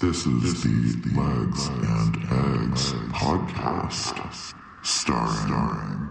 This 0.00 0.24
is 0.24 0.62
the 0.62 1.10
Legs 1.14 1.66
and 1.66 2.16
Eggs 2.16 2.94
podcast, 3.12 4.54
starring 4.82 6.08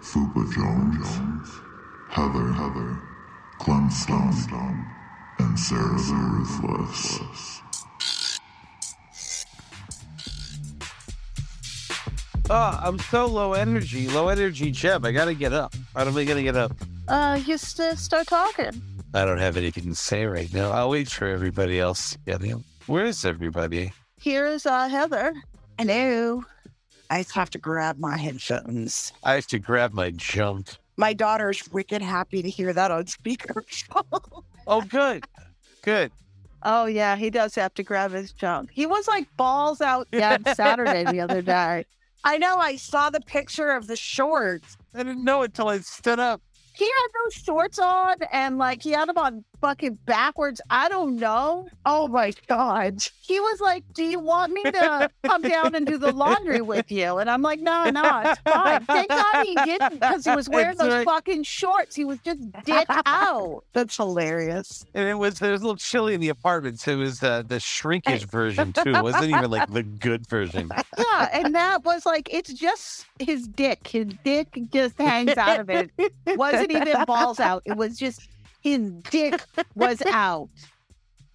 Fupa 0.00 0.54
Jones, 0.54 1.48
Heather 2.10 2.52
Heather, 2.52 3.02
Clem 3.58 3.90
Stone, 3.90 4.86
and 5.40 5.58
Sara 5.58 5.96
the 5.96 6.14
Ruthless. 6.14 7.60
Oh, 12.48 12.80
I'm 12.84 13.00
so 13.00 13.26
low 13.26 13.54
energy, 13.54 14.08
low 14.10 14.28
energy, 14.28 14.70
Jeb. 14.70 15.04
I 15.04 15.10
gotta 15.10 15.34
get 15.34 15.52
up. 15.52 15.74
How 15.96 16.06
am 16.06 16.16
I 16.16 16.22
gonna 16.22 16.44
get 16.44 16.56
up? 16.56 16.70
Uh, 17.08 17.40
you 17.44 17.58
st- 17.58 17.98
start 17.98 18.28
talking. 18.28 18.80
I 19.12 19.24
don't 19.24 19.38
have 19.38 19.56
anything 19.56 19.86
to 19.86 19.96
say 19.96 20.24
right 20.24 20.54
now. 20.54 20.70
I'll 20.70 20.90
wait 20.90 21.08
for 21.10 21.26
everybody 21.26 21.80
else 21.80 22.12
to 22.12 22.18
get 22.26 22.44
in. 22.44 22.62
Where 22.86 23.06
is 23.06 23.24
everybody? 23.24 23.92
Here's 24.20 24.66
uh, 24.66 24.88
Heather. 24.88 25.32
Hello. 25.78 26.44
I 27.08 27.24
have 27.34 27.50
to 27.50 27.58
grab 27.58 27.98
my 27.98 28.16
headphones. 28.16 29.12
I 29.22 29.34
have 29.34 29.46
to 29.48 29.58
grab 29.58 29.92
my 29.94 30.10
junk. 30.10 30.76
My 30.96 31.12
daughter's 31.12 31.66
wicked 31.72 32.02
happy 32.02 32.42
to 32.42 32.50
hear 32.50 32.72
that 32.72 32.90
on 32.90 33.06
speaker. 33.06 33.64
Oh, 34.66 34.80
good. 34.80 35.26
Good. 35.82 36.10
Oh 36.62 36.86
yeah, 36.86 37.16
he 37.16 37.28
does 37.28 37.54
have 37.56 37.74
to 37.74 37.82
grab 37.82 38.12
his 38.12 38.32
junk. 38.32 38.70
He 38.72 38.86
was 38.86 39.06
like 39.06 39.28
balls 39.36 39.82
out 39.82 40.08
yeah, 40.10 40.38
Saturday 40.54 41.04
the 41.04 41.20
other 41.20 41.42
day. 41.42 41.84
I 42.24 42.38
know. 42.38 42.56
I 42.56 42.76
saw 42.76 43.10
the 43.10 43.20
picture 43.20 43.72
of 43.72 43.88
the 43.88 43.96
shorts. 43.96 44.78
I 44.94 45.02
didn't 45.02 45.22
know 45.22 45.42
it 45.42 45.52
till 45.52 45.68
I 45.68 45.80
stood 45.80 46.18
up. 46.18 46.40
He 46.74 46.86
had 46.86 47.08
those 47.24 47.34
shorts 47.34 47.78
on 47.78 48.16
and 48.32 48.56
like 48.56 48.82
he 48.82 48.92
had 48.92 49.10
them 49.10 49.18
on 49.18 49.44
fucking 49.64 49.98
backwards. 50.04 50.60
I 50.68 50.90
don't 50.90 51.16
know. 51.16 51.68
Oh 51.86 52.06
my 52.06 52.34
God. 52.48 52.98
He 53.22 53.40
was 53.40 53.60
like, 53.62 53.82
Do 53.94 54.04
you 54.04 54.18
want 54.18 54.52
me 54.52 54.62
to 54.62 55.08
come 55.24 55.40
down 55.40 55.74
and 55.74 55.86
do 55.86 55.96
the 55.96 56.12
laundry 56.12 56.60
with 56.60 56.92
you? 56.92 57.16
And 57.16 57.30
I'm 57.30 57.40
like, 57.40 57.60
No, 57.60 57.88
no, 57.88 58.22
it's 58.26 58.40
fine. 58.40 58.84
Thank 58.84 59.08
God 59.08 59.46
he 59.46 59.54
didn't 59.54 59.94
because 60.00 60.26
he 60.26 60.34
was 60.36 60.50
wearing 60.50 60.72
It's 60.72 60.80
those 60.80 60.92
right. 60.92 61.06
fucking 61.06 61.44
shorts. 61.44 61.96
He 61.96 62.04
was 62.04 62.18
just 62.18 62.40
dick 62.66 62.84
out. 63.06 63.64
That's 63.72 63.96
hilarious. 63.96 64.84
And 64.92 65.08
it 65.08 65.14
was, 65.14 65.38
there 65.38 65.52
was 65.52 65.62
a 65.62 65.64
little 65.64 65.78
chilly 65.78 66.12
in 66.12 66.20
the 66.20 66.28
apartments. 66.28 66.86
It 66.86 66.96
was 66.96 67.22
uh, 67.22 67.42
the 67.46 67.58
shrinkage 67.58 68.26
version, 68.26 68.74
too. 68.74 68.90
It 68.94 69.02
wasn't 69.02 69.30
even 69.30 69.50
like 69.50 69.70
the 69.70 69.82
good 69.82 70.26
version. 70.28 70.70
Yeah, 70.96 71.28
and 71.32 71.54
that 71.54 71.84
was 71.84 72.06
like 72.06 72.32
it's 72.32 72.52
just 72.52 73.06
his 73.18 73.48
dick. 73.48 73.88
His 73.88 74.06
dick 74.24 74.58
just 74.72 74.96
hangs 74.98 75.36
out 75.36 75.60
of 75.60 75.68
it. 75.70 75.90
Wasn't 76.26 76.70
even 76.70 77.04
balls 77.04 77.40
out. 77.40 77.62
It 77.64 77.76
was 77.76 77.98
just 77.98 78.28
his 78.64 78.90
dick 79.10 79.40
was 79.74 80.02
out. 80.06 80.48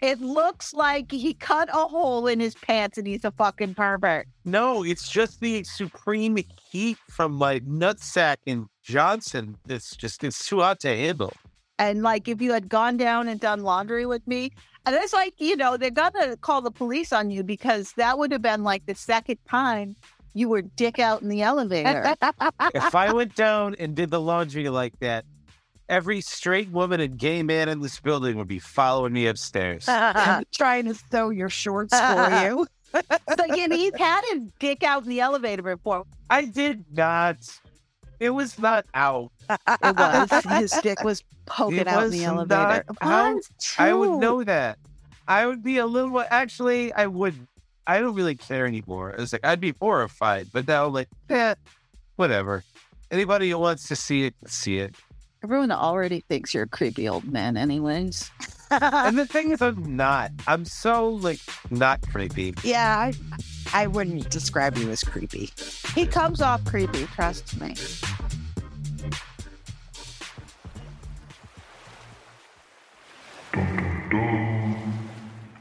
It 0.02 0.22
looks 0.22 0.74
like 0.74 1.12
he 1.12 1.34
cut 1.34 1.70
a 1.70 1.88
hole 1.88 2.26
in 2.28 2.40
his 2.40 2.56
pants 2.56 2.98
and 2.98 3.06
he's 3.06 3.26
a 3.26 3.32
fucking 3.32 3.76
pervert. 3.76 4.28
No, 4.46 4.84
it's 4.84 5.10
just 5.10 5.42
the 5.42 5.64
supreme 5.66 6.38
heat 6.72 6.98
from 7.10 7.34
my 7.34 7.60
nutsack 7.62 8.38
and 8.48 8.68
Johnson. 8.82 9.58
It's 9.68 9.96
just, 9.96 10.24
it's 10.24 10.48
too 10.48 10.62
hot 10.62 10.80
to 10.82 10.88
handle. 10.90 11.34
And 11.78 12.02
like 12.02 12.28
if 12.28 12.42
you 12.42 12.54
had 12.54 12.70
gone 12.70 12.98
down 12.98 13.28
and 13.28 13.40
done 13.40 13.62
laundry 13.62 14.06
with 14.06 14.26
me, 14.26 14.52
and 14.86 14.96
it's 14.96 15.14
like, 15.14 15.34
you 15.38 15.56
know, 15.56 15.78
they're 15.78 15.92
gonna 15.92 16.38
call 16.38 16.62
the 16.62 16.72
police 16.72 17.12
on 17.12 17.30
you 17.30 17.44
because 17.44 17.94
that 17.94 18.18
would 18.18 18.32
have 18.32 18.42
been 18.42 18.64
like 18.64 18.86
the 18.86 18.96
second 18.96 19.38
time 19.50 19.96
you 20.34 20.48
were 20.50 20.62
dick 20.62 21.00
out 21.00 21.22
in 21.22 21.30
the 21.30 21.42
elevator. 21.42 22.16
if 22.74 22.96
I 22.96 23.12
went 23.12 23.36
down 23.36 23.76
and 23.80 23.96
did 23.96 24.12
the 24.12 24.22
laundry 24.22 24.70
like 24.70 24.98
that, 25.00 25.26
every 25.90 26.22
straight 26.22 26.70
woman 26.70 27.00
and 27.02 27.18
gay 27.18 27.44
man 27.44 27.68
in 27.68 27.82
this 27.82 28.00
building 28.00 28.38
would 28.38 28.48
be 28.48 28.60
following 28.60 29.12
me 29.14 29.28
upstairs. 29.28 29.86
I'm 29.88 30.44
trying 30.54 30.86
to 30.86 30.94
sew 31.12 31.30
your 31.32 31.50
shorts 31.50 31.94
for 32.00 32.30
you. 32.46 32.68
so 33.38 33.46
you 33.56 33.68
know, 33.68 33.76
he's 33.76 33.96
had 33.98 34.22
his 34.32 34.44
dick 34.60 34.84
out 34.84 35.04
in 35.04 35.10
the 35.10 35.20
elevator 35.20 35.62
before. 35.64 36.06
I 36.30 36.46
did 36.46 36.86
not. 36.96 37.38
It 38.20 38.30
was 38.32 38.58
not 38.60 38.86
out. 38.94 39.32
It 39.50 39.96
was. 39.98 40.44
His 40.60 40.72
dick 40.84 41.04
was 41.04 41.24
poking 41.46 41.80
It 41.80 41.88
out 41.88 42.04
in 42.04 42.10
was 42.10 42.12
the 42.20 42.26
not 42.26 42.46
elevator. 42.46 42.84
out. 43.02 43.42
I 43.78 43.94
would 43.94 44.20
know 44.20 44.44
that. 44.44 44.78
I 45.28 45.46
would 45.46 45.64
be 45.64 45.78
a 45.78 45.86
little. 45.86 46.10
more- 46.10 46.26
Actually, 46.30 46.92
I 46.94 47.08
would. 47.08 47.36
I 47.88 48.00
don't 48.00 48.14
really 48.14 48.36
care 48.36 48.66
anymore. 48.68 49.12
It's 49.18 49.32
like 49.34 49.44
I'd 49.46 49.60
be 49.60 49.74
horrified, 49.80 50.48
but 50.54 50.68
now 50.68 50.86
I'm 50.86 50.94
like, 50.94 51.08
eh, 51.30 51.56
whatever. 52.18 52.64
Anybody 53.10 53.50
who 53.50 53.58
wants 53.58 53.88
to 53.88 53.96
see 53.96 54.26
it, 54.26 54.36
see 54.46 54.78
it. 54.80 54.96
Everyone 55.44 55.72
already 55.72 56.20
thinks 56.22 56.54
you're 56.54 56.64
a 56.64 56.68
creepy 56.68 57.08
old 57.08 57.24
man, 57.26 57.56
anyways. 57.56 58.30
and 58.72 59.18
the 59.18 59.26
thing 59.30 59.52
is, 59.52 59.62
I'm 59.62 59.96
not. 59.96 60.32
I'm 60.48 60.66
so 60.66 61.08
like 61.10 61.40
not 61.70 62.02
creepy. 62.10 62.54
yeah, 62.64 62.98
I, 63.00 63.14
I 63.84 63.88
wouldn't 63.88 64.30
describe 64.30 64.78
you 64.78 64.90
as 64.92 65.04
creepy. 65.04 65.50
He 65.96 66.06
comes 66.06 66.42
off 66.42 66.64
creepy, 66.66 67.06
trust 67.06 67.60
me. 67.60 67.74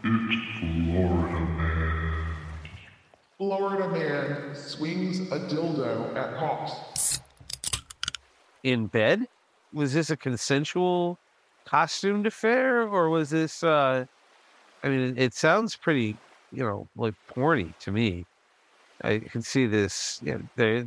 It's 0.05 0.59
Florida 0.59 1.41
Man. 1.57 2.25
Florida 3.37 3.89
man 3.89 4.55
swings 4.55 5.21
a 5.33 5.39
dildo 5.41 6.15
at 6.17 6.37
cops. 6.37 7.21
in 8.63 8.87
bed? 8.87 9.27
Was 9.73 9.93
this 9.93 10.11
a 10.11 10.17
consensual 10.17 11.19
costumed 11.65 12.27
affair 12.27 12.83
or 12.83 13.11
was 13.11 13.29
this 13.29 13.63
uh 13.63 14.07
I 14.83 14.89
mean 14.89 15.01
it, 15.01 15.19
it 15.19 15.35
sounds 15.35 15.77
pretty, 15.77 16.17
you 16.51 16.65
know, 16.65 16.89
like 16.97 17.15
porny 17.31 17.77
to 17.81 17.93
me. 17.93 18.25
I 19.03 19.19
can 19.19 19.43
see 19.43 19.67
this, 19.67 20.21
you 20.25 20.35
know, 20.35 20.43
there 20.57 20.85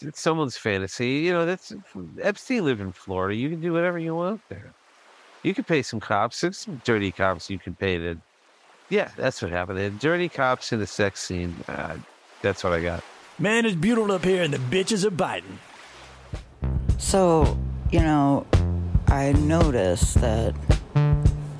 it's 0.00 0.20
someone's 0.20 0.56
fantasy. 0.56 1.20
You 1.20 1.32
know, 1.32 1.46
that's 1.46 1.72
Epstein 2.20 2.64
lived 2.64 2.80
in 2.80 2.92
Florida. 2.92 3.34
You 3.34 3.48
can 3.48 3.60
do 3.60 3.72
whatever 3.72 3.98
you 3.98 4.14
want 4.14 4.40
there. 4.48 4.72
You 5.42 5.54
could 5.54 5.66
pay 5.66 5.82
some 5.82 6.00
cops. 6.00 6.40
There's 6.40 6.58
some 6.58 6.80
dirty 6.84 7.12
cops 7.12 7.50
you 7.50 7.58
can 7.58 7.74
pay 7.74 7.98
to 7.98 8.16
Yeah, 8.88 9.10
that's 9.16 9.42
what 9.42 9.50
happened. 9.50 9.78
They 9.78 9.84
had 9.84 9.98
dirty 9.98 10.28
cops 10.28 10.72
in 10.72 10.80
the 10.80 10.86
sex 10.86 11.22
scene. 11.22 11.54
Uh, 11.68 11.96
that's 12.42 12.64
what 12.64 12.72
I 12.72 12.80
got. 12.80 13.02
Man, 13.38 13.66
it's 13.66 13.76
beautiful 13.76 14.12
up 14.12 14.24
here 14.24 14.42
and 14.42 14.52
the 14.52 14.58
bitches 14.58 15.04
are 15.04 15.10
biting. 15.10 15.58
So, 16.98 17.58
you 17.94 18.00
know, 18.00 18.44
I 19.06 19.30
noticed 19.34 20.20
that 20.20 20.52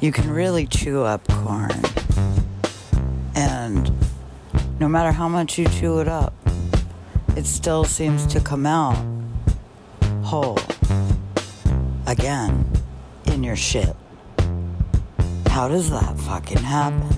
you 0.00 0.10
can 0.10 0.28
really 0.28 0.66
chew 0.66 1.02
up 1.02 1.24
corn. 1.28 1.70
And 3.36 3.92
no 4.80 4.88
matter 4.88 5.12
how 5.12 5.28
much 5.28 5.58
you 5.58 5.68
chew 5.68 6.00
it 6.00 6.08
up, 6.08 6.34
it 7.36 7.46
still 7.46 7.84
seems 7.84 8.26
to 8.26 8.40
come 8.40 8.66
out 8.66 8.96
whole 10.24 10.58
again 12.08 12.66
in 13.26 13.44
your 13.44 13.54
shit. 13.54 13.94
How 15.46 15.68
does 15.68 15.88
that 15.90 16.18
fucking 16.18 16.58
happen? 16.58 17.14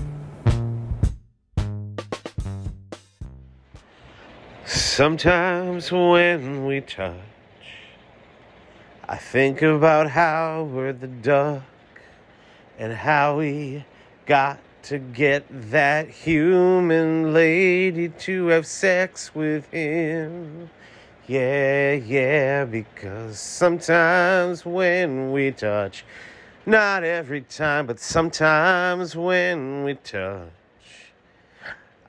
Sometimes 4.63 5.91
when 5.91 6.67
we 6.67 6.81
touch, 6.81 7.15
I 9.09 9.15
think 9.15 9.61
about 9.61 10.09
how 10.09 10.63
we're 10.69 10.91
the 10.91 11.07
duck 11.07 11.63
and 12.77 12.91
how 12.91 13.37
we 13.37 13.85
got 14.25 14.59
to 14.83 14.99
get 14.99 15.45
that 15.71 16.09
human 16.09 17.33
lady 17.33 18.09
to 18.09 18.47
have 18.47 18.67
sex 18.67 19.33
with 19.33 19.71
him. 19.71 20.69
Yeah, 21.25 21.93
yeah, 21.93 22.65
because 22.65 23.39
sometimes 23.39 24.65
when 24.65 25.31
we 25.31 25.51
touch, 25.51 26.03
not 26.65 27.05
every 27.05 27.43
time, 27.43 27.87
but 27.87 28.01
sometimes 28.01 29.15
when 29.15 29.85
we 29.85 29.93
touch, 29.93 30.49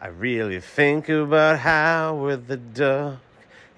I 0.01 0.09
really 0.09 0.59
think 0.59 1.09
about 1.09 1.61
how 1.61 2.17
we're 2.17 2.35
the 2.35 2.57
duck 2.57 3.21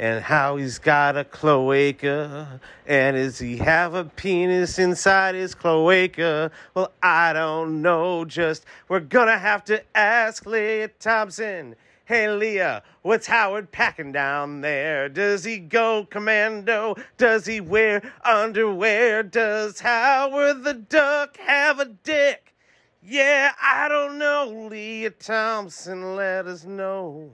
and 0.01 0.25
how 0.25 0.57
he's 0.57 0.79
got 0.79 1.15
a 1.19 1.25
cloaca. 1.25 2.59
And 2.87 3.17
does 3.17 3.39
he 3.39 3.59
have 3.59 3.93
a 3.93 4.05
penis 4.05 4.79
inside 4.79 5.35
his 5.35 5.55
cloaca? 5.55 6.51
Well, 6.73 6.91
I 7.03 7.35
don't 7.35 7.83
know. 7.83 8.25
Just 8.25 8.65
we're 8.89 9.01
gonna 9.01 9.37
have 9.37 9.63
to 9.67 9.85
ask 9.95 10.47
Lea 10.47 10.89
Thompson. 10.99 11.77
Hey, 12.07 12.31
Lea, 12.31 12.81
what's 13.03 13.27
Howard 13.27 13.73
packing 13.73 14.11
down 14.11 14.63
there? 14.63 15.11
Does 15.11 15.45
he 15.45 15.59
go 15.59 16.07
commando? 16.11 16.97
Does 17.19 17.45
he 17.45 17.61
wear 17.61 18.03
underwear? 18.25 19.23
Does 19.23 19.81
Howard 19.81 20.65
the 20.65 20.75
Duck 20.75 21.37
have 21.37 21.79
a 21.79 21.85
dick? 21.85 22.55
Yeah, 23.03 23.53
I 23.63 23.89
don't 23.89 24.17
know. 24.17 24.69
Lea 24.71 25.11
Thompson, 25.11 26.17
let 26.17 26.47
us 26.47 26.65
know. 26.65 27.31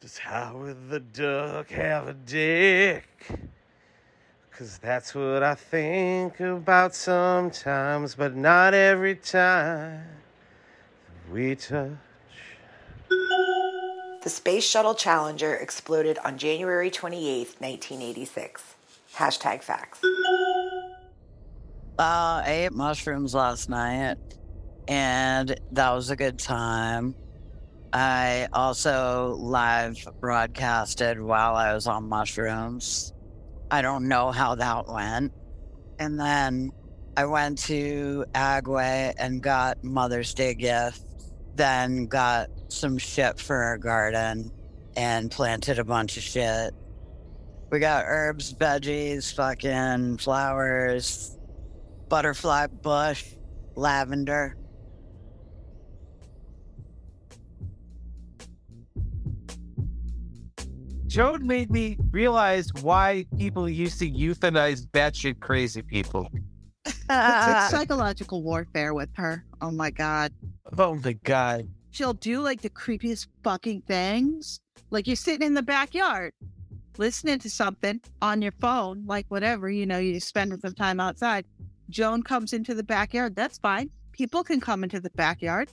Does 0.00 0.18
Howard 0.18 0.90
the 0.90 1.00
Duck 1.00 1.70
have 1.70 2.06
a 2.06 2.14
dick? 2.14 3.04
Cause 4.52 4.78
that's 4.78 5.12
what 5.12 5.42
I 5.42 5.56
think 5.56 6.38
about 6.38 6.94
sometimes, 6.94 8.14
but 8.14 8.36
not 8.36 8.74
every 8.74 9.16
time. 9.16 10.06
we 11.32 11.56
touch. 11.56 11.90
The 13.08 14.30
Space 14.30 14.64
Shuttle 14.64 14.94
Challenger 14.94 15.56
exploded 15.56 16.18
on 16.24 16.38
January 16.38 16.92
28, 16.92 17.56
1986. 17.58 18.76
Hashtag 19.16 19.64
facts. 19.64 20.00
Uh, 21.98 22.42
I 22.44 22.44
ate 22.46 22.72
mushrooms 22.72 23.34
last 23.34 23.68
night, 23.68 24.18
and 24.86 25.58
that 25.72 25.90
was 25.90 26.10
a 26.10 26.16
good 26.16 26.38
time. 26.38 27.16
I 27.92 28.48
also 28.52 29.36
live 29.38 30.06
broadcasted 30.20 31.20
while 31.20 31.56
I 31.56 31.72
was 31.72 31.86
on 31.86 32.08
mushrooms. 32.08 33.14
I 33.70 33.82
don't 33.82 34.08
know 34.08 34.30
how 34.30 34.54
that 34.56 34.88
went. 34.88 35.32
And 35.98 36.20
then 36.20 36.70
I 37.16 37.24
went 37.24 37.58
to 37.64 38.24
Agway 38.34 39.14
and 39.18 39.42
got 39.42 39.82
Mother's 39.82 40.34
Day 40.34 40.54
gift, 40.54 41.02
then 41.54 42.06
got 42.06 42.48
some 42.68 42.98
shit 42.98 43.40
for 43.40 43.56
our 43.56 43.78
garden 43.78 44.52
and 44.96 45.30
planted 45.30 45.78
a 45.78 45.84
bunch 45.84 46.16
of 46.16 46.22
shit. 46.22 46.74
We 47.70 47.78
got 47.78 48.04
herbs, 48.06 48.52
veggies, 48.54 49.34
fucking 49.34 50.18
flowers, 50.18 51.38
butterfly 52.08 52.66
bush, 52.66 53.24
lavender. 53.74 54.56
Joan 61.08 61.46
made 61.46 61.70
me 61.70 61.98
realize 62.10 62.70
why 62.82 63.24
people 63.38 63.68
used 63.68 63.98
to 64.00 64.10
euthanize 64.10 64.86
batshit 64.86 65.40
crazy 65.40 65.82
people. 65.82 66.30
It's 66.84 67.04
like 67.08 67.70
psychological 67.70 68.42
warfare 68.42 68.92
with 68.92 69.08
her. 69.16 69.44
Oh 69.60 69.70
my 69.70 69.90
God. 69.90 70.32
Oh 70.76 70.94
my 70.96 71.14
god. 71.24 71.66
She'll 71.90 72.12
do 72.12 72.40
like 72.40 72.60
the 72.60 72.70
creepiest 72.70 73.26
fucking 73.42 73.82
things. 73.82 74.60
Like 74.90 75.06
you're 75.06 75.16
sitting 75.16 75.46
in 75.46 75.54
the 75.54 75.62
backyard 75.62 76.34
listening 76.98 77.38
to 77.38 77.48
something 77.48 78.00
on 78.20 78.42
your 78.42 78.52
phone, 78.60 79.04
like 79.06 79.26
whatever, 79.28 79.70
you 79.70 79.86
know, 79.86 79.98
you're 79.98 80.20
spending 80.20 80.60
some 80.60 80.74
time 80.74 81.00
outside. 81.00 81.46
Joan 81.88 82.22
comes 82.22 82.52
into 82.52 82.74
the 82.74 82.82
backyard. 82.82 83.34
That's 83.34 83.58
fine. 83.58 83.88
People 84.12 84.44
can 84.44 84.60
come 84.60 84.84
into 84.84 85.00
the 85.00 85.10
backyard. 85.10 85.70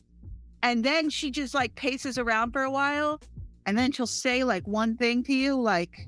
And 0.63 0.83
then 0.83 1.09
she 1.09 1.29
just 1.29 1.53
like 1.53 1.75
paces 1.75 2.17
around 2.17 2.51
for 2.51 2.61
a 2.61 2.71
while. 2.71 3.19
And 3.65 3.77
then 3.77 3.91
she'll 3.91 4.07
say 4.07 4.43
like 4.43 4.67
one 4.67 4.95
thing 4.95 5.23
to 5.23 5.33
you, 5.33 5.59
like, 5.59 6.07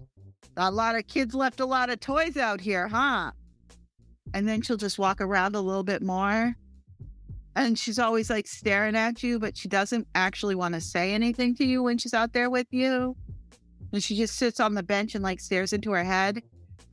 a 0.57 0.71
lot 0.71 0.95
of 0.95 1.07
kids 1.07 1.35
left 1.35 1.59
a 1.59 1.65
lot 1.65 1.89
of 1.89 1.99
toys 1.99 2.37
out 2.37 2.59
here, 2.59 2.87
huh? 2.87 3.31
And 4.33 4.47
then 4.47 4.61
she'll 4.61 4.77
just 4.77 4.99
walk 4.99 5.21
around 5.21 5.55
a 5.55 5.61
little 5.61 5.83
bit 5.83 6.01
more. 6.01 6.55
And 7.55 7.77
she's 7.77 7.97
always 7.97 8.29
like 8.29 8.47
staring 8.47 8.95
at 8.95 9.23
you, 9.23 9.39
but 9.39 9.57
she 9.57 9.67
doesn't 9.67 10.07
actually 10.13 10.55
want 10.55 10.75
to 10.75 10.81
say 10.81 11.13
anything 11.13 11.55
to 11.55 11.65
you 11.65 11.81
when 11.81 11.97
she's 11.97 12.13
out 12.13 12.33
there 12.33 12.49
with 12.49 12.67
you. 12.71 13.15
And 13.93 14.03
she 14.03 14.15
just 14.15 14.35
sits 14.35 14.59
on 14.59 14.73
the 14.73 14.83
bench 14.83 15.15
and 15.15 15.23
like 15.23 15.39
stares 15.39 15.73
into 15.73 15.91
her 15.91 16.03
head. 16.03 16.41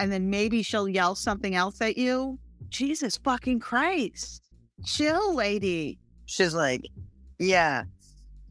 And 0.01 0.11
then 0.11 0.31
maybe 0.31 0.63
she'll 0.63 0.89
yell 0.89 1.15
something 1.15 1.55
else 1.55 1.81
at 1.81 1.99
you. 1.99 2.39
Jesus 2.69 3.19
fucking 3.19 3.61
Christ. 3.61 4.43
Chill, 4.85 5.35
lady. 5.35 5.99
She's 6.27 6.55
like, 6.55 6.87
yeah, 7.39 7.85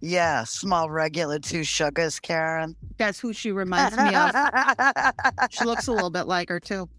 yeah, 0.03 0.44
small 0.44 0.89
regular 0.89 1.39
two 1.39 1.63
sugars, 1.63 2.19
Karen. 2.19 2.75
That's 2.97 3.21
who 3.21 3.31
she 3.31 3.53
reminds 3.53 3.97
me 3.97 4.13
of. 4.13 4.35
She 5.50 5.63
looks 5.63 5.88
a 5.88 5.94
little 5.94 6.09
bit 6.09 6.27
like 6.27 6.50
her 6.50 6.59
too. 6.59 6.89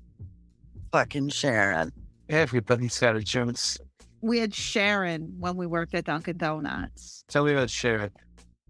Fucking 0.91 1.29
Sharon. 1.29 1.93
Everybody's 2.31 2.99
got 2.99 3.15
a 3.15 3.21
Jones. 3.21 3.77
We 4.23 4.39
had 4.39 4.55
Sharon 4.55 5.35
when 5.39 5.56
we 5.56 5.67
worked 5.67 5.95
at 5.95 6.06
Dunkin' 6.06 6.39
Donuts. 6.39 7.25
Tell 7.29 7.45
me 7.45 7.53
about 7.53 7.69
Sharon. 7.69 8.11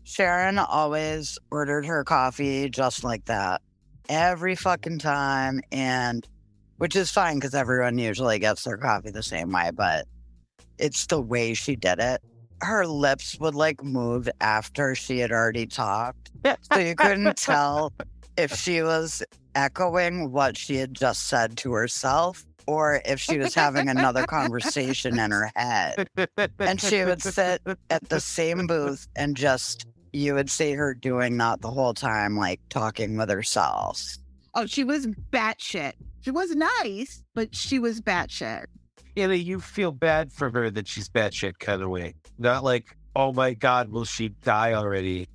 Sharon 0.02 0.58
always 0.58 1.38
ordered 1.52 1.86
her 1.86 2.02
coffee 2.02 2.68
just 2.68 3.04
like 3.04 3.26
that 3.26 3.62
every 4.08 4.56
fucking 4.56 4.98
time. 4.98 5.60
And 5.70 6.26
which 6.78 6.96
is 6.96 7.12
fine 7.12 7.36
because 7.36 7.54
everyone 7.54 7.98
usually 7.98 8.40
gets 8.40 8.64
their 8.64 8.78
coffee 8.78 9.12
the 9.12 9.22
same 9.22 9.52
way, 9.52 9.70
but 9.72 10.06
it's 10.76 11.06
the 11.06 11.20
way 11.20 11.54
she 11.54 11.76
did 11.76 12.00
it. 12.00 12.20
Her 12.64 12.86
lips 12.86 13.38
would 13.40 13.54
like 13.54 13.84
move 13.84 14.28
after 14.40 14.94
she 14.94 15.18
had 15.18 15.30
already 15.30 15.66
talked. 15.66 16.30
So 16.72 16.78
you 16.78 16.94
couldn't 16.94 17.36
tell 17.36 17.92
if 18.36 18.54
she 18.54 18.82
was 18.82 19.22
echoing 19.54 20.32
what 20.32 20.56
she 20.56 20.76
had 20.76 20.94
just 20.94 21.28
said 21.28 21.56
to 21.58 21.72
herself 21.72 22.44
or 22.66 23.02
if 23.04 23.20
she 23.20 23.38
was 23.38 23.54
having 23.54 23.88
another 23.88 24.24
conversation 24.26 25.18
in 25.18 25.30
her 25.30 25.50
head. 25.54 26.08
And 26.58 26.80
she 26.80 27.04
would 27.04 27.22
sit 27.22 27.60
at 27.90 28.08
the 28.08 28.20
same 28.20 28.66
booth 28.66 29.06
and 29.14 29.36
just, 29.36 29.86
you 30.12 30.34
would 30.34 30.50
see 30.50 30.72
her 30.72 30.94
doing 30.94 31.36
that 31.38 31.60
the 31.60 31.70
whole 31.70 31.94
time, 31.94 32.36
like 32.36 32.60
talking 32.70 33.16
with 33.16 33.28
herself. 33.30 34.02
Oh, 34.54 34.66
she 34.66 34.84
was 34.84 35.06
batshit. 35.06 35.92
She 36.22 36.30
was 36.30 36.54
nice, 36.54 37.22
but 37.34 37.54
she 37.54 37.78
was 37.78 38.00
batshit. 38.00 38.64
You 39.16 39.28
know, 39.28 39.34
you 39.34 39.60
feel 39.60 39.92
bad 39.92 40.32
for 40.32 40.50
her 40.50 40.70
that 40.70 40.88
she's 40.88 41.08
batshit 41.08 41.58
kind 41.60 41.82
of 41.82 41.88
way. 41.90 42.14
Not 42.38 42.64
like, 42.64 42.96
oh 43.14 43.32
my 43.32 43.54
god, 43.54 43.90
will 43.90 44.04
she 44.04 44.30
die 44.30 44.72
already? 44.72 45.28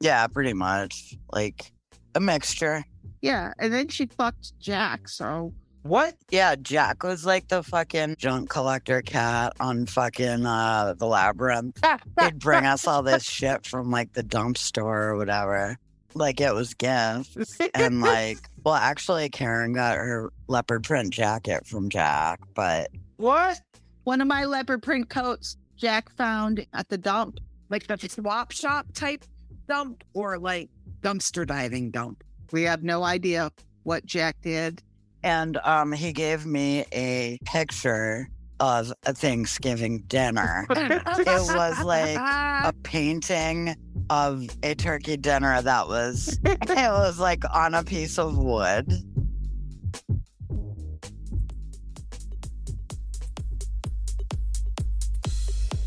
Yeah, 0.00 0.26
pretty 0.26 0.52
much. 0.54 1.16
Like 1.32 1.72
a 2.14 2.20
mixture. 2.20 2.84
Yeah, 3.22 3.52
and 3.58 3.72
then 3.72 3.88
she 3.88 4.06
fucked 4.06 4.58
Jack, 4.58 5.08
so 5.08 5.52
What? 5.82 6.14
Yeah, 6.30 6.54
Jack 6.56 7.02
was 7.02 7.24
like 7.26 7.48
the 7.48 7.62
fucking 7.62 8.16
junk 8.18 8.48
collector 8.50 9.02
cat 9.02 9.52
on 9.60 9.86
fucking 9.86 10.46
uh 10.46 10.94
the 10.98 11.06
labyrinth. 11.06 11.78
He'd 12.20 12.38
bring 12.38 12.64
us 12.66 12.86
all 12.86 13.02
this 13.02 13.24
shit 13.24 13.66
from 13.66 13.90
like 13.90 14.12
the 14.14 14.22
dump 14.22 14.58
store 14.58 15.04
or 15.10 15.16
whatever. 15.16 15.76
Like 16.14 16.40
it 16.40 16.54
was 16.54 16.72
gifts. 16.74 17.58
And 17.74 18.00
like 18.14 18.38
well 18.64 18.74
actually 18.74 19.28
Karen 19.28 19.74
got 19.74 19.96
her 19.96 20.30
leopard 20.48 20.84
print 20.84 21.12
jacket 21.12 21.66
from 21.66 21.88
Jack, 21.90 22.40
but 22.54 22.88
What? 23.16 23.60
one 24.04 24.20
of 24.20 24.28
my 24.28 24.44
leopard 24.44 24.82
print 24.84 25.10
coats 25.10 25.56
Jack 25.76 26.14
found 26.16 26.64
at 26.72 26.88
the 26.88 26.96
dump. 26.96 27.38
Like 27.68 27.86
the 27.88 27.98
swap 28.08 28.52
shop 28.52 28.86
type 28.94 29.24
dump 29.68 30.04
or 30.14 30.38
like 30.38 30.70
dumpster 31.00 31.44
diving 31.44 31.90
dump. 31.90 32.22
We 32.52 32.62
have 32.62 32.84
no 32.84 33.02
idea 33.02 33.50
what 33.82 34.06
Jack 34.06 34.36
did. 34.42 34.82
and 35.24 35.58
um 35.64 35.92
he 35.92 36.12
gave 36.12 36.46
me 36.46 36.84
a 36.92 37.38
picture 37.44 38.28
of 38.60 38.92
a 39.04 39.12
Thanksgiving 39.12 39.98
dinner. 40.06 40.66
it 40.70 41.56
was 41.56 41.82
like 41.82 42.16
a 42.16 42.72
painting 42.84 43.74
of 44.08 44.46
a 44.62 44.74
turkey 44.76 45.16
dinner 45.16 45.60
that 45.60 45.88
was 45.88 46.38
it 46.44 46.68
was 46.70 47.18
like 47.18 47.42
on 47.52 47.74
a 47.74 47.82
piece 47.82 48.18
of 48.18 48.38
wood. 48.38 48.92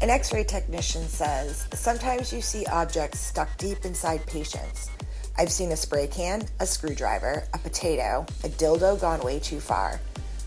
An 0.01 0.09
x 0.09 0.31
ray 0.31 0.45
technician 0.45 1.05
says 1.09 1.67
sometimes 1.73 2.31
you 2.31 2.41
see 2.41 2.65
objects 2.67 3.19
stuck 3.19 3.57
deep 3.57 3.83
inside 3.83 4.25
patients. 4.25 4.89
I've 5.37 5.51
seen 5.51 5.73
a 5.73 5.75
spray 5.75 6.07
can, 6.07 6.43
a 6.61 6.65
screwdriver, 6.65 7.43
a 7.53 7.57
potato, 7.57 8.25
a 8.45 8.47
dildo 8.47 8.99
gone 9.01 9.19
way 9.19 9.39
too 9.39 9.59
far. 9.59 9.99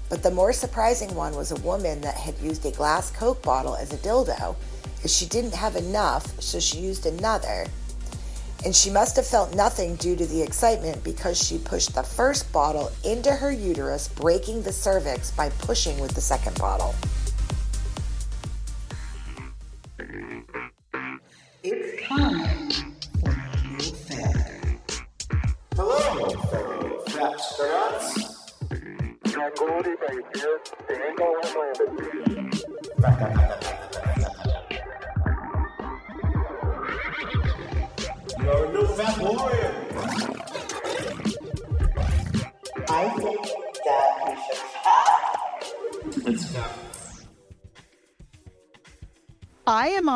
But 0.09 0.23
the 0.23 0.31
more 0.31 0.55
surprising 0.55 1.15
one 1.15 1.37
was 1.37 1.53
a 1.53 1.61
woman 1.61 2.01
that 2.01 2.15
had 2.15 2.39
used 2.39 2.65
a 2.65 2.71
glass 2.71 3.11
Coke 3.11 3.43
bottle 3.43 3.77
as 3.77 3.93
a 3.93 3.99
dildo, 3.99 4.57
and 5.03 5.11
she 5.11 5.27
didn't 5.27 5.55
have 5.55 5.77
enough, 5.77 6.41
so 6.41 6.59
she 6.59 6.79
used 6.79 7.05
another. 7.05 7.67
And 8.65 8.75
she 8.75 8.89
must 8.89 9.17
have 9.17 9.27
felt 9.27 9.55
nothing 9.55 9.97
due 9.97 10.17
to 10.17 10.25
the 10.25 10.41
excitement 10.41 11.05
because 11.05 11.37
she 11.37 11.59
pushed 11.59 11.95
the 11.95 12.03
first 12.03 12.51
bottle 12.53 12.91
into 13.05 13.33
her 13.33 13.53
uterus, 13.53 14.09
breaking 14.09 14.63
the 14.63 14.73
cervix 14.73 15.31
by 15.31 15.51
pushing 15.51 16.01
with 16.01 16.15
the 16.15 16.23
second 16.23 16.59
bottle. 16.59 16.95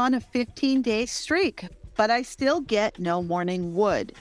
On 0.07 0.15
a 0.15 0.21
15 0.21 0.83
day 0.83 1.05
streak, 1.05 1.67
but 1.97 2.13
I 2.13 2.23
still 2.23 2.61
get 2.61 3.01
no 3.01 3.25
morning 3.25 3.75
wood. 3.75 4.13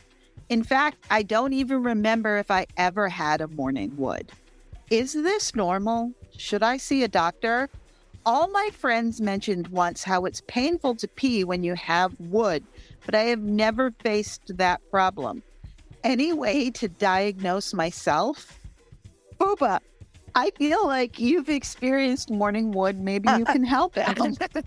In 0.50 0.64
fact, 0.64 0.98
I 1.12 1.22
don't 1.22 1.54
even 1.54 1.84
remember 1.84 2.40
if 2.40 2.50
I 2.50 2.66
ever 2.76 3.08
had 3.08 3.40
a 3.40 3.48
morning 3.50 3.96
wood. 3.96 4.32
Is 4.90 5.14
this 5.14 5.54
normal? 5.54 6.12
Should 6.36 6.64
I 6.64 6.78
see 6.78 7.04
a 7.04 7.08
doctor? 7.08 7.70
All 8.26 8.48
my 8.48 8.72
friends 8.74 9.22
mentioned 9.22 9.68
once 9.68 10.04
how 10.04 10.26
it's 10.26 10.42
painful 10.48 10.96
to 10.96 11.08
pee 11.08 11.44
when 11.44 11.64
you 11.64 11.76
have 11.76 12.20
wood, 12.20 12.64
but 13.06 13.14
I 13.14 13.26
have 13.26 13.42
never 13.42 13.92
faced 13.92 14.58
that 14.58 14.82
problem. 14.90 15.44
Any 16.04 16.34
way 16.34 16.72
to 16.72 16.88
diagnose 16.88 17.76
myself? 17.76 18.58
Booba, 19.38 19.82
I 20.36 20.52
feel 20.52 20.86
like 20.86 21.20
you've 21.20 21.50
experienced 21.50 22.30
morning 22.30 22.72
wood. 22.72 23.00
Maybe 23.00 23.30
you 23.38 23.46
can 23.46 23.64
help 23.64 23.98
out. 23.98 24.20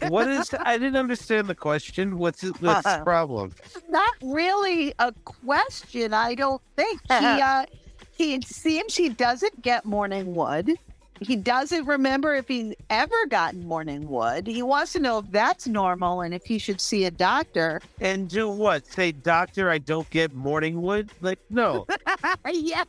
What 0.09 0.29
is? 0.29 0.53
I 0.59 0.79
didn't 0.79 0.97
understand 0.97 1.47
the 1.47 1.55
question. 1.55 2.19
What's 2.19 2.43
it- 2.43 2.61
what's 2.63 2.83
the 2.85 3.01
problem? 3.05 3.53
Not 3.89 4.11
really 4.23 4.95
a 4.99 5.13
question, 5.25 6.15
I 6.15 6.35
don't 6.35 6.63
think. 6.77 7.01
He 7.09 7.15
uh 7.25 7.67
he 8.17 8.35
it 8.35 8.45
seems 8.45 8.97
he 8.97 9.11
doesn't 9.11 9.63
get 9.63 9.85
morning 9.85 10.35
wood. 10.35 10.73
He 11.21 11.35
doesn't 11.35 11.85
remember 11.85 12.37
if 12.37 12.47
he's 12.47 12.75
ever 12.91 13.27
gotten 13.29 13.67
morning 13.67 14.09
wood. 14.09 14.47
He 14.47 14.63
wants 14.63 14.93
to 14.93 15.01
know 15.01 15.19
if 15.19 15.29
that's 15.33 15.67
normal 15.67 16.21
and 16.21 16.33
if 16.33 16.45
he 16.45 16.59
should 16.59 16.81
see 16.81 17.07
a 17.07 17.11
doctor. 17.11 17.81
And 18.01 18.29
do 18.29 18.49
what? 18.49 18.87
Say, 18.87 19.11
doctor, 19.11 19.69
I 19.69 19.79
don't 19.79 20.09
get 20.11 20.33
morning 20.33 20.81
wood? 20.81 21.11
Like, 21.21 21.41
no. 21.51 21.89
yeah. 22.49 22.85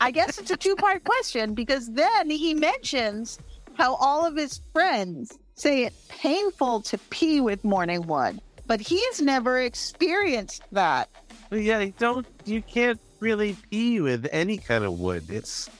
I 0.00 0.10
guess 0.10 0.38
it's 0.38 0.50
a 0.50 0.56
two 0.56 0.76
part 0.76 1.04
question 1.04 1.54
because 1.54 1.90
then 1.92 2.30
he 2.30 2.54
mentions 2.54 3.38
how 3.74 3.94
all 3.96 4.24
of 4.26 4.36
his 4.36 4.60
friends 4.72 5.38
say 5.54 5.84
it's 5.84 6.06
painful 6.08 6.80
to 6.82 6.98
pee 7.10 7.40
with 7.40 7.64
morning 7.64 8.06
wood, 8.06 8.40
but 8.66 8.80
he's 8.80 9.20
never 9.20 9.60
experienced 9.60 10.62
that. 10.72 11.08
Yeah, 11.50 11.80
you 11.80 11.94
don't. 11.98 12.26
You 12.44 12.62
can't 12.62 13.00
really 13.20 13.56
pee 13.70 14.00
with 14.00 14.26
any 14.32 14.58
kind 14.58 14.84
of 14.84 14.98
wood. 14.98 15.24
It's. 15.28 15.70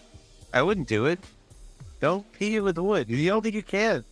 I 0.53 0.63
wouldn't 0.63 0.89
do 0.89 1.07
it. 1.07 1.19
Don't 2.01 2.31
pee 2.33 2.61
with 2.61 2.79
wood. 2.79 3.09
You 3.09 3.29
don't 3.29 3.43
think 3.43 3.55
you 3.55 3.63
can. 3.63 4.05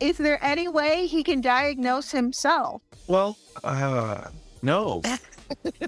Is 0.00 0.18
there 0.18 0.42
any 0.44 0.68
way 0.68 1.06
he 1.06 1.22
can 1.22 1.40
diagnose 1.40 2.10
himself? 2.10 2.82
Well, 3.06 3.38
uh, 3.64 4.28
no. 4.62 5.02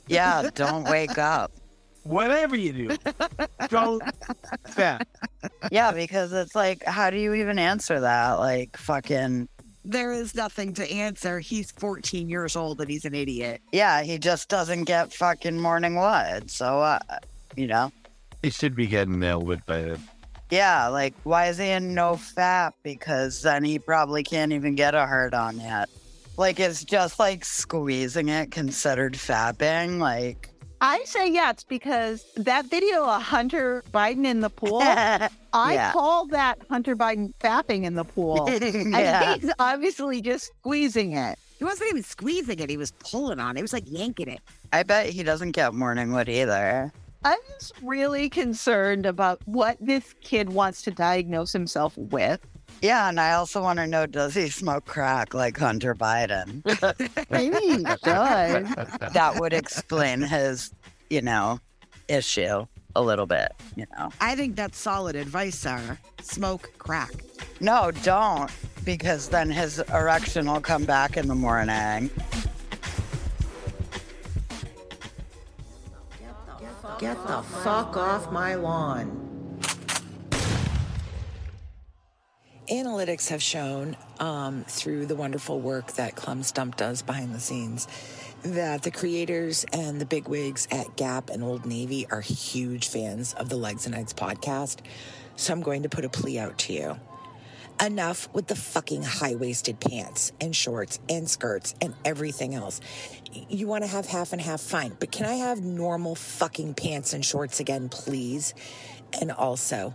Yeah, 0.07 0.51
don't 0.55 0.85
wake 0.89 1.19
up. 1.19 1.51
Whatever 2.09 2.57
you 2.57 2.73
do, 2.88 2.97
don't. 3.69 4.03
Yeah. 4.79 4.99
Yeah, 5.71 5.93
because 5.93 6.33
it's 6.33 6.55
like, 6.55 6.83
how 6.85 7.11
do 7.11 7.19
you 7.19 7.35
even 7.35 7.59
answer 7.59 8.00
that? 8.00 8.35
Like, 8.35 8.77
fucking, 8.77 9.49
There 9.85 10.12
is 10.12 10.35
nothing 10.35 10.73
to 10.75 10.91
answer. 10.91 11.38
He's 11.38 11.71
14 11.73 12.29
years 12.29 12.57
old 12.57 12.81
and 12.81 12.91
he's 12.91 13.05
an 13.05 13.15
idiot. 13.15 13.61
yeah, 13.73 14.03
he 14.03 14.19
just 14.19 14.49
doesn't 14.49 14.85
get 14.85 15.12
fucking 15.12 15.61
morning 15.61 15.97
wood. 15.97 16.50
So, 16.50 16.81
uh, 16.81 16.99
you 17.57 17.67
know, 17.67 17.93
He 18.43 18.50
should 18.50 18.75
be 18.75 18.87
getting 18.87 19.19
nailed 19.19 19.47
with 19.47 19.65
by 19.67 19.83
then. 19.83 20.03
yeah, 20.50 20.88
like, 20.88 21.15
why 21.25 21.47
is 21.49 21.59
he 21.59 21.69
in 21.69 21.93
no 21.95 22.12
fap? 22.15 22.73
Because 22.83 23.43
then 23.43 23.65
he 23.65 23.79
probably 23.79 24.23
can't 24.23 24.53
even 24.53 24.75
get 24.77 24.95
a 24.95 25.07
hard 25.07 25.35
on 25.35 25.61
yet. 25.61 25.88
Like, 26.38 26.59
it's 26.61 26.85
just 26.85 27.19
like 27.19 27.45
squeezing 27.45 28.29
it 28.31 28.50
considered 28.50 29.15
fapping. 29.15 29.99
Like, 29.99 30.50
I 30.80 31.02
say 31.04 31.30
yes 31.30 31.64
because 31.64 32.25
that 32.37 32.66
video 32.66 33.04
of 33.04 33.23
Hunter 33.23 33.82
Biden 33.92 34.25
in 34.25 34.40
the 34.40 34.50
pool, 34.50 34.80
I 34.82 35.28
Yeah. 35.52 35.92
call 35.92 36.26
that 36.28 36.58
Hunter 36.70 36.94
Biden 36.97 37.32
fapping 37.40 37.85
in 37.85 37.94
the 37.94 38.04
pool. 38.04 38.47
yeah. 38.49 39.32
And 39.32 39.40
he's 39.42 39.52
obviously 39.58 40.20
just 40.20 40.47
squeezing 40.61 41.12
it. 41.12 41.38
He 41.58 41.64
wasn't 41.64 41.90
even 41.90 42.02
squeezing 42.04 42.61
it. 42.61 42.70
He 42.70 42.76
was 42.76 42.92
pulling 42.92 43.40
on 43.40 43.56
it. 43.56 43.58
He 43.58 43.62
was 43.62 43.73
like 43.73 43.85
yanking 43.87 44.28
it. 44.28 44.40
I 44.73 44.85
bet 44.85 45.06
he 45.08 45.25
doesn't 45.25 45.52
get 45.52 45.75
morning 45.75 46.12
wood 46.12 46.28
either. 46.28 46.92
I'm 47.25 47.38
just 47.58 47.73
really 47.82 48.28
concerned 48.30 49.04
about 49.04 49.40
what 49.47 49.76
this 49.80 50.14
kid 50.20 50.50
wants 50.50 50.82
to 50.82 50.92
diagnose 50.92 51.52
himself 51.52 51.97
with. 51.99 52.40
Yeah, 52.80 53.08
and 53.08 53.18
I 53.18 53.32
also 53.32 53.61
want 53.61 53.78
to 53.78 53.87
know 53.87 54.06
does 54.06 54.35
he 54.35 54.49
smoke 54.49 54.85
crack 54.85 55.35
like 55.35 55.56
Hunter 55.56 55.94
Biden? 55.94 56.62
Maybe 57.30 57.56
he 57.56 57.82
does. 57.82 58.68
that 59.12 59.37
would 59.38 59.52
explain 59.52 60.23
his, 60.23 60.73
you 61.11 61.23
know, 61.23 61.58
issue 62.08 62.66
a 62.94 63.02
little 63.02 63.26
bit, 63.26 63.52
you 63.76 63.87
know. 63.97 64.11
I 64.20 64.37
think 64.37 64.56
that's 64.56 64.78
solid 64.78 65.16
advice, 65.16 65.56
Sara. 65.56 65.99
Smoke 66.23 66.70
crack. 66.78 67.12
No, 67.61 67.90
don't, 68.02 68.50
because 68.85 69.28
then 69.28 69.50
his 69.50 69.80
erection 69.92 70.47
will 70.47 70.61
come 70.61 70.85
back 70.85 71.16
in 71.16 71.26
the 71.26 71.35
morning. 71.35 72.11
Get 76.99 77.16
the 77.28 77.42
fuck 77.42 77.97
off 77.97 78.32
my 78.32 78.56
lawn. 78.56 79.27
Analytics 82.71 83.31
have 83.31 83.43
shown 83.43 83.97
um, 84.21 84.63
through 84.69 85.07
the 85.07 85.15
wonderful 85.15 85.59
work 85.59 85.93
that 85.95 86.17
Clem 86.17 86.43
Stump 86.43 86.77
does 86.77 87.01
behind 87.01 87.35
the 87.35 87.41
scenes 87.41 87.89
that 88.43 88.83
the 88.83 88.91
creators 88.91 89.65
and 89.73 89.99
the 89.99 90.05
bigwigs 90.05 90.69
at 90.71 90.95
Gap 90.95 91.31
and 91.31 91.43
Old 91.43 91.65
Navy 91.65 92.07
are 92.11 92.21
huge 92.21 92.89
fans 92.89 93.33
of 93.33 93.49
the 93.49 93.57
Legs 93.57 93.87
and 93.87 93.95
Eggs 93.95 94.13
podcast. 94.13 94.81
So 95.35 95.55
I'm 95.55 95.63
going 95.63 95.85
to 95.85 95.89
put 95.89 96.05
a 96.05 96.11
plea 96.11 96.39
out 96.39 96.59
to 96.59 96.75
you. 96.75 97.01
Enough 97.81 98.29
with 98.35 98.49
the 98.49 98.57
fucking 98.57 99.03
high 99.03 99.35
waisted 99.35 99.81
pants 99.81 100.33
and 100.39 100.55
shorts 100.55 101.01
and 101.09 101.29
skirts 101.31 101.75
and 101.81 101.95
everything 102.05 102.55
else. 102.55 102.83
You 103.49 103.67
want 103.67 103.85
to 103.85 103.89
have 103.89 104.05
half 104.05 104.35
and 104.35 104.43
half, 104.43 104.61
fine, 104.61 104.95
but 105.01 105.11
can 105.11 105.25
I 105.25 105.37
have 105.37 105.63
normal 105.63 106.17
fucking 106.17 106.75
pants 106.75 107.15
and 107.15 107.25
shorts 107.25 107.61
again, 107.61 107.89
please? 107.89 108.53
And 109.21 109.33
also, 109.33 109.95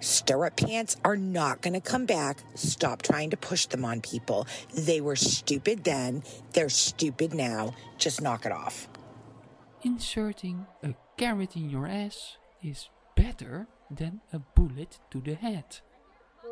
Stirrup 0.00 0.56
pants 0.56 0.96
are 1.04 1.16
not 1.16 1.60
going 1.60 1.74
to 1.74 1.80
come 1.80 2.06
back. 2.06 2.38
Stop 2.54 3.02
trying 3.02 3.30
to 3.30 3.36
push 3.36 3.66
them 3.66 3.84
on 3.84 4.00
people. 4.00 4.46
They 4.74 5.00
were 5.00 5.16
stupid 5.16 5.84
then. 5.84 6.22
They're 6.52 6.68
stupid 6.68 7.34
now. 7.34 7.74
Just 7.98 8.22
knock 8.22 8.46
it 8.46 8.52
off. 8.52 8.88
Inserting 9.82 10.66
a 10.82 10.94
carrot 11.16 11.56
in 11.56 11.70
your 11.70 11.86
ass 11.86 12.36
is 12.62 12.88
better 13.16 13.66
than 13.90 14.20
a 14.32 14.38
bullet 14.38 14.98
to 15.10 15.20
the 15.20 15.34
head. 15.34 15.64
In 16.44 16.50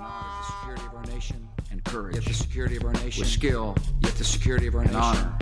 honor 0.00 0.34
of 0.36 0.38
the 0.38 0.44
security 0.46 0.86
of 0.86 0.94
our 0.94 1.06
nation 1.06 1.48
and 1.70 1.84
courage. 1.84 2.14
Yet 2.16 2.24
the 2.24 2.34
security 2.34 2.76
of 2.76 2.84
our 2.84 2.92
nation 2.94 3.22
with 3.22 3.30
skill. 3.30 3.76
Yet 4.00 4.14
the 4.14 4.24
security 4.24 4.66
of 4.66 4.74
our 4.74 4.84
nation 4.84 4.96
honor. 4.96 5.38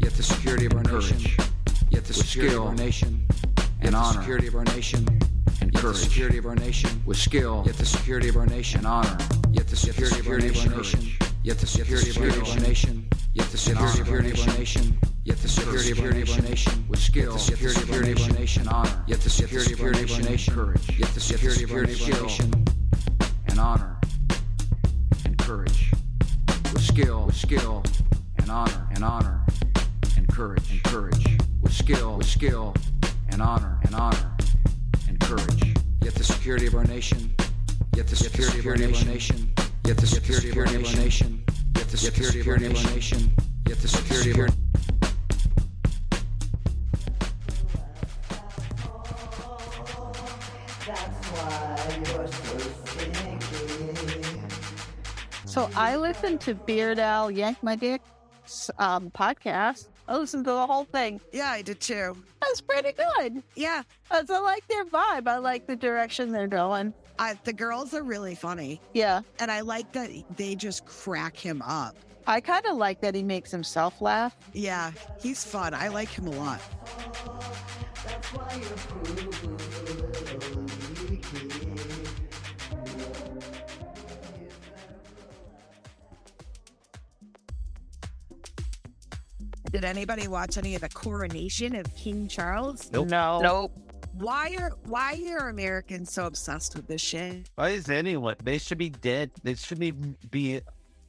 Yet 0.00 0.12
the 0.12 0.22
security 0.22 0.66
of 0.66 0.74
our 0.74 0.82
nation. 0.82 1.18
Yet 1.90 2.04
the 2.04 2.14
security 2.14 2.56
of 2.56 2.62
our 2.62 2.74
nation 2.74 3.26
and 3.80 3.94
honor. 3.94 4.20
Security 4.20 4.46
of 4.46 4.54
our 4.54 4.64
nation 4.64 5.06
and 5.60 5.74
courage. 5.74 5.96
Security 5.96 6.38
of 6.38 6.46
our 6.46 6.54
nation 6.54 7.02
with 7.06 7.16
skill. 7.16 7.62
Yet 7.66 7.76
the 7.76 7.86
security 7.86 8.28
of 8.28 8.36
our 8.36 8.46
nation 8.46 8.78
and 8.78 8.86
honor. 8.86 9.18
Yet 9.52 9.68
the 9.68 9.76
security 9.76 10.20
of 10.20 10.28
our 10.28 10.38
nation. 10.38 10.72
Yet 11.42 11.58
the 11.58 11.66
security 11.66 12.10
of 12.10 12.18
our 12.18 12.60
nation. 12.60 13.08
Yet 13.34 13.48
the 13.50 13.58
security 13.58 14.00
of 14.00 14.10
our 14.10 14.22
nation. 14.22 14.98
Yet 15.24 15.38
the 15.38 15.48
security 15.48 15.90
of 15.92 16.00
our 16.00 16.12
nation 16.12 16.84
with 16.88 17.00
skill. 17.00 17.32
Yet 17.32 17.46
the 17.58 17.68
security 17.70 18.12
of 18.12 18.22
our 18.22 18.32
nation 18.38 18.68
honor. 18.68 19.04
Yet 19.06 19.20
the 19.20 19.30
security 19.30 19.72
of 19.72 19.80
our 19.80 19.92
nation 19.92 20.54
courage. 20.54 20.98
Yet 20.98 21.08
the 21.10 21.20
security 21.20 21.64
of 21.64 21.72
our 21.72 21.84
nation 21.84 22.64
and 23.48 23.58
honor 23.58 23.96
and 25.24 25.38
courage 25.38 25.92
with 26.72 26.82
skill 26.82 27.26
with 27.26 27.36
skill 27.36 27.82
and 28.38 28.50
honor 28.50 28.88
and 28.94 29.04
honor 29.04 29.44
and 30.16 30.28
courage 30.28 30.70
and 30.70 30.82
courage 30.84 31.38
with 31.62 31.72
skill 31.72 32.16
with 32.18 32.26
skill 32.26 32.74
and 33.36 33.42
honor 33.42 33.78
and 33.82 33.94
honor 33.94 34.34
and 35.08 35.20
courage. 35.20 35.74
Yet 36.02 36.14
the 36.14 36.24
security 36.24 36.66
of 36.68 36.74
our 36.74 36.84
nation. 36.84 37.34
Yet 37.94 38.08
the 38.08 38.16
security 38.16 38.60
of 38.60 38.66
our 38.66 38.76
nation. 38.76 39.52
yet 39.86 39.98
the 39.98 40.06
security 40.06 40.48
of 40.48 40.56
our 40.56 40.64
nation. 40.64 41.44
yet 41.76 41.86
the 41.88 41.98
security 41.98 42.40
of 42.40 42.48
our 42.48 42.56
nation. 42.56 43.30
yet 43.68 43.78
the 43.78 43.88
security 43.88 44.30
of 44.30 44.38
our 44.38 44.48
So 55.44 55.68
I 55.76 55.96
listened 55.96 56.40
to 56.42 56.54
Beard 56.54 56.98
Al 56.98 57.30
Yank 57.30 57.62
My 57.62 57.76
Dick 57.76 58.00
um, 58.78 59.10
podcast. 59.10 59.88
I 60.08 60.16
listened 60.16 60.44
to 60.44 60.52
the 60.52 60.66
whole 60.66 60.84
thing. 60.84 61.20
Yeah, 61.32 61.50
I 61.50 61.62
did 61.62 61.80
too. 61.80 62.16
That's 62.40 62.60
pretty 62.60 62.92
good. 62.92 63.42
Yeah. 63.54 63.82
I 64.10 64.20
like 64.20 64.66
their 64.68 64.84
vibe. 64.84 65.26
I 65.26 65.38
like 65.38 65.66
the 65.66 65.76
direction 65.76 66.30
they're 66.30 66.46
going. 66.46 66.94
I, 67.18 67.38
the 67.44 67.52
girls 67.52 67.92
are 67.94 68.02
really 68.02 68.34
funny. 68.34 68.80
Yeah. 68.92 69.22
And 69.40 69.50
I 69.50 69.62
like 69.62 69.92
that 69.92 70.10
they 70.36 70.54
just 70.54 70.86
crack 70.86 71.36
him 71.36 71.62
up. 71.62 71.96
I 72.28 72.40
kind 72.40 72.66
of 72.66 72.76
like 72.76 73.00
that 73.02 73.14
he 73.14 73.22
makes 73.22 73.50
himself 73.50 74.00
laugh. 74.00 74.36
Yeah, 74.52 74.90
he's 75.20 75.44
fun. 75.44 75.74
I 75.74 75.88
like 75.88 76.08
him 76.08 76.26
a 76.26 76.30
lot. 76.30 76.60
Did 89.76 89.84
anybody 89.84 90.26
watch 90.26 90.56
any 90.56 90.74
of 90.74 90.80
the 90.80 90.88
coronation 90.88 91.76
of 91.76 91.94
King 91.94 92.28
Charles? 92.28 92.90
Nope. 92.92 93.08
No. 93.08 93.40
Nope. 93.42 93.72
Why 94.14 94.56
are 94.58 94.70
why 94.86 95.22
are 95.38 95.50
Americans 95.50 96.10
so 96.14 96.24
obsessed 96.24 96.74
with 96.74 96.86
this 96.86 97.02
shit? 97.02 97.50
Why 97.56 97.68
is 97.68 97.90
anyone? 97.90 98.36
They 98.42 98.56
should 98.56 98.78
be 98.78 98.88
dead. 98.88 99.32
They 99.42 99.52
shouldn't 99.52 99.84
even 99.84 100.16
be 100.30 100.62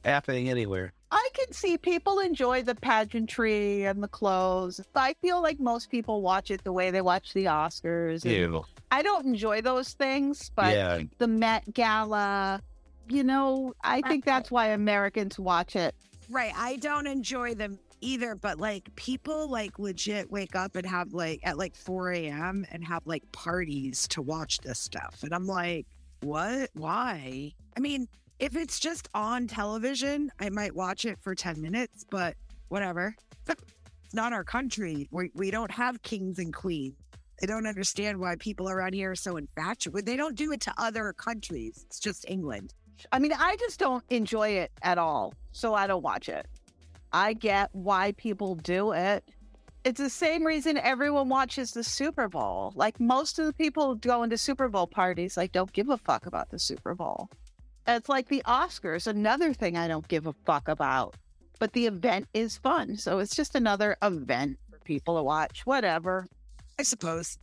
happening 0.04 0.50
anywhere. 0.50 0.92
I 1.10 1.30
can 1.32 1.50
see 1.54 1.78
people 1.78 2.18
enjoy 2.18 2.62
the 2.62 2.74
pageantry 2.74 3.84
and 3.86 4.02
the 4.02 4.08
clothes. 4.08 4.82
I 4.94 5.14
feel 5.22 5.40
like 5.40 5.58
most 5.58 5.90
people 5.90 6.20
watch 6.20 6.50
it 6.50 6.62
the 6.62 6.72
way 6.72 6.90
they 6.90 7.00
watch 7.00 7.32
the 7.32 7.46
Oscars. 7.46 8.22
and 8.24 8.32
Ew. 8.34 8.64
I 8.90 9.00
don't 9.00 9.24
enjoy 9.24 9.62
those 9.62 9.94
things, 9.94 10.50
but 10.54 10.74
Yeah. 10.74 11.00
the 11.16 11.26
Met 11.26 11.72
Gala, 11.72 12.60
you 13.08 13.24
know, 13.24 13.72
I 13.82 14.02
think 14.02 14.26
that's 14.26 14.50
why 14.50 14.66
Americans 14.66 15.38
watch 15.38 15.74
it. 15.74 15.94
Right. 16.28 16.52
I 16.54 16.76
don't 16.76 17.06
enjoy 17.06 17.54
them 17.54 17.78
either, 18.00 18.34
but 18.34 18.58
like 18.58 18.94
people 18.96 19.48
like 19.48 19.78
legit 19.78 20.30
wake 20.30 20.54
up 20.54 20.76
and 20.76 20.86
have 20.86 21.12
like 21.12 21.40
at 21.42 21.58
like 21.58 21.74
4 21.76 22.12
a.m. 22.12 22.64
and 22.70 22.84
have 22.84 23.06
like 23.06 23.30
parties 23.32 24.08
to 24.08 24.22
watch 24.22 24.58
this 24.58 24.78
stuff. 24.78 25.20
And 25.22 25.34
I'm 25.34 25.46
like, 25.46 25.86
what? 26.20 26.70
Why? 26.74 27.52
I 27.76 27.80
mean, 27.80 28.08
if 28.38 28.56
it's 28.56 28.78
just 28.78 29.08
on 29.14 29.46
television, 29.46 30.30
I 30.38 30.50
might 30.50 30.74
watch 30.74 31.04
it 31.04 31.18
for 31.20 31.34
10 31.34 31.60
minutes, 31.60 32.04
but 32.08 32.36
whatever. 32.68 33.14
It's 33.48 33.62
not 34.12 34.32
our 34.32 34.44
country. 34.44 35.08
We, 35.10 35.30
we 35.34 35.50
don't 35.50 35.70
have 35.70 36.02
kings 36.02 36.38
and 36.38 36.52
queens. 36.52 36.94
I 37.42 37.46
don't 37.46 37.66
understand 37.66 38.18
why 38.18 38.34
people 38.36 38.68
around 38.68 38.94
here 38.94 39.12
are 39.12 39.16
so 39.16 39.36
infatuated. 39.36 40.06
They 40.06 40.16
don't 40.16 40.34
do 40.34 40.50
it 40.52 40.60
to 40.62 40.74
other 40.76 41.12
countries. 41.12 41.84
It's 41.86 42.00
just 42.00 42.24
England. 42.28 42.74
I 43.12 43.20
mean, 43.20 43.32
I 43.32 43.56
just 43.60 43.78
don't 43.78 44.02
enjoy 44.10 44.50
it 44.50 44.72
at 44.82 44.98
all. 44.98 45.34
So 45.52 45.74
I 45.74 45.86
don't 45.86 46.02
watch 46.02 46.28
it. 46.28 46.46
I 47.12 47.32
get 47.32 47.70
why 47.72 48.12
people 48.12 48.54
do 48.56 48.92
it. 48.92 49.24
It's 49.84 50.00
the 50.00 50.10
same 50.10 50.44
reason 50.44 50.76
everyone 50.76 51.28
watches 51.28 51.72
the 51.72 51.84
Super 51.84 52.28
Bowl. 52.28 52.72
Like 52.74 53.00
most 53.00 53.38
of 53.38 53.46
the 53.46 53.52
people 53.52 53.94
going 53.94 54.30
to 54.30 54.38
Super 54.38 54.68
Bowl 54.68 54.86
parties, 54.86 55.36
like 55.36 55.52
don't 55.52 55.72
give 55.72 55.88
a 55.88 55.96
fuck 55.96 56.26
about 56.26 56.50
the 56.50 56.58
Super 56.58 56.94
Bowl. 56.94 57.30
It's 57.86 58.08
like 58.08 58.28
the 58.28 58.42
Oscars, 58.46 59.06
another 59.06 59.54
thing 59.54 59.76
I 59.76 59.88
don't 59.88 60.06
give 60.08 60.26
a 60.26 60.34
fuck 60.44 60.68
about. 60.68 61.16
But 61.58 61.72
the 61.72 61.86
event 61.86 62.28
is 62.34 62.58
fun. 62.58 62.96
So 62.96 63.18
it's 63.18 63.34
just 63.34 63.54
another 63.54 63.96
event 64.02 64.58
for 64.70 64.78
people 64.80 65.16
to 65.16 65.22
watch. 65.22 65.62
Whatever. 65.64 66.26
I 66.78 66.82
suppose. 66.82 67.38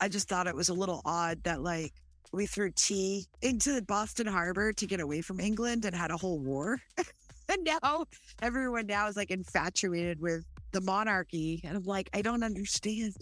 I 0.00 0.08
just 0.08 0.28
thought 0.28 0.46
it 0.46 0.56
was 0.56 0.68
a 0.68 0.74
little 0.74 1.00
odd 1.04 1.42
that 1.44 1.62
like 1.62 1.92
we 2.32 2.46
threw 2.46 2.70
tea 2.70 3.26
into 3.40 3.80
Boston 3.82 4.26
Harbor 4.26 4.72
to 4.74 4.86
get 4.86 5.00
away 5.00 5.22
from 5.22 5.40
England 5.40 5.84
and 5.84 5.94
had 5.94 6.10
a 6.10 6.16
whole 6.16 6.38
war. 6.38 6.80
and 7.48 7.64
now 7.64 8.06
everyone 8.42 8.86
now 8.86 9.08
is 9.08 9.16
like 9.16 9.30
infatuated 9.30 10.20
with 10.20 10.44
the 10.72 10.80
monarchy. 10.80 11.60
And 11.64 11.76
I'm 11.76 11.84
like, 11.84 12.10
I 12.12 12.22
don't 12.22 12.42
understand. 12.42 13.14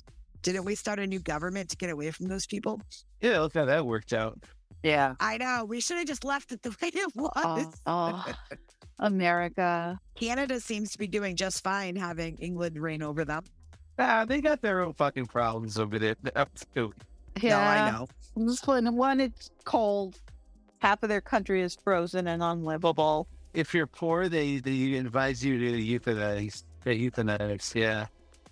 Didn't 0.42 0.64
we 0.64 0.74
start 0.74 0.98
a 0.98 1.06
new 1.06 1.20
government 1.20 1.70
to 1.70 1.76
get 1.76 1.90
away 1.90 2.10
from 2.10 2.28
those 2.28 2.46
people? 2.46 2.80
Yeah, 3.20 3.40
look 3.40 3.54
how 3.54 3.64
that 3.64 3.86
worked 3.86 4.12
out. 4.12 4.38
Yeah. 4.82 5.14
I 5.18 5.38
know. 5.38 5.64
We 5.66 5.80
should 5.80 5.96
have 5.96 6.06
just 6.06 6.24
left 6.24 6.52
it 6.52 6.62
the 6.62 6.70
way 6.82 6.90
it 6.92 7.16
was. 7.16 7.32
Oh, 7.36 7.72
oh, 7.86 8.32
America. 8.98 9.98
Canada 10.14 10.60
seems 10.60 10.92
to 10.92 10.98
be 10.98 11.06
doing 11.06 11.36
just 11.36 11.64
fine 11.64 11.96
having 11.96 12.36
England 12.36 12.80
reign 12.80 13.02
over 13.02 13.24
them. 13.24 13.44
Ah, 13.98 14.24
they 14.24 14.40
got 14.40 14.60
their 14.60 14.80
own 14.82 14.92
fucking 14.92 15.26
problems 15.26 15.78
over 15.78 15.98
there. 15.98 16.16
now, 16.34 16.46
too. 16.74 16.92
Yeah. 17.40 17.50
No, 17.50 17.58
I 17.58 17.90
know. 17.90 18.08
This 18.36 18.66
one, 18.66 18.94
one, 18.96 19.20
it's 19.20 19.50
cold. 19.64 20.20
Half 20.80 21.02
of 21.02 21.08
their 21.08 21.20
country 21.20 21.62
is 21.62 21.76
frozen 21.82 22.26
and 22.26 22.42
unlivable. 22.42 23.28
If 23.54 23.72
you're 23.72 23.86
poor, 23.86 24.28
they, 24.28 24.58
they 24.58 24.94
advise 24.94 25.44
you 25.44 25.58
to 25.58 26.00
euthanize. 26.00 26.64
Get 26.84 26.98
euthanized. 26.98 27.74
Yeah. 27.74 28.06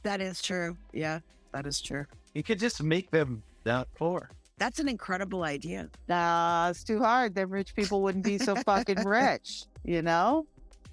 That 0.04 0.21
is 0.21 0.40
true. 0.40 0.76
Yeah, 0.92 1.21
that 1.52 1.66
is 1.66 1.80
true. 1.80 2.06
You 2.35 2.42
could 2.42 2.59
just 2.59 2.82
make 2.82 3.11
them 3.11 3.42
not 3.66 3.88
poor. 3.94 4.30
That's 4.59 4.78
an 4.78 4.88
incredible 4.88 5.42
idea. 5.42 5.88
Nah, 6.09 6.68
it's 6.71 6.85
too 6.85 7.00
hard. 7.00 7.35
Then 7.35 7.50
rich 7.50 7.75
people 7.75 8.00
wouldn't 8.02 8.25
be 8.25 8.38
so 8.38 8.54
fucking 8.54 9.02
rich, 9.04 9.64
you 9.85 10.02
know? 10.02 10.47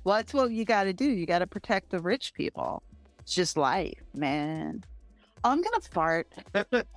Well, 0.03 0.15
that's 0.17 0.33
what 0.33 0.51
you 0.51 0.65
got 0.65 0.85
to 0.85 0.93
do. 0.93 1.05
You 1.05 1.25
got 1.25 1.39
to 1.39 1.47
protect 1.47 1.91
the 1.91 1.99
rich 1.99 2.33
people. 2.33 2.81
It's 3.19 3.35
just 3.35 3.57
life, 3.57 4.01
man. 4.15 4.83
I'm 5.43 5.61
going 5.61 5.79
to 5.79 5.89
fart. 5.89 6.27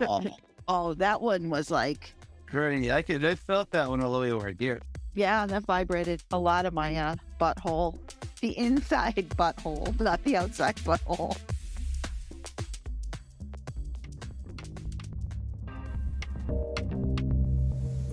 oh, 0.01 0.25
oh, 0.69 0.95
that 0.95 1.21
one 1.21 1.51
was 1.51 1.71
like, 1.71 2.15
Great. 2.47 2.91
I 2.91 3.01
could. 3.01 3.25
I 3.25 3.35
felt 3.35 3.71
that 3.71 3.89
one 3.89 4.03
all 4.03 4.13
the 4.13 4.21
way 4.21 4.31
over 4.31 4.53
here. 4.59 4.81
Yeah, 5.15 5.47
that 5.47 5.65
vibrated 5.65 6.23
a 6.31 6.39
lot 6.39 6.67
of 6.67 6.73
my 6.73 6.97
uh, 6.97 7.17
butthole. 7.41 7.99
The 8.41 8.57
inside 8.59 9.29
butthole, 9.37 9.99
not 10.01 10.23
the 10.25 10.37
outside 10.37 10.77
butthole. 10.77 11.37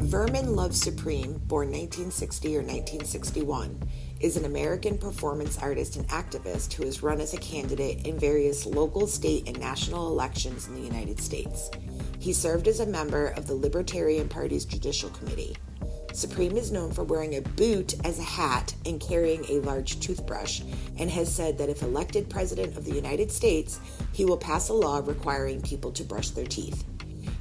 Vermin 0.09 0.55
Love 0.55 0.75
Supreme, 0.75 1.37
born 1.45 1.67
1960 1.67 2.47
or 2.55 2.61
1961, 2.61 3.79
is 4.19 4.37
an 4.37 4.45
American 4.45 4.97
performance 4.97 5.59
artist 5.59 5.97
and 5.97 6.07
activist 6.07 6.73
who 6.73 6.83
has 6.83 7.03
run 7.03 7.21
as 7.21 7.35
a 7.35 7.37
candidate 7.37 8.07
in 8.07 8.17
various 8.17 8.65
local, 8.65 9.05
state, 9.05 9.47
and 9.47 9.59
national 9.59 10.07
elections 10.07 10.67
in 10.67 10.73
the 10.73 10.81
United 10.81 11.19
States. 11.19 11.69
He 12.17 12.33
served 12.33 12.67
as 12.67 12.79
a 12.79 12.87
member 12.87 13.27
of 13.37 13.45
the 13.45 13.53
Libertarian 13.53 14.27
Party's 14.27 14.65
Judicial 14.65 15.11
Committee. 15.11 15.55
Supreme 16.13 16.57
is 16.57 16.71
known 16.71 16.91
for 16.91 17.03
wearing 17.03 17.35
a 17.35 17.41
boot 17.41 17.93
as 18.05 18.19
a 18.19 18.23
hat 18.23 18.73
and 18.85 18.99
carrying 18.99 19.45
a 19.45 19.59
large 19.59 19.99
toothbrush, 19.99 20.61
and 20.97 21.09
has 21.09 21.33
said 21.33 21.57
that 21.57 21.69
if 21.69 21.81
elected 21.81 22.29
President 22.29 22.75
of 22.75 22.85
the 22.85 22.93
United 22.93 23.31
States, 23.31 23.79
he 24.11 24.25
will 24.25 24.37
pass 24.37 24.69
a 24.69 24.73
law 24.73 25.01
requiring 25.03 25.61
people 25.61 25.91
to 25.91 26.03
brush 26.03 26.29
their 26.31 26.47
teeth. 26.47 26.83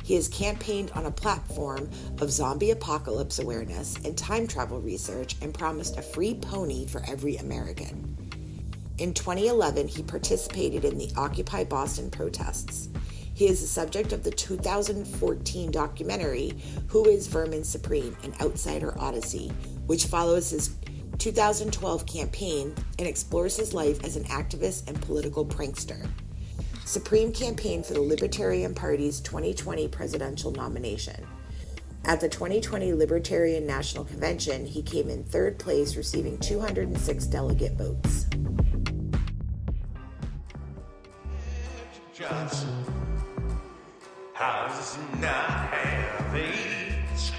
He 0.04 0.14
has 0.14 0.28
campaigned 0.28 0.90
on 0.92 1.06
a 1.06 1.10
platform 1.10 1.90
of 2.20 2.30
zombie 2.30 2.70
apocalypse 2.70 3.38
awareness 3.38 3.96
and 4.04 4.16
time 4.16 4.46
travel 4.46 4.80
research 4.80 5.36
and 5.42 5.52
promised 5.52 5.98
a 5.98 6.02
free 6.02 6.34
pony 6.34 6.86
for 6.86 7.02
every 7.06 7.36
American. 7.36 8.16
In 8.98 9.14
2011, 9.14 9.86
he 9.86 10.02
participated 10.02 10.84
in 10.84 10.98
the 10.98 11.12
Occupy 11.16 11.64
Boston 11.64 12.10
protests. 12.10 12.88
He 13.38 13.46
is 13.46 13.60
the 13.60 13.68
subject 13.68 14.12
of 14.12 14.24
the 14.24 14.32
2014 14.32 15.70
documentary 15.70 16.54
Who 16.88 17.04
is 17.04 17.28
Vermin 17.28 17.62
Supreme? 17.62 18.16
An 18.24 18.34
Outsider 18.40 18.98
Odyssey, 18.98 19.52
which 19.86 20.06
follows 20.06 20.50
his 20.50 20.74
2012 21.18 22.04
campaign 22.04 22.74
and 22.98 23.06
explores 23.06 23.56
his 23.56 23.72
life 23.72 24.02
as 24.02 24.16
an 24.16 24.24
activist 24.24 24.88
and 24.88 25.00
political 25.02 25.46
prankster. 25.46 26.04
Supreme 26.84 27.32
campaigned 27.32 27.86
for 27.86 27.94
the 27.94 28.02
Libertarian 28.02 28.74
Party's 28.74 29.20
2020 29.20 29.86
presidential 29.86 30.50
nomination. 30.50 31.24
At 32.06 32.20
the 32.20 32.28
2020 32.28 32.92
Libertarian 32.92 33.64
National 33.64 34.02
Convention, 34.02 34.66
he 34.66 34.82
came 34.82 35.08
in 35.08 35.22
third 35.22 35.60
place, 35.60 35.94
receiving 35.94 36.38
206 36.38 37.26
delegate 37.26 37.74
votes. 37.74 38.26
Johnson. 42.12 42.77
How 44.38 44.68
does 44.68 44.96
not 45.20 45.74
have 45.74 46.32
AIDS? 46.32 47.32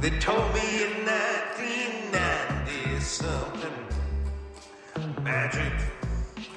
They 0.00 0.10
told 0.20 0.54
me 0.54 0.84
in 0.84 1.04
1990 1.04 3.00
something. 3.00 3.72
Magic 5.24 5.72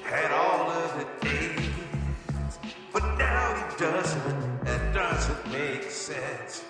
had 0.04 0.30
all 0.30 0.70
of 0.70 1.04
AIDS. 1.24 2.58
But 2.92 3.18
now 3.18 3.54
he 3.56 3.76
doesn't. 3.76 4.64
That 4.64 4.94
doesn't 4.94 5.50
make 5.50 5.90
sense. 5.90 6.62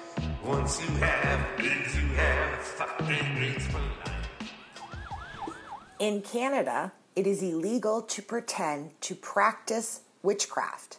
Once 0.42 0.80
you 0.80 0.88
have 1.04 1.46
AIDS, 1.60 1.96
you 1.96 2.08
have 2.14 2.58
fucking 2.60 3.36
AIDS 3.42 3.66
for 3.66 3.76
life. 3.76 5.52
In 5.98 6.22
Canada, 6.22 6.92
it 7.14 7.26
is 7.26 7.42
illegal 7.42 8.00
to 8.00 8.22
pretend 8.22 8.98
to 9.02 9.14
practice 9.14 10.00
witchcraft. 10.22 10.96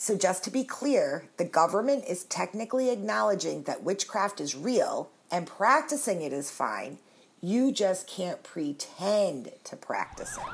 So, 0.00 0.16
just 0.16 0.44
to 0.44 0.50
be 0.52 0.62
clear, 0.62 1.24
the 1.38 1.44
government 1.44 2.04
is 2.06 2.22
technically 2.22 2.88
acknowledging 2.90 3.64
that 3.64 3.82
witchcraft 3.82 4.40
is 4.40 4.54
real 4.54 5.10
and 5.28 5.44
practicing 5.44 6.22
it 6.22 6.32
is 6.32 6.52
fine. 6.52 6.98
You 7.40 7.72
just 7.72 8.06
can't 8.06 8.40
pretend 8.44 9.50
to 9.64 9.76
practice 9.76 10.36
it. 10.36 10.44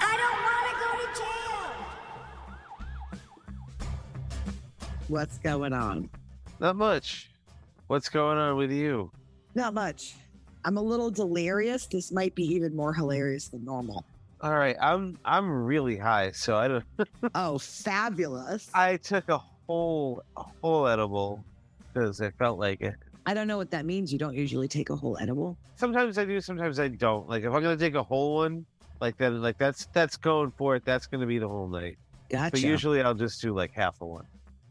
I 0.00 0.16
don't 0.18 0.42
want 0.44 0.68
to 0.68 0.76
go 0.84 0.90
to 1.00 1.18
jail. 3.18 3.18
What's 5.08 5.38
going 5.38 5.72
on? 5.72 6.10
Not 6.58 6.76
much. 6.76 7.30
What's 7.86 8.10
going 8.10 8.36
on 8.36 8.58
with 8.58 8.70
you? 8.70 9.10
Not 9.54 9.72
much. 9.72 10.14
I'm 10.62 10.76
a 10.76 10.82
little 10.82 11.10
delirious. 11.10 11.86
This 11.86 12.12
might 12.12 12.34
be 12.34 12.44
even 12.44 12.76
more 12.76 12.92
hilarious 12.92 13.48
than 13.48 13.64
normal. 13.64 14.04
All 14.42 14.54
right, 14.54 14.76
I'm 14.80 15.18
I'm 15.24 15.50
really 15.50 15.98
high, 15.98 16.30
so 16.30 16.56
I 16.56 16.68
don't. 16.68 16.84
oh, 17.34 17.58
fabulous! 17.58 18.70
I 18.72 18.96
took 18.96 19.28
a 19.28 19.38
whole 19.38 20.22
a 20.36 20.44
whole 20.62 20.86
edible 20.86 21.44
because 21.92 22.22
I 22.22 22.30
felt 22.30 22.58
like 22.58 22.80
it. 22.80 22.94
I 23.26 23.34
don't 23.34 23.46
know 23.46 23.58
what 23.58 23.70
that 23.72 23.84
means. 23.84 24.10
You 24.12 24.18
don't 24.18 24.34
usually 24.34 24.66
take 24.66 24.88
a 24.88 24.96
whole 24.96 25.18
edible. 25.20 25.58
Sometimes 25.76 26.16
I 26.16 26.24
do, 26.24 26.40
sometimes 26.40 26.80
I 26.80 26.88
don't. 26.88 27.28
Like 27.28 27.44
if 27.44 27.52
I'm 27.52 27.62
gonna 27.62 27.76
take 27.76 27.94
a 27.94 28.02
whole 28.02 28.36
one, 28.36 28.64
like 29.00 29.18
then 29.18 29.42
like 29.42 29.58
that's 29.58 29.86
that's 29.92 30.16
going 30.16 30.52
for 30.56 30.74
it. 30.74 30.86
That's 30.86 31.06
gonna 31.06 31.26
be 31.26 31.38
the 31.38 31.48
whole 31.48 31.68
night. 31.68 31.98
Gotcha. 32.30 32.52
But 32.52 32.62
usually 32.62 33.02
I'll 33.02 33.14
just 33.14 33.42
do 33.42 33.52
like 33.52 33.72
half 33.72 34.00
a 34.00 34.06
one. 34.06 34.26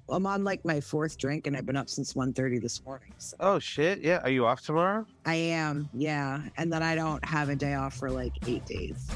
I'm 0.10 0.25
on 0.25 0.43
like 0.43 0.65
my 0.65 0.82
fourth 0.82 1.19
drink 1.19 1.45
and 1.45 1.55
I've 1.55 1.67
been 1.67 1.75
up 1.75 1.88
since 1.88 2.13
1.30 2.13 2.60
this 2.60 2.84
morning. 2.84 3.13
So 3.19 3.38
Oh 3.39 3.60
shit! 3.60 3.99
Yeah, 4.01 4.21
are 4.23 4.32
you 4.32 4.47
off 4.47 4.62
tomorrow? 4.62 5.05
I 5.27 5.36
am, 5.36 5.88
yeah. 5.93 6.41
And 6.58 6.73
then 6.73 6.82
I 6.82 6.95
don't 6.95 7.23
have 7.23 7.49
a 7.49 7.55
day 7.55 7.75
off 7.75 7.93
for 7.93 8.10
like 8.10 8.34
eight 8.47 8.65
days. 8.65 9.08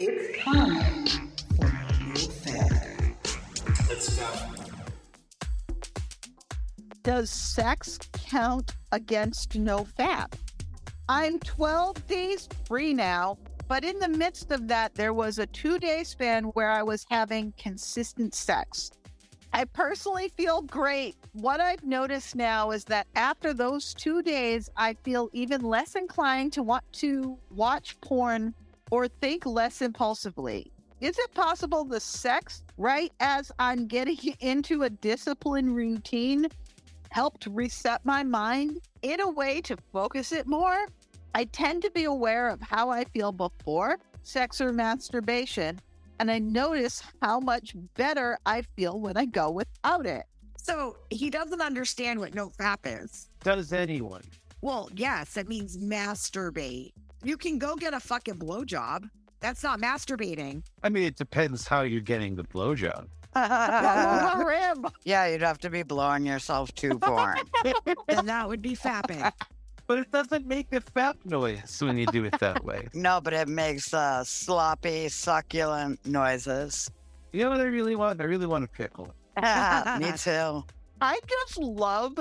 It's 0.00 0.44
time 0.44 1.30
for 1.56 1.66
no 1.66 2.14
fap. 2.14 3.88
Let's 3.88 4.16
go. 4.16 4.26
Does 7.02 7.30
sex 7.30 7.98
count 8.12 8.76
against 8.92 9.56
no 9.56 9.86
fap? 9.98 10.34
I'm 11.08 11.38
12 11.40 12.06
days 12.06 12.48
free 12.66 12.94
now, 12.94 13.38
but 13.66 13.82
in 13.82 13.98
the 13.98 14.08
midst 14.08 14.50
of 14.50 14.68
that, 14.68 14.94
there 14.94 15.14
was 15.14 15.38
a 15.38 15.46
two 15.46 15.78
day 15.78 16.04
span 16.04 16.44
where 16.44 16.70
I 16.70 16.82
was 16.82 17.04
having 17.10 17.54
consistent 17.58 18.34
sex. 18.34 18.90
I 19.58 19.64
personally 19.64 20.28
feel 20.36 20.62
great. 20.62 21.16
What 21.32 21.58
I've 21.58 21.82
noticed 21.82 22.36
now 22.36 22.70
is 22.70 22.84
that 22.84 23.08
after 23.16 23.52
those 23.52 23.92
two 23.92 24.22
days, 24.22 24.70
I 24.76 24.94
feel 25.02 25.30
even 25.32 25.62
less 25.62 25.96
inclined 25.96 26.52
to 26.52 26.62
want 26.62 26.84
to 26.92 27.36
watch 27.50 28.00
porn 28.00 28.54
or 28.92 29.08
think 29.08 29.46
less 29.46 29.82
impulsively. 29.82 30.70
Is 31.00 31.18
it 31.18 31.34
possible 31.34 31.82
the 31.82 31.98
sex, 31.98 32.62
right 32.76 33.12
as 33.18 33.50
I'm 33.58 33.88
getting 33.88 34.36
into 34.40 34.84
a 34.84 34.90
discipline 34.90 35.74
routine, 35.74 36.46
helped 37.10 37.48
reset 37.50 38.06
my 38.06 38.22
mind 38.22 38.78
in 39.02 39.20
a 39.20 39.28
way 39.28 39.60
to 39.62 39.76
focus 39.92 40.30
it 40.30 40.46
more? 40.46 40.86
I 41.34 41.46
tend 41.46 41.82
to 41.82 41.90
be 41.90 42.04
aware 42.04 42.48
of 42.48 42.60
how 42.60 42.90
I 42.90 43.06
feel 43.06 43.32
before 43.32 43.98
sex 44.22 44.60
or 44.60 44.72
masturbation, 44.72 45.80
and 46.18 46.30
I 46.30 46.38
notice 46.38 47.02
how 47.22 47.40
much 47.40 47.74
better 47.94 48.38
I 48.46 48.62
feel 48.76 49.00
when 49.00 49.16
I 49.16 49.24
go 49.24 49.50
without 49.50 50.06
it. 50.06 50.24
So 50.56 50.96
he 51.10 51.30
doesn't 51.30 51.60
understand 51.60 52.20
what 52.20 52.34
no 52.34 52.50
fap 52.50 52.78
is. 52.84 53.28
Does 53.42 53.72
anyone? 53.72 54.22
Well, 54.60 54.90
yes, 54.94 55.36
it 55.36 55.48
means 55.48 55.78
masturbate. 55.78 56.92
You 57.22 57.36
can 57.36 57.58
go 57.58 57.76
get 57.76 57.94
a 57.94 58.00
fucking 58.00 58.38
blowjob. 58.38 59.08
That's 59.40 59.62
not 59.62 59.80
masturbating. 59.80 60.62
I 60.82 60.88
mean, 60.88 61.04
it 61.04 61.16
depends 61.16 61.66
how 61.66 61.82
you're 61.82 62.00
getting 62.00 62.34
the 62.34 62.44
blowjob. 62.44 63.06
Rim. 63.36 64.86
Yeah, 65.04 65.26
you'd 65.26 65.42
have 65.42 65.58
to 65.58 65.70
be 65.70 65.82
blowing 65.84 66.26
yourself 66.26 66.74
too 66.74 66.98
porn. 66.98 67.38
and 68.08 68.28
that 68.28 68.48
would 68.48 68.62
be 68.62 68.74
fapping. 68.74 69.32
But 69.88 70.00
it 70.00 70.12
doesn't 70.12 70.46
make 70.46 70.70
a 70.72 70.80
fap 70.80 71.14
noise 71.24 71.80
when 71.80 71.96
you 71.96 72.04
do 72.06 72.24
it 72.26 72.38
that 72.40 72.62
way. 72.70 72.88
no, 72.92 73.22
but 73.22 73.32
it 73.32 73.48
makes 73.48 73.94
uh, 73.94 74.22
sloppy, 74.22 75.08
succulent 75.08 76.04
noises. 76.06 76.90
You 77.32 77.44
know 77.44 77.50
what 77.50 77.60
I 77.60 77.64
really 77.64 77.96
want? 77.96 78.20
I 78.20 78.24
really 78.24 78.46
want 78.46 78.64
a 78.64 78.68
pickle. 78.68 79.14
Me 79.36 80.12
too. 80.16 80.62
I 81.00 81.18
just 81.26 81.58
love 81.58 82.18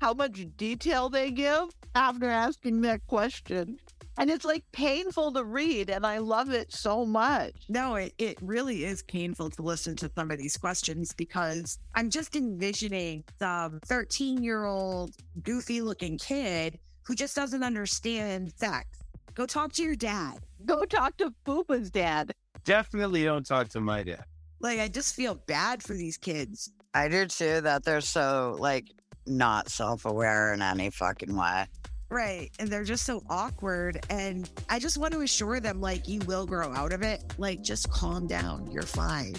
how 0.00 0.14
much 0.14 0.46
detail 0.56 1.10
they 1.10 1.30
give 1.30 1.68
after 1.94 2.26
asking 2.26 2.80
that 2.82 3.06
question. 3.06 3.78
And 4.18 4.30
it's 4.30 4.44
like 4.44 4.64
painful 4.72 5.32
to 5.32 5.44
read, 5.44 5.90
and 5.90 6.06
I 6.06 6.18
love 6.18 6.50
it 6.50 6.72
so 6.72 7.04
much. 7.04 7.52
No, 7.68 7.96
it, 7.96 8.14
it 8.18 8.38
really 8.40 8.84
is 8.84 9.02
painful 9.02 9.50
to 9.50 9.62
listen 9.62 9.94
to 9.96 10.10
some 10.14 10.30
of 10.30 10.38
these 10.38 10.56
questions 10.56 11.12
because 11.12 11.78
I'm 11.94 12.08
just 12.10 12.34
envisioning 12.34 13.24
some 13.38 13.80
13 13.84 14.42
year 14.42 14.64
old 14.64 15.14
goofy 15.42 15.80
looking 15.82 16.18
kid 16.18 16.78
who 17.10 17.16
just 17.16 17.34
doesn't 17.34 17.64
understand 17.64 18.52
sex. 18.54 18.86
Go 19.34 19.44
talk 19.44 19.72
to 19.72 19.82
your 19.82 19.96
dad. 19.96 20.38
Go 20.64 20.84
talk 20.84 21.16
to 21.16 21.34
Fupa's 21.44 21.90
dad. 21.90 22.30
Definitely 22.62 23.24
don't 23.24 23.44
talk 23.44 23.68
to 23.70 23.80
my 23.80 24.04
dad. 24.04 24.22
Like, 24.60 24.78
I 24.78 24.86
just 24.86 25.16
feel 25.16 25.34
bad 25.34 25.82
for 25.82 25.94
these 25.94 26.16
kids. 26.16 26.70
I 26.94 27.08
do 27.08 27.26
too, 27.26 27.62
that 27.62 27.84
they're 27.84 28.00
so, 28.00 28.54
like, 28.60 28.86
not 29.26 29.70
self 29.70 30.04
aware 30.04 30.54
in 30.54 30.62
any 30.62 30.90
fucking 30.90 31.34
way. 31.34 31.66
Right. 32.10 32.50
And 32.60 32.68
they're 32.68 32.84
just 32.84 33.04
so 33.04 33.24
awkward. 33.28 34.06
And 34.08 34.48
I 34.68 34.78
just 34.78 34.96
want 34.96 35.12
to 35.14 35.22
assure 35.22 35.58
them, 35.58 35.80
like, 35.80 36.06
you 36.06 36.20
will 36.28 36.46
grow 36.46 36.72
out 36.72 36.92
of 36.92 37.02
it. 37.02 37.24
Like, 37.38 37.60
just 37.60 37.90
calm 37.90 38.28
down. 38.28 38.70
You're 38.70 38.82
fine. 38.82 39.34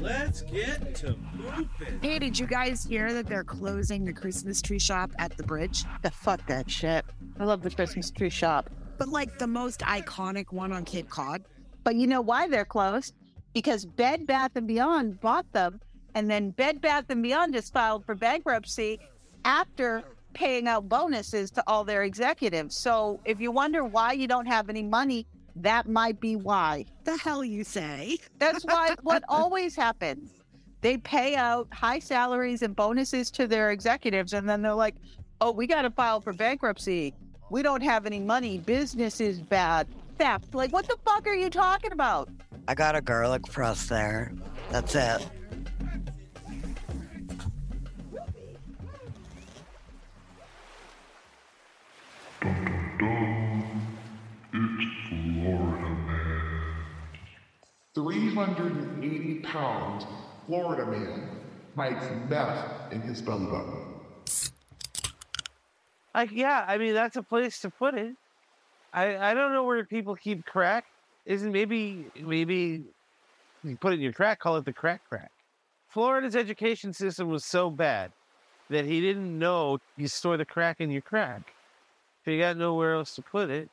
Let's 0.00 0.40
get 0.42 0.94
to 0.96 1.16
moving. 1.34 2.00
Hey, 2.00 2.18
did 2.18 2.38
you 2.38 2.46
guys 2.46 2.84
hear 2.84 3.12
that 3.12 3.26
they're 3.26 3.44
closing 3.44 4.04
the 4.04 4.12
Christmas 4.12 4.62
tree 4.62 4.78
shop 4.78 5.10
at 5.18 5.36
the 5.36 5.42
bridge? 5.42 5.84
The 6.02 6.10
fuck 6.10 6.46
that 6.46 6.70
shit. 6.70 7.04
I 7.38 7.44
love 7.44 7.62
the 7.62 7.70
Christmas 7.70 8.10
tree 8.10 8.30
shop. 8.30 8.70
But 8.96 9.08
like 9.08 9.38
the 9.38 9.46
most 9.46 9.80
iconic 9.80 10.52
one 10.52 10.72
on 10.72 10.84
Cape 10.84 11.10
Cod. 11.10 11.44
But 11.84 11.96
you 11.96 12.06
know 12.06 12.20
why 12.20 12.48
they're 12.48 12.64
closed? 12.64 13.14
Because 13.52 13.84
Bed 13.84 14.26
Bath 14.26 14.52
and 14.54 14.66
Beyond 14.66 15.20
bought 15.20 15.50
them, 15.52 15.80
and 16.14 16.30
then 16.30 16.50
Bed 16.50 16.80
Bath 16.80 17.04
and 17.10 17.22
Beyond 17.22 17.52
just 17.52 17.72
filed 17.72 18.04
for 18.06 18.14
bankruptcy 18.14 19.00
after 19.44 20.02
paying 20.32 20.68
out 20.68 20.88
bonuses 20.88 21.50
to 21.50 21.64
all 21.66 21.84
their 21.84 22.04
executives. 22.04 22.76
So 22.76 23.20
if 23.24 23.40
you 23.40 23.50
wonder 23.50 23.84
why 23.84 24.12
you 24.12 24.28
don't 24.28 24.46
have 24.46 24.70
any 24.70 24.82
money, 24.82 25.26
that 25.62 25.88
might 25.88 26.20
be 26.20 26.36
why. 26.36 26.86
The 27.04 27.16
hell 27.16 27.44
you 27.44 27.64
say? 27.64 28.18
That's 28.38 28.64
why 28.64 28.94
what 29.02 29.22
always 29.28 29.76
happens. 29.76 30.30
They 30.80 30.96
pay 30.96 31.34
out 31.36 31.68
high 31.72 31.98
salaries 31.98 32.62
and 32.62 32.74
bonuses 32.74 33.30
to 33.32 33.46
their 33.46 33.70
executives, 33.70 34.32
and 34.32 34.48
then 34.48 34.62
they're 34.62 34.74
like, 34.74 34.96
oh, 35.40 35.50
we 35.50 35.66
got 35.66 35.82
to 35.82 35.90
file 35.90 36.20
for 36.20 36.32
bankruptcy. 36.32 37.14
We 37.50 37.62
don't 37.62 37.82
have 37.82 38.06
any 38.06 38.20
money. 38.20 38.58
Business 38.58 39.20
is 39.20 39.40
bad. 39.40 39.86
Theft. 40.18 40.54
Like, 40.54 40.72
what 40.72 40.86
the 40.86 40.96
fuck 41.04 41.26
are 41.26 41.34
you 41.34 41.50
talking 41.50 41.92
about? 41.92 42.28
I 42.68 42.74
got 42.74 42.94
a 42.94 43.00
garlic 43.00 43.42
press 43.44 43.86
there. 43.86 44.32
That's 44.70 44.94
it. 44.94 45.26
It's 54.52 55.08
Florida 55.08 55.88
Man. 56.06 56.84
380 57.94 59.40
pounds, 59.40 60.04
Florida 60.46 60.86
man 60.86 61.28
hides 61.76 62.04
meth 62.28 62.92
in 62.92 63.00
his 63.00 63.20
belly 63.20 63.46
button. 63.46 63.86
Like, 66.14 66.30
yeah, 66.32 66.64
I 66.66 66.78
mean, 66.78 66.94
that's 66.94 67.16
a 67.16 67.22
place 67.22 67.60
to 67.60 67.70
put 67.70 67.94
it. 67.94 68.14
I, 68.92 69.30
I 69.30 69.34
don't 69.34 69.52
know 69.52 69.64
where 69.64 69.84
people 69.84 70.16
keep 70.16 70.44
crack. 70.44 70.84
Isn't 71.26 71.52
maybe 71.52 72.06
maybe 72.20 72.82
you 73.62 73.76
put 73.76 73.92
it 73.92 73.96
in 73.96 74.00
your 74.00 74.12
crack, 74.12 74.40
call 74.40 74.56
it 74.56 74.64
the 74.64 74.72
crack 74.72 75.02
crack. 75.08 75.30
Florida's 75.88 76.34
education 76.34 76.92
system 76.92 77.28
was 77.28 77.44
so 77.44 77.70
bad 77.70 78.12
that 78.68 78.84
he 78.84 79.00
didn't 79.00 79.38
know 79.38 79.78
you 79.96 80.08
store 80.08 80.36
the 80.36 80.44
crack 80.44 80.80
in 80.80 80.90
your 80.90 81.02
crack. 81.02 81.54
If 82.22 82.32
you 82.32 82.38
got 82.38 82.56
nowhere 82.56 82.94
else 82.94 83.14
to 83.16 83.22
put 83.22 83.50
it, 83.50 83.68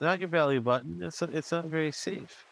not 0.00 0.20
your 0.20 0.28
belly 0.28 0.58
button. 0.58 1.02
It's 1.02 1.22
it's 1.22 1.52
not 1.52 1.66
very 1.66 1.92
safe. 1.92 2.45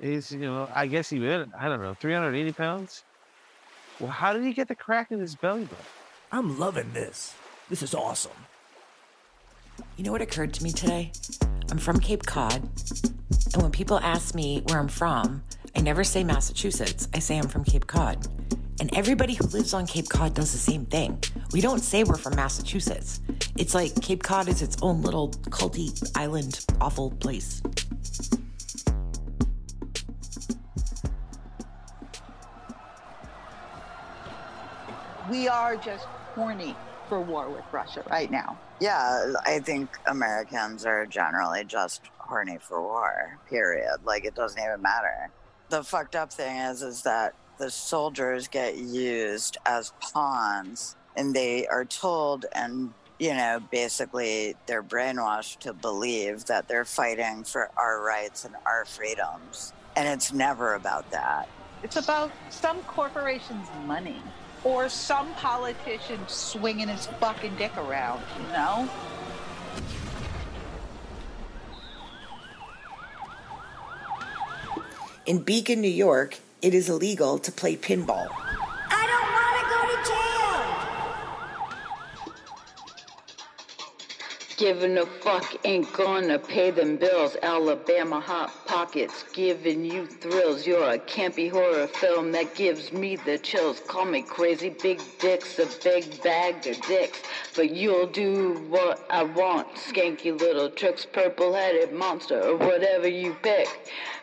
He's 0.00 0.32
you 0.32 0.40
know 0.40 0.68
I 0.74 0.86
guess 0.86 1.10
he 1.10 1.20
weighed 1.20 1.48
I 1.58 1.68
don't 1.68 1.82
know 1.82 1.94
380 1.94 2.52
pounds. 2.52 3.04
Well, 3.98 4.10
how 4.10 4.32
did 4.32 4.44
he 4.44 4.52
get 4.52 4.68
the 4.68 4.74
crack 4.74 5.12
in 5.12 5.18
his 5.18 5.34
belly 5.34 5.64
button? 5.64 5.84
I'm 6.32 6.58
loving 6.58 6.92
this. 6.92 7.34
This 7.68 7.82
is 7.82 7.94
awesome. 7.94 8.32
You 9.96 10.04
know 10.04 10.12
what 10.12 10.22
occurred 10.22 10.54
to 10.54 10.64
me 10.64 10.72
today? 10.72 11.12
I'm 11.70 11.78
from 11.78 12.00
Cape 12.00 12.24
Cod, 12.24 12.62
and 13.52 13.62
when 13.62 13.70
people 13.70 13.98
ask 14.00 14.34
me 14.34 14.62
where 14.66 14.78
I'm 14.78 14.88
from, 14.88 15.42
I 15.76 15.80
never 15.80 16.02
say 16.04 16.24
Massachusetts. 16.24 17.08
I 17.14 17.18
say 17.18 17.38
I'm 17.38 17.48
from 17.48 17.64
Cape 17.64 17.86
Cod. 17.86 18.26
And 18.80 18.96
everybody 18.96 19.34
who 19.34 19.44
lives 19.48 19.74
on 19.74 19.86
Cape 19.86 20.08
Cod 20.08 20.34
does 20.34 20.52
the 20.52 20.58
same 20.58 20.86
thing. 20.86 21.22
We 21.52 21.60
don't 21.60 21.80
say 21.80 22.02
we're 22.02 22.16
from 22.16 22.34
Massachusetts. 22.34 23.20
It's 23.56 23.74
like 23.74 24.00
Cape 24.00 24.22
Cod 24.22 24.48
is 24.48 24.62
its 24.62 24.76
own 24.80 25.02
little 25.02 25.28
culty 25.50 26.10
island, 26.16 26.64
awful 26.80 27.10
place. 27.10 27.62
We 35.30 35.46
are 35.46 35.76
just 35.76 36.06
horny 36.34 36.74
for 37.08 37.20
war 37.20 37.48
with 37.48 37.64
Russia 37.70 38.02
right 38.10 38.30
now. 38.30 38.58
Yeah, 38.80 39.32
I 39.46 39.60
think 39.60 39.90
Americans 40.06 40.84
are 40.84 41.06
generally 41.06 41.62
just 41.64 42.02
horny 42.18 42.58
for 42.60 42.82
war, 42.82 43.38
period. 43.48 43.98
Like, 44.04 44.24
it 44.24 44.34
doesn't 44.34 44.60
even 44.60 44.82
matter. 44.82 45.30
The 45.68 45.84
fucked 45.84 46.16
up 46.16 46.32
thing 46.32 46.56
is, 46.56 46.82
is 46.82 47.02
that 47.02 47.34
the 47.58 47.70
soldiers 47.70 48.48
get 48.48 48.78
used 48.78 49.56
as 49.66 49.92
pawns 50.00 50.96
and 51.14 51.34
they 51.34 51.66
are 51.66 51.84
told 51.84 52.46
and 52.52 52.92
you 53.18 53.34
know 53.34 53.60
basically 53.70 54.54
they're 54.66 54.82
brainwashed 54.82 55.58
to 55.58 55.74
believe 55.74 56.46
that 56.46 56.66
they're 56.68 56.86
fighting 56.86 57.44
for 57.44 57.70
our 57.76 58.02
rights 58.02 58.46
and 58.46 58.54
our 58.64 58.86
freedoms 58.86 59.74
and 59.96 60.08
it's 60.08 60.32
never 60.32 60.74
about 60.74 61.10
that 61.10 61.48
It's 61.82 61.96
about 61.96 62.30
some 62.48 62.80
corporation's 62.84 63.68
money 63.84 64.22
or 64.64 64.88
some 64.88 65.32
politician 65.34 66.18
swinging 66.26 66.88
his 66.88 67.06
fucking 67.06 67.54
dick 67.56 67.76
around, 67.76 68.22
you 68.36 68.52
know? 68.52 68.88
In 75.26 75.38
Beacon, 75.38 75.80
New 75.80 75.88
York, 75.88 76.38
it 76.60 76.74
is 76.74 76.88
illegal 76.88 77.38
to 77.38 77.52
play 77.52 77.76
pinball. 77.76 78.28
Giving 84.60 84.98
a 84.98 85.06
fuck 85.06 85.56
ain't 85.64 85.90
gonna 85.94 86.38
pay 86.38 86.70
them 86.70 86.98
bills. 86.98 87.34
Alabama 87.42 88.20
hot 88.20 88.52
pockets 88.66 89.24
giving 89.32 89.86
you 89.86 90.04
thrills. 90.04 90.66
You're 90.66 90.90
a 90.90 90.98
campy 90.98 91.50
horror 91.50 91.86
film 91.86 92.32
that 92.32 92.54
gives 92.54 92.92
me 92.92 93.16
the 93.16 93.38
chills. 93.38 93.80
Call 93.80 94.04
me 94.04 94.20
crazy, 94.20 94.68
big 94.68 95.00
dicks, 95.18 95.58
a 95.58 95.66
big 95.82 96.22
bag 96.22 96.66
of 96.66 96.78
dicks. 96.82 97.22
But 97.56 97.70
you'll 97.70 98.08
do 98.08 98.66
what 98.68 99.02
I 99.08 99.22
want. 99.22 99.66
Skanky 99.76 100.38
little 100.38 100.68
tricks, 100.68 101.06
purple 101.06 101.54
headed 101.54 101.94
monster, 101.94 102.42
or 102.42 102.58
whatever 102.58 103.08
you 103.08 103.34
pick. 103.42 103.66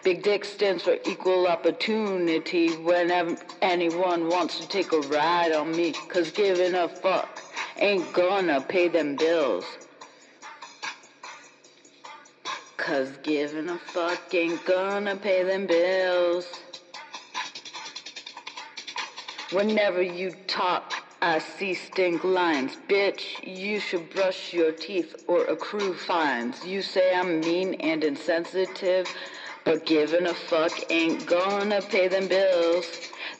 Big 0.03 0.21
dick 0.21 0.45
stands 0.45 0.83
for 0.83 0.97
equal 1.07 1.47
opportunity 1.47 2.75
whenever 2.75 3.35
anyone 3.63 4.29
wants 4.29 4.59
to 4.59 4.67
take 4.67 4.91
a 4.91 4.99
ride 4.99 5.51
on 5.51 5.75
me. 5.75 5.93
Cause 6.09 6.29
giving 6.29 6.75
a 6.75 6.87
fuck 6.87 7.41
ain't 7.79 8.13
gonna 8.13 8.61
pay 8.61 8.87
them 8.87 9.15
bills. 9.15 9.65
Cause 12.87 13.17
giving 13.21 13.67
a 13.67 13.77
fuck 13.77 14.33
ain't 14.33 14.63
gonna 14.63 15.17
pay 15.17 15.43
them 15.43 15.67
bills. 15.67 16.47
Whenever 19.51 20.01
you 20.01 20.33
talk, 20.47 20.93
I 21.21 21.39
see 21.39 21.73
stink 21.73 22.23
lines. 22.23 22.77
Bitch, 22.87 23.23
you 23.45 23.81
should 23.81 24.09
brush 24.09 24.53
your 24.53 24.71
teeth 24.71 25.13
or 25.27 25.43
accrue 25.43 25.95
fines. 25.95 26.63
You 26.65 26.81
say 26.81 27.13
I'm 27.13 27.41
mean 27.41 27.73
and 27.81 28.05
insensitive, 28.05 29.13
but 29.65 29.85
giving 29.85 30.25
a 30.25 30.33
fuck 30.33 30.71
ain't 30.89 31.25
gonna 31.25 31.81
pay 31.81 32.07
them 32.07 32.29
bills. 32.29 32.87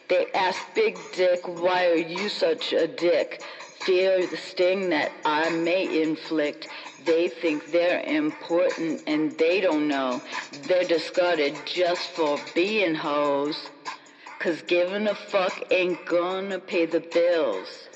They 0.10 0.26
ask 0.36 0.60
Big 0.76 0.98
Dick, 1.14 1.48
why 1.48 1.88
are 1.88 1.96
you 1.96 2.28
such 2.28 2.74
a 2.74 2.86
dick? 2.86 3.42
Fear 3.82 4.28
the 4.28 4.38
sting 4.38 4.90
that 4.90 5.12
I 5.24 5.50
may 5.50 6.02
inflict. 6.02 6.68
They 7.06 7.30
think 7.30 7.72
they're 7.72 8.02
important 8.02 9.04
and 9.08 9.32
they 9.38 9.62
don't 9.62 9.88
know. 9.88 10.22
They're 10.68 10.84
discarded 10.84 11.56
just 11.66 12.10
for 12.10 12.38
being 12.54 12.96
hoes. 12.96 13.70
Cause 14.40 14.62
giving 14.62 15.08
a 15.08 15.16
fuck 15.16 15.72
ain't 15.72 16.06
gonna 16.06 16.60
pay 16.60 16.86
the 16.86 17.00
bills. 17.00 17.90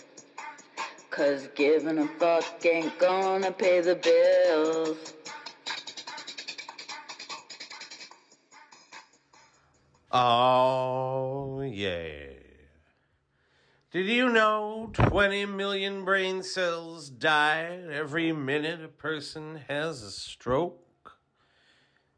Cause 1.09 1.47
giving 1.55 1.99
a 1.99 2.07
fuck 2.07 2.65
ain't 2.65 2.97
gonna 2.97 3.51
pay 3.51 3.81
the 3.81 3.95
bills. 3.95 5.13
Oh, 10.11 11.61
yeah. 11.61 12.30
Did 13.91 14.05
you 14.05 14.29
know 14.29 14.89
20 14.93 15.47
million 15.47 16.05
brain 16.05 16.43
cells 16.43 17.09
die 17.09 17.77
every 17.91 18.31
minute 18.31 18.81
a 18.81 18.87
person 18.87 19.59
has 19.67 20.01
a 20.01 20.11
stroke? 20.11 21.17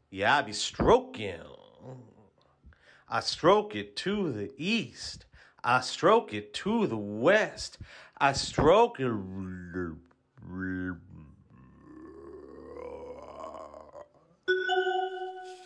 Yeah, 0.08 0.38
I 0.38 0.42
be 0.42 0.52
stroking. 0.52 1.40
I 3.08 3.18
stroke 3.18 3.74
it 3.74 3.96
to 3.96 4.30
the 4.30 4.52
east. 4.56 5.26
I 5.64 5.80
stroke 5.80 6.32
it 6.32 6.54
to 6.54 6.86
the 6.86 6.96
west. 6.96 7.78
I 8.18 8.34
stroke 8.34 9.00
it. 9.00 9.10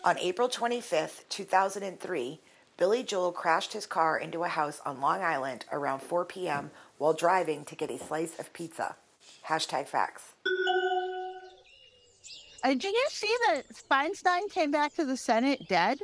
On 0.03 0.17
April 0.17 0.49
25th, 0.49 1.29
2003, 1.29 2.41
Billy 2.79 3.03
Joel 3.03 3.33
crashed 3.33 3.73
his 3.73 3.85
car 3.85 4.17
into 4.17 4.45
a 4.45 4.47
house 4.47 4.81
on 4.85 5.01
Long 5.01 5.21
Island 5.21 5.65
around 5.69 6.01
4 6.01 6.23
p.m. 6.23 6.71
while 6.97 7.11
driving 7.11 7.65
to 7.65 7.75
get 7.75 7.91
a 7.91 7.99
slice 7.99 8.39
of 8.39 8.53
pizza. 8.53 8.95
Hashtag 9.45 9.89
facts. 9.89 10.23
Uh, 12.63 12.69
did 12.69 12.85
you 12.85 13.07
see 13.09 13.35
that 13.47 13.63
Feinstein 13.91 14.49
came 14.49 14.71
back 14.71 14.95
to 14.95 15.03
the 15.03 15.17
Senate 15.17 15.59
dead? 15.67 15.99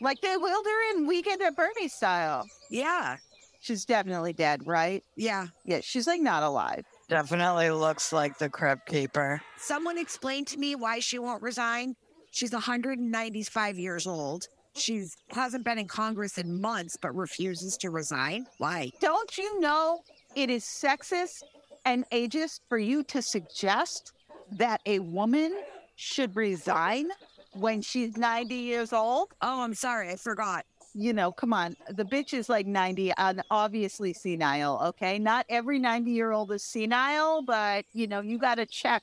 Like 0.00 0.22
they 0.22 0.34
wheeled 0.38 0.64
her 0.64 0.96
in 0.96 1.06
Weekend 1.06 1.42
at 1.42 1.56
Bernie 1.56 1.88
style. 1.88 2.46
Yeah. 2.70 3.18
She's 3.60 3.84
definitely 3.84 4.32
dead, 4.32 4.66
right? 4.66 5.04
Yeah. 5.16 5.48
Yeah, 5.66 5.80
she's 5.82 6.06
like 6.06 6.22
not 6.22 6.42
alive. 6.42 6.84
Definitely 7.08 7.70
looks 7.70 8.14
like 8.14 8.38
the 8.38 8.48
Crypt 8.48 8.86
Keeper. 8.86 9.42
Someone 9.58 9.98
explained 9.98 10.46
to 10.48 10.58
me 10.58 10.74
why 10.74 11.00
she 11.00 11.18
won't 11.18 11.42
resign. 11.42 11.96
She's 12.30 12.52
195 12.52 13.78
years 13.78 14.06
old. 14.06 14.48
She 14.76 15.06
hasn't 15.30 15.64
been 15.64 15.78
in 15.78 15.86
Congress 15.86 16.38
in 16.38 16.60
months, 16.60 16.96
but 17.00 17.14
refuses 17.14 17.76
to 17.78 17.90
resign. 17.90 18.46
Why? 18.58 18.90
Don't 19.00 19.38
you 19.38 19.60
know 19.60 20.00
it 20.34 20.50
is 20.50 20.64
sexist 20.64 21.42
and 21.84 22.08
ageist 22.10 22.60
for 22.68 22.78
you 22.78 23.04
to 23.04 23.22
suggest 23.22 24.12
that 24.52 24.80
a 24.86 24.98
woman 24.98 25.56
should 25.96 26.34
resign 26.34 27.08
when 27.52 27.82
she's 27.82 28.16
90 28.16 28.54
years 28.54 28.92
old? 28.92 29.32
Oh, 29.40 29.62
I'm 29.62 29.74
sorry. 29.74 30.10
I 30.10 30.16
forgot. 30.16 30.66
You 30.92 31.12
know, 31.12 31.32
come 31.32 31.52
on. 31.52 31.76
The 31.88 32.04
bitch 32.04 32.34
is 32.34 32.48
like 32.48 32.66
90 32.66 33.12
and 33.16 33.42
obviously 33.50 34.12
senile, 34.12 34.80
okay? 34.86 35.18
Not 35.18 35.46
every 35.48 35.78
90 35.78 36.10
year 36.10 36.32
old 36.32 36.52
is 36.52 36.62
senile, 36.62 37.42
but, 37.42 37.84
you 37.92 38.06
know, 38.06 38.20
you 38.20 38.38
got 38.38 38.56
to 38.56 38.66
check 38.66 39.02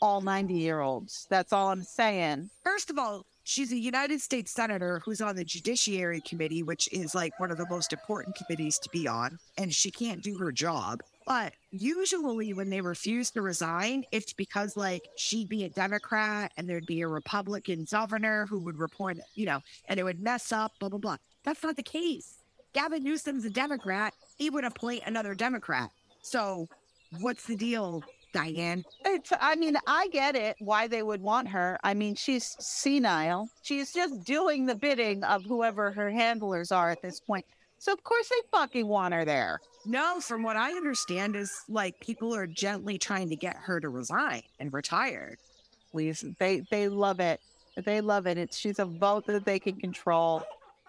all 0.00 0.20
90 0.20 0.54
year 0.54 0.80
olds. 0.80 1.26
That's 1.30 1.52
all 1.52 1.68
I'm 1.68 1.82
saying. 1.82 2.50
First 2.64 2.90
of 2.90 2.98
all, 2.98 3.24
she's 3.48 3.72
a 3.72 3.78
United 3.78 4.20
States 4.20 4.52
Senator 4.52 5.00
who's 5.04 5.22
on 5.22 5.34
the 5.34 5.44
Judiciary 5.44 6.20
Committee, 6.20 6.62
which 6.62 6.86
is 6.92 7.14
like 7.14 7.40
one 7.40 7.50
of 7.50 7.56
the 7.56 7.66
most 7.70 7.94
important 7.94 8.36
committees 8.36 8.78
to 8.80 8.90
be 8.90 9.08
on, 9.08 9.38
and 9.56 9.72
she 9.72 9.90
can't 9.90 10.22
do 10.22 10.36
her 10.36 10.52
job. 10.52 11.00
But 11.26 11.54
usually, 11.70 12.52
when 12.52 12.68
they 12.68 12.82
refuse 12.82 13.30
to 13.32 13.42
resign, 13.42 14.04
it's 14.12 14.34
because 14.34 14.76
like 14.76 15.08
she'd 15.16 15.48
be 15.48 15.64
a 15.64 15.70
Democrat 15.70 16.52
and 16.56 16.68
there'd 16.68 16.86
be 16.86 17.00
a 17.00 17.08
Republican 17.08 17.86
governor 17.90 18.46
who 18.46 18.58
would 18.60 18.78
report, 18.78 19.16
you 19.34 19.46
know, 19.46 19.60
and 19.88 19.98
it 19.98 20.04
would 20.04 20.20
mess 20.20 20.52
up, 20.52 20.72
blah, 20.78 20.90
blah, 20.90 20.98
blah. 20.98 21.16
That's 21.44 21.62
not 21.62 21.76
the 21.76 21.82
case. 21.82 22.36
Gavin 22.74 23.02
Newsom's 23.02 23.46
a 23.46 23.50
Democrat. 23.50 24.12
He 24.36 24.50
would 24.50 24.64
appoint 24.64 25.04
another 25.06 25.34
Democrat. 25.34 25.90
So, 26.20 26.68
what's 27.20 27.46
the 27.46 27.56
deal, 27.56 28.02
Diane? 28.32 28.84
It's, 29.04 29.32
I 29.40 29.56
mean, 29.56 29.76
I 29.86 30.08
get 30.08 30.36
it 30.36 30.56
why 30.58 30.86
they 30.86 31.02
would 31.02 31.22
want 31.22 31.48
her. 31.48 31.78
I 31.82 31.94
mean, 31.94 32.14
she's 32.14 32.56
senile. 32.58 33.48
She's 33.62 33.92
just 33.92 34.24
doing 34.24 34.66
the 34.66 34.74
bidding 34.74 35.24
of 35.24 35.44
whoever 35.44 35.90
her 35.92 36.10
handlers 36.10 36.72
are 36.72 36.90
at 36.90 37.02
this 37.02 37.20
point. 37.20 37.44
So, 37.78 37.92
of 37.92 38.02
course, 38.02 38.28
they 38.28 38.36
fucking 38.50 38.86
want 38.86 39.14
her 39.14 39.24
there. 39.24 39.60
No, 39.86 40.20
from 40.20 40.42
what 40.42 40.56
I 40.56 40.72
understand, 40.72 41.36
is 41.36 41.62
like 41.68 41.98
people 42.00 42.34
are 42.34 42.46
gently 42.46 42.98
trying 42.98 43.28
to 43.30 43.36
get 43.36 43.56
her 43.56 43.80
to 43.80 43.88
resign 43.88 44.42
and 44.58 44.72
retire. 44.72 45.38
Please, 45.92 46.24
they 46.38 46.60
they 46.70 46.88
love 46.88 47.20
it. 47.20 47.40
They 47.76 48.00
love 48.00 48.26
it. 48.26 48.36
It's 48.36 48.58
she's 48.58 48.80
a 48.80 48.84
vote 48.84 49.26
that 49.26 49.44
they 49.44 49.58
can 49.58 49.76
control. 49.76 50.42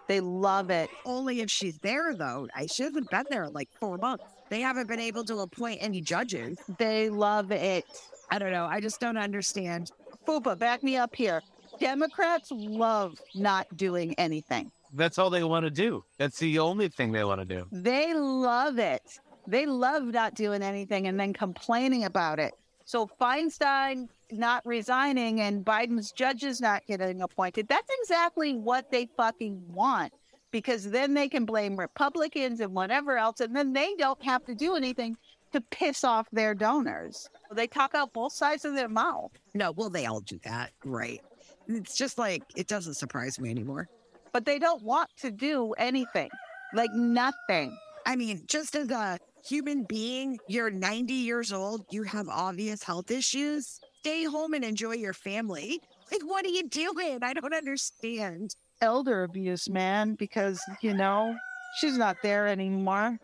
They 0.08 0.20
love 0.20 0.70
it. 0.70 0.90
Only 1.06 1.40
if 1.40 1.50
she's 1.50 1.78
there, 1.78 2.14
though. 2.14 2.48
I 2.54 2.66
she 2.66 2.82
hasn't 2.82 3.08
been 3.08 3.24
there 3.30 3.44
in 3.44 3.52
like 3.52 3.68
four 3.78 3.96
months. 3.96 4.24
They 4.50 4.60
haven't 4.60 4.88
been 4.88 5.00
able 5.00 5.24
to 5.24 5.38
appoint 5.38 5.78
any 5.80 6.00
judges. 6.00 6.58
They 6.78 7.08
love 7.08 7.52
it. 7.52 7.84
I 8.30 8.38
don't 8.38 8.52
know. 8.52 8.66
I 8.66 8.80
just 8.80 9.00
don't 9.00 9.16
understand. 9.16 9.92
Fupa, 10.26 10.58
back 10.58 10.82
me 10.82 10.96
up 10.96 11.14
here. 11.14 11.40
Democrats 11.78 12.50
love 12.50 13.16
not 13.34 13.74
doing 13.76 14.14
anything. 14.18 14.70
That's 14.92 15.18
all 15.18 15.30
they 15.30 15.44
want 15.44 15.64
to 15.64 15.70
do. 15.70 16.04
That's 16.18 16.38
the 16.38 16.58
only 16.58 16.88
thing 16.88 17.12
they 17.12 17.24
want 17.24 17.40
to 17.40 17.44
do. 17.44 17.66
They 17.70 18.12
love 18.12 18.78
it. 18.78 19.20
They 19.46 19.66
love 19.66 20.04
not 20.04 20.34
doing 20.34 20.62
anything 20.62 21.06
and 21.06 21.18
then 21.18 21.32
complaining 21.32 22.04
about 22.04 22.38
it. 22.38 22.52
So 22.84 23.08
Feinstein 23.20 24.08
not 24.32 24.66
resigning 24.66 25.40
and 25.40 25.64
Biden's 25.64 26.12
judges 26.12 26.60
not 26.60 26.84
getting 26.86 27.22
appointed, 27.22 27.68
that's 27.68 27.88
exactly 28.02 28.54
what 28.54 28.90
they 28.90 29.08
fucking 29.16 29.62
want. 29.68 30.12
Because 30.50 30.90
then 30.90 31.14
they 31.14 31.28
can 31.28 31.44
blame 31.44 31.76
Republicans 31.76 32.60
and 32.60 32.74
whatever 32.74 33.16
else, 33.18 33.40
and 33.40 33.54
then 33.54 33.72
they 33.72 33.94
don't 33.96 34.22
have 34.24 34.44
to 34.46 34.54
do 34.54 34.74
anything 34.74 35.16
to 35.52 35.60
piss 35.60 36.04
off 36.04 36.28
their 36.32 36.54
donors. 36.54 37.28
They 37.52 37.66
talk 37.66 37.94
out 37.94 38.12
both 38.12 38.32
sides 38.32 38.64
of 38.64 38.74
their 38.74 38.88
mouth. 38.88 39.32
No, 39.54 39.72
well, 39.72 39.90
they 39.90 40.06
all 40.06 40.20
do 40.20 40.38
that. 40.44 40.70
Right. 40.84 41.20
It's 41.68 41.96
just 41.96 42.18
like, 42.18 42.42
it 42.56 42.66
doesn't 42.66 42.94
surprise 42.94 43.38
me 43.38 43.50
anymore. 43.50 43.88
But 44.32 44.44
they 44.44 44.58
don't 44.58 44.82
want 44.82 45.10
to 45.18 45.30
do 45.30 45.72
anything, 45.72 46.30
like 46.72 46.92
nothing. 46.92 47.76
I 48.06 48.16
mean, 48.16 48.42
just 48.46 48.74
as 48.76 48.90
a 48.90 49.18
human 49.44 49.84
being, 49.84 50.38
you're 50.48 50.70
90 50.70 51.12
years 51.14 51.52
old, 51.52 51.84
you 51.90 52.02
have 52.04 52.28
obvious 52.28 52.82
health 52.82 53.10
issues. 53.10 53.80
Stay 54.00 54.24
home 54.24 54.54
and 54.54 54.64
enjoy 54.64 54.94
your 54.94 55.12
family. 55.12 55.80
Like, 56.10 56.22
what 56.22 56.44
are 56.44 56.50
you 56.50 56.68
doing? 56.68 57.18
I 57.22 57.34
don't 57.34 57.54
understand. 57.54 58.54
Elder 58.80 59.24
abuse, 59.24 59.68
man, 59.68 60.14
because, 60.14 60.60
you 60.80 60.94
know, 60.94 61.36
she's 61.78 61.98
not 61.98 62.16
there 62.22 62.46
anymore. 62.46 63.18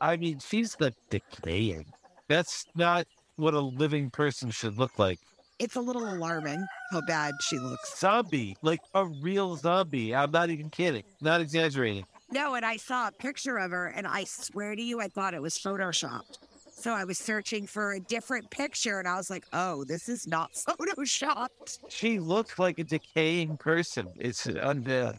I 0.00 0.16
mean, 0.16 0.38
she's 0.38 0.74
the 0.76 0.94
decaying. 1.10 1.86
That's 2.28 2.66
not 2.74 3.06
what 3.36 3.54
a 3.54 3.60
living 3.60 4.10
person 4.10 4.50
should 4.50 4.78
look 4.78 4.98
like. 4.98 5.18
It's 5.58 5.74
a 5.74 5.80
little 5.80 6.08
alarming. 6.08 6.64
how 6.92 7.00
bad 7.00 7.34
she 7.40 7.58
looks. 7.58 7.98
Zombie, 7.98 8.56
like 8.62 8.80
a 8.94 9.06
real 9.06 9.56
zombie. 9.56 10.14
I'm 10.14 10.30
not 10.30 10.50
even 10.50 10.70
kidding. 10.70 11.02
Not 11.20 11.40
exaggerating. 11.40 12.04
No, 12.30 12.54
and 12.54 12.64
I 12.64 12.76
saw 12.76 13.08
a 13.08 13.12
picture 13.12 13.58
of 13.58 13.70
her, 13.72 13.86
and 13.86 14.06
I 14.06 14.24
swear 14.24 14.76
to 14.76 14.82
you, 14.82 15.00
I 15.00 15.08
thought 15.08 15.34
it 15.34 15.42
was 15.42 15.58
photoshopped. 15.58 16.38
So 16.78 16.92
I 16.92 17.02
was 17.02 17.18
searching 17.18 17.66
for 17.66 17.94
a 17.94 18.00
different 18.00 18.48
picture, 18.50 19.00
and 19.00 19.08
I 19.08 19.16
was 19.16 19.30
like, 19.30 19.44
"Oh, 19.52 19.82
this 19.82 20.08
is 20.08 20.28
not 20.28 20.52
photoshopped." 20.68 21.80
She 21.88 22.20
looked 22.20 22.60
like 22.60 22.78
a 22.78 22.84
decaying 22.84 23.56
person. 23.56 24.06
It's 24.16 24.46
undead. 24.46 25.18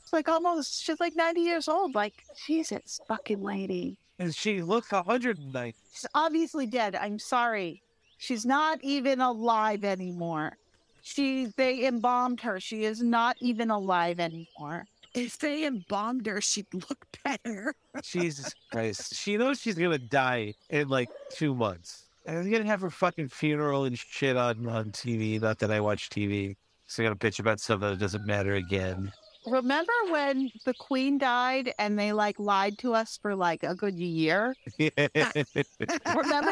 It's 0.00 0.14
like 0.14 0.30
almost, 0.30 0.82
she's 0.82 1.00
like 1.00 1.14
90 1.14 1.42
years 1.42 1.68
old. 1.68 1.94
Like, 1.94 2.14
Jesus, 2.46 3.00
fucking 3.06 3.42
lady. 3.42 3.98
And 4.18 4.34
she 4.34 4.62
looks 4.62 4.92
109. 4.92 5.74
She's 5.92 6.06
obviously 6.14 6.66
dead. 6.66 6.94
I'm 6.94 7.18
sorry. 7.18 7.82
She's 8.16 8.46
not 8.46 8.78
even 8.82 9.20
alive 9.20 9.84
anymore. 9.84 10.56
She, 11.02 11.48
they 11.56 11.86
embalmed 11.86 12.40
her. 12.40 12.60
She 12.60 12.84
is 12.84 13.02
not 13.02 13.36
even 13.40 13.70
alive 13.70 14.20
anymore. 14.20 14.86
If 15.14 15.38
they 15.38 15.64
embalmed 15.64 16.26
her, 16.26 16.40
she'd 16.40 16.66
look 16.72 17.06
better. 17.24 17.74
Jesus 18.02 18.54
Christ. 18.70 19.14
She 19.14 19.36
knows 19.36 19.60
she's 19.60 19.76
going 19.76 19.92
to 19.92 19.98
die 19.98 20.54
in 20.70 20.88
like 20.88 21.08
two 21.30 21.54
months. 21.54 22.04
And 22.26 22.38
I'm 22.38 22.50
going 22.50 22.62
to 22.62 22.68
have 22.68 22.80
her 22.80 22.90
fucking 22.90 23.28
funeral 23.28 23.84
and 23.84 23.98
shit 23.98 24.36
on, 24.36 24.66
on 24.66 24.90
TV. 24.90 25.40
Not 25.40 25.58
that 25.60 25.70
I 25.70 25.80
watch 25.80 26.10
TV. 26.10 26.56
So 26.86 27.02
I 27.02 27.08
got 27.08 27.18
to 27.18 27.26
bitch 27.26 27.38
about 27.38 27.60
something 27.60 27.88
that 27.88 27.98
doesn't 27.98 28.26
matter 28.26 28.54
again. 28.54 29.12
Remember 29.46 29.92
when 30.08 30.50
the 30.64 30.72
queen 30.72 31.18
died 31.18 31.72
and 31.78 31.98
they 31.98 32.12
like 32.12 32.38
lied 32.38 32.78
to 32.78 32.94
us 32.94 33.18
for 33.20 33.36
like 33.36 33.62
a 33.62 33.74
good 33.74 33.98
year? 33.98 34.54
remember 34.78 34.94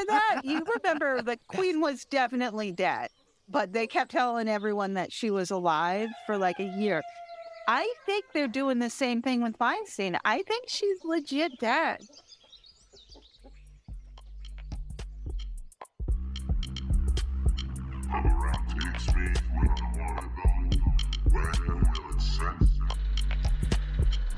that? 0.08 0.40
You 0.44 0.62
remember 0.76 1.22
the 1.22 1.38
queen 1.48 1.80
was 1.80 2.04
definitely 2.04 2.70
dead, 2.70 3.08
but 3.48 3.72
they 3.72 3.86
kept 3.86 4.10
telling 4.10 4.46
everyone 4.46 4.92
that 4.94 5.10
she 5.10 5.30
was 5.30 5.50
alive 5.50 6.10
for 6.26 6.36
like 6.36 6.60
a 6.60 6.64
year. 6.64 7.02
I 7.68 7.92
think 8.06 8.24
they're 8.32 8.48
doing 8.48 8.78
the 8.78 8.90
same 8.90 9.22
thing 9.22 9.42
with 9.42 9.58
Feinstein. 9.58 10.18
I 10.24 10.42
think 10.42 10.68
she's 10.68 10.98
legit 11.04 11.52
dead. 11.60 12.00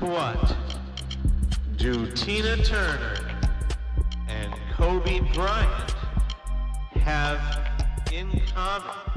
What 0.01 0.57
do 1.77 2.11
Tina 2.13 2.57
Turner 2.59 3.17
and 4.29 4.53
Kobe 4.73 5.21
Bryant 5.33 5.95
have 6.97 7.41
in 8.13 8.41
common? 8.55 9.14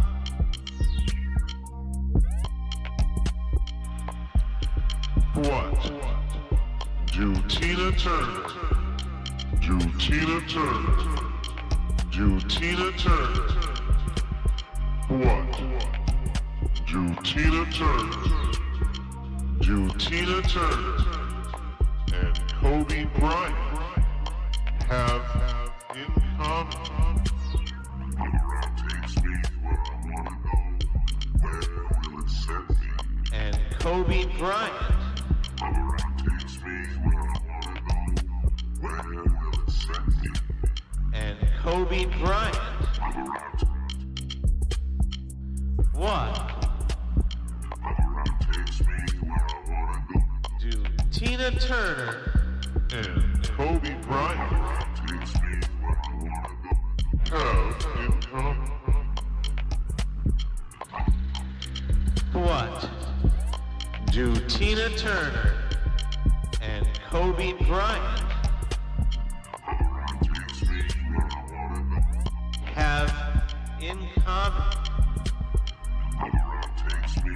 What? 5.38 5.92
Do 7.14 7.36
Tina 7.48 7.92
Turner, 7.92 8.48
do 9.62 9.78
Tina 10.00 10.42
Turner, 10.48 10.98
do 12.10 12.40
Tina 12.50 12.92
Turner, 12.98 13.48
what? 15.10 15.62
Do 16.88 17.16
Tina 17.22 17.66
Turner, 17.72 18.28
do 19.60 19.88
Tina 20.00 20.42
Turner. 20.42 21.06
And 22.16 22.40
Kobe 22.60 23.06
Bryant 23.20 23.56
have 24.90 25.22
in 25.96 26.12
common? 26.40 27.24
And 33.34 33.56
Kobe 33.80 34.26
Bryant 34.40 34.97
and 41.14 41.38
Kobe 41.64 42.06
Bryant. 42.20 42.56
What 45.94 46.66
do 50.60 50.72
Tina 51.12 51.52
Turner 51.52 52.32
And 52.92 53.50
Kobe 53.58 53.96
Bryant 54.04 54.87
Tina 64.58 64.90
Turner 64.98 65.54
and 66.64 66.88
Kobe 67.12 67.54
Bryant 67.68 68.24
have 72.74 73.54
in 73.80 74.00
common? 74.26 74.64
Takes 76.90 77.24
me 77.24 77.36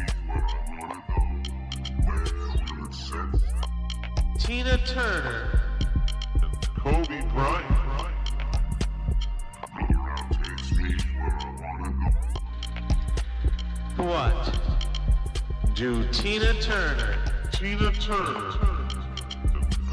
Tina 16.21 16.53
Turner 16.61 17.15
Tina 17.51 17.91
Turner. 17.93 18.51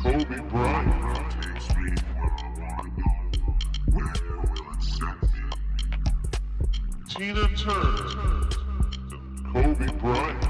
Kobe 0.03 0.41
Bryant. 0.51 1.33
Takes 1.41 1.71
me 1.75 1.91
where 2.13 2.29
I 2.29 2.53
wanna 2.59 2.91
go. 2.97 3.09
Where 3.93 4.13
will 4.37 4.69
it 4.75 4.83
set 4.83 5.17
me? 5.23 5.41
Tina 7.09 7.49
Turner. 7.57 8.49
Kobe 9.53 9.89
Bryant. 9.97 10.45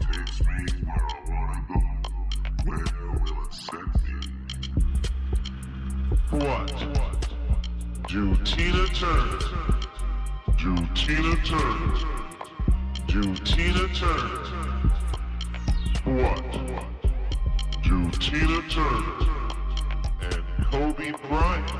Takes 0.00 0.40
me 0.40 0.46
where 0.86 1.04
I 1.04 1.20
wanna 1.28 1.60
go. 1.68 1.78
Where 2.64 2.88
will 3.12 3.44
it 3.44 3.52
set 3.52 3.88
me? 4.04 4.14
What 6.30 6.68
do 8.08 8.22
Tina 8.44 8.84
Turner? 8.86 9.40
Do 10.56 10.72
Tina 10.94 11.36
Turner? 11.44 12.27
Do 13.08 13.34
Tina 13.36 13.88
Turner? 13.94 14.44
What 16.04 16.52
do 17.82 18.10
Tina 18.10 18.60
Turner 18.68 19.28
and 20.20 20.44
Kobe 20.70 21.12
Bryant 21.26 21.72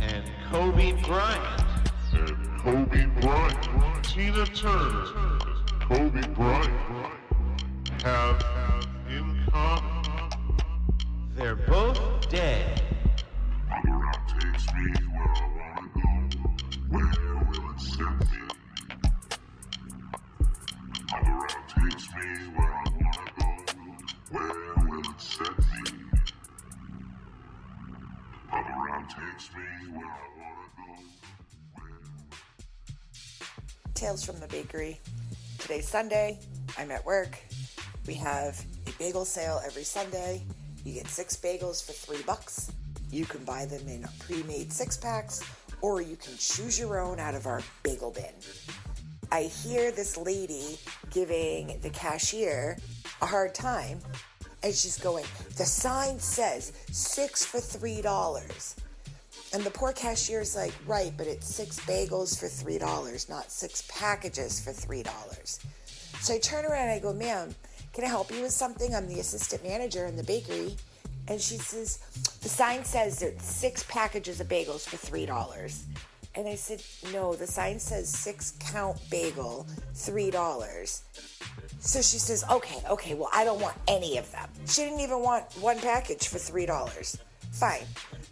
and 0.00 0.24
Kobe 0.50 1.00
Bryant 1.02 1.62
and 2.12 2.60
Kobe 2.60 3.06
Bryant, 3.20 4.04
Tina 4.04 4.44
Turner, 4.46 5.04
Kobe 5.82 6.26
Bryant 6.34 7.12
have 8.02 8.44
in 9.08 9.46
common? 9.52 10.30
They're 11.36 11.54
both 11.54 12.28
dead. 12.28 12.95
Takes 29.36 29.54
me 29.54 29.62
where 29.92 30.06
I 30.06 30.18
wanna 30.38 30.68
go. 30.76 31.82
Tales 33.94 34.24
from 34.24 34.40
the 34.40 34.46
Bakery. 34.48 34.98
Today's 35.58 35.88
Sunday. 35.88 36.38
I'm 36.78 36.90
at 36.90 37.04
work. 37.04 37.38
We 38.06 38.14
have 38.14 38.64
a 38.86 38.90
bagel 38.98 39.24
sale 39.24 39.60
every 39.66 39.84
Sunday. 39.84 40.42
You 40.84 40.94
get 40.94 41.08
six 41.08 41.36
bagels 41.36 41.84
for 41.84 41.92
three 41.92 42.22
bucks. 42.22 42.72
You 43.10 43.26
can 43.26 43.44
buy 43.44 43.66
them 43.66 43.86
in 43.88 44.06
pre 44.20 44.42
made 44.44 44.72
six 44.72 44.96
packs, 44.96 45.42
or 45.82 46.00
you 46.00 46.16
can 46.16 46.34
choose 46.38 46.78
your 46.78 46.98
own 46.98 47.18
out 47.18 47.34
of 47.34 47.46
our 47.46 47.60
bagel 47.82 48.12
bin. 48.12 48.32
I 49.32 49.42
hear 49.42 49.90
this 49.90 50.16
lady 50.16 50.78
giving 51.10 51.78
the 51.82 51.90
cashier 51.90 52.78
a 53.20 53.26
hard 53.26 53.54
time, 53.54 53.98
and 54.62 54.72
she's 54.72 54.98
going, 54.98 55.26
The 55.56 55.66
sign 55.66 56.20
says 56.20 56.72
six 56.90 57.44
for 57.44 57.60
three 57.60 58.00
dollars. 58.00 58.76
And 59.56 59.64
the 59.64 59.70
poor 59.70 59.94
cashier's 59.94 60.54
like, 60.54 60.74
right, 60.86 61.14
but 61.16 61.26
it's 61.26 61.46
six 61.46 61.80
bagels 61.80 62.38
for 62.38 62.46
three 62.46 62.76
dollars, 62.76 63.26
not 63.30 63.50
six 63.50 63.84
packages 63.88 64.60
for 64.60 64.70
three 64.70 65.02
dollars. 65.02 65.60
So 66.20 66.34
I 66.34 66.38
turn 66.40 66.66
around 66.66 66.88
and 66.88 66.90
I 66.90 66.98
go, 66.98 67.14
ma'am, 67.14 67.54
can 67.94 68.04
I 68.04 68.08
help 68.08 68.30
you 68.30 68.42
with 68.42 68.50
something? 68.50 68.94
I'm 68.94 69.08
the 69.08 69.18
assistant 69.18 69.64
manager 69.64 70.04
in 70.04 70.14
the 70.14 70.24
bakery. 70.24 70.76
And 71.28 71.40
she 71.40 71.56
says, 71.56 72.00
the 72.42 72.50
sign 72.50 72.84
says 72.84 73.20
there's 73.20 73.40
six 73.40 73.82
packages 73.84 74.40
of 74.42 74.48
bagels 74.48 74.86
for 74.86 74.98
three 74.98 75.24
dollars. 75.24 75.86
And 76.34 76.46
I 76.46 76.54
said, 76.54 76.82
No, 77.10 77.34
the 77.34 77.46
sign 77.46 77.80
says 77.80 78.10
six 78.10 78.52
count 78.60 78.98
bagel, 79.10 79.66
$3. 79.94 81.00
So 81.80 82.02
she 82.02 82.18
says, 82.18 82.44
Okay, 82.50 82.82
okay, 82.90 83.14
well, 83.14 83.30
I 83.32 83.44
don't 83.44 83.62
want 83.62 83.78
any 83.88 84.18
of 84.18 84.30
them. 84.32 84.50
She 84.66 84.82
didn't 84.82 85.00
even 85.00 85.22
want 85.22 85.44
one 85.62 85.78
package 85.78 86.28
for 86.28 86.36
$3. 86.36 87.18
Fine. 87.52 87.86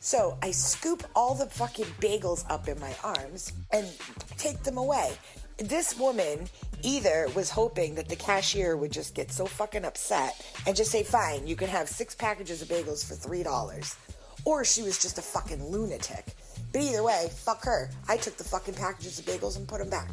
So 0.04 0.36
I 0.42 0.50
scoop 0.50 1.02
all 1.16 1.34
the 1.34 1.46
fucking 1.46 1.86
bagels 1.98 2.44
up 2.50 2.68
in 2.68 2.78
my 2.78 2.94
arms 3.02 3.54
and 3.72 3.90
take 4.36 4.62
them 4.62 4.76
away. 4.76 5.12
This 5.56 5.98
woman 5.98 6.46
either 6.82 7.26
was 7.34 7.48
hoping 7.48 7.94
that 7.94 8.10
the 8.10 8.16
cashier 8.16 8.76
would 8.76 8.92
just 8.92 9.14
get 9.14 9.32
so 9.32 9.46
fucking 9.46 9.86
upset 9.86 10.44
and 10.66 10.76
just 10.76 10.90
say, 10.90 11.04
fine, 11.04 11.46
you 11.46 11.56
can 11.56 11.68
have 11.68 11.88
six 11.88 12.14
packages 12.14 12.60
of 12.60 12.68
bagels 12.68 13.02
for 13.02 13.14
$3. 13.14 13.96
Or 14.44 14.62
she 14.62 14.82
was 14.82 14.98
just 14.98 15.16
a 15.16 15.22
fucking 15.22 15.70
lunatic. 15.70 16.26
But 16.70 16.82
either 16.82 17.02
way, 17.02 17.30
fuck 17.32 17.64
her. 17.64 17.88
I 18.06 18.18
took 18.18 18.36
the 18.36 18.44
fucking 18.44 18.74
packages 18.74 19.18
of 19.18 19.24
bagels 19.24 19.56
and 19.56 19.66
put 19.66 19.78
them 19.78 19.88
back. 19.88 20.10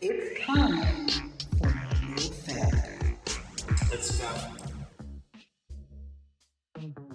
It's 0.00 0.46
time 0.46 0.96
for 1.58 1.68
no 1.68 2.16
fap. 2.16 3.90
Let's 3.90 4.18
go. 4.18 4.55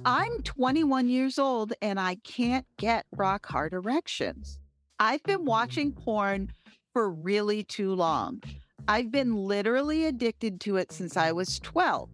I'm 0.05 0.41
21 0.43 1.09
years 1.09 1.37
old 1.37 1.73
and 1.81 1.99
I 1.99 2.15
can't 2.23 2.65
get 2.77 3.05
rock 3.15 3.45
hard 3.45 3.73
erections. 3.73 4.59
I've 4.99 5.23
been 5.23 5.45
watching 5.45 5.91
porn 5.91 6.51
for 6.93 7.09
really 7.09 7.63
too 7.63 7.93
long. 7.93 8.41
I've 8.87 9.11
been 9.11 9.35
literally 9.35 10.05
addicted 10.05 10.59
to 10.61 10.77
it 10.77 10.91
since 10.91 11.15
I 11.15 11.31
was 11.31 11.59
12. 11.59 12.09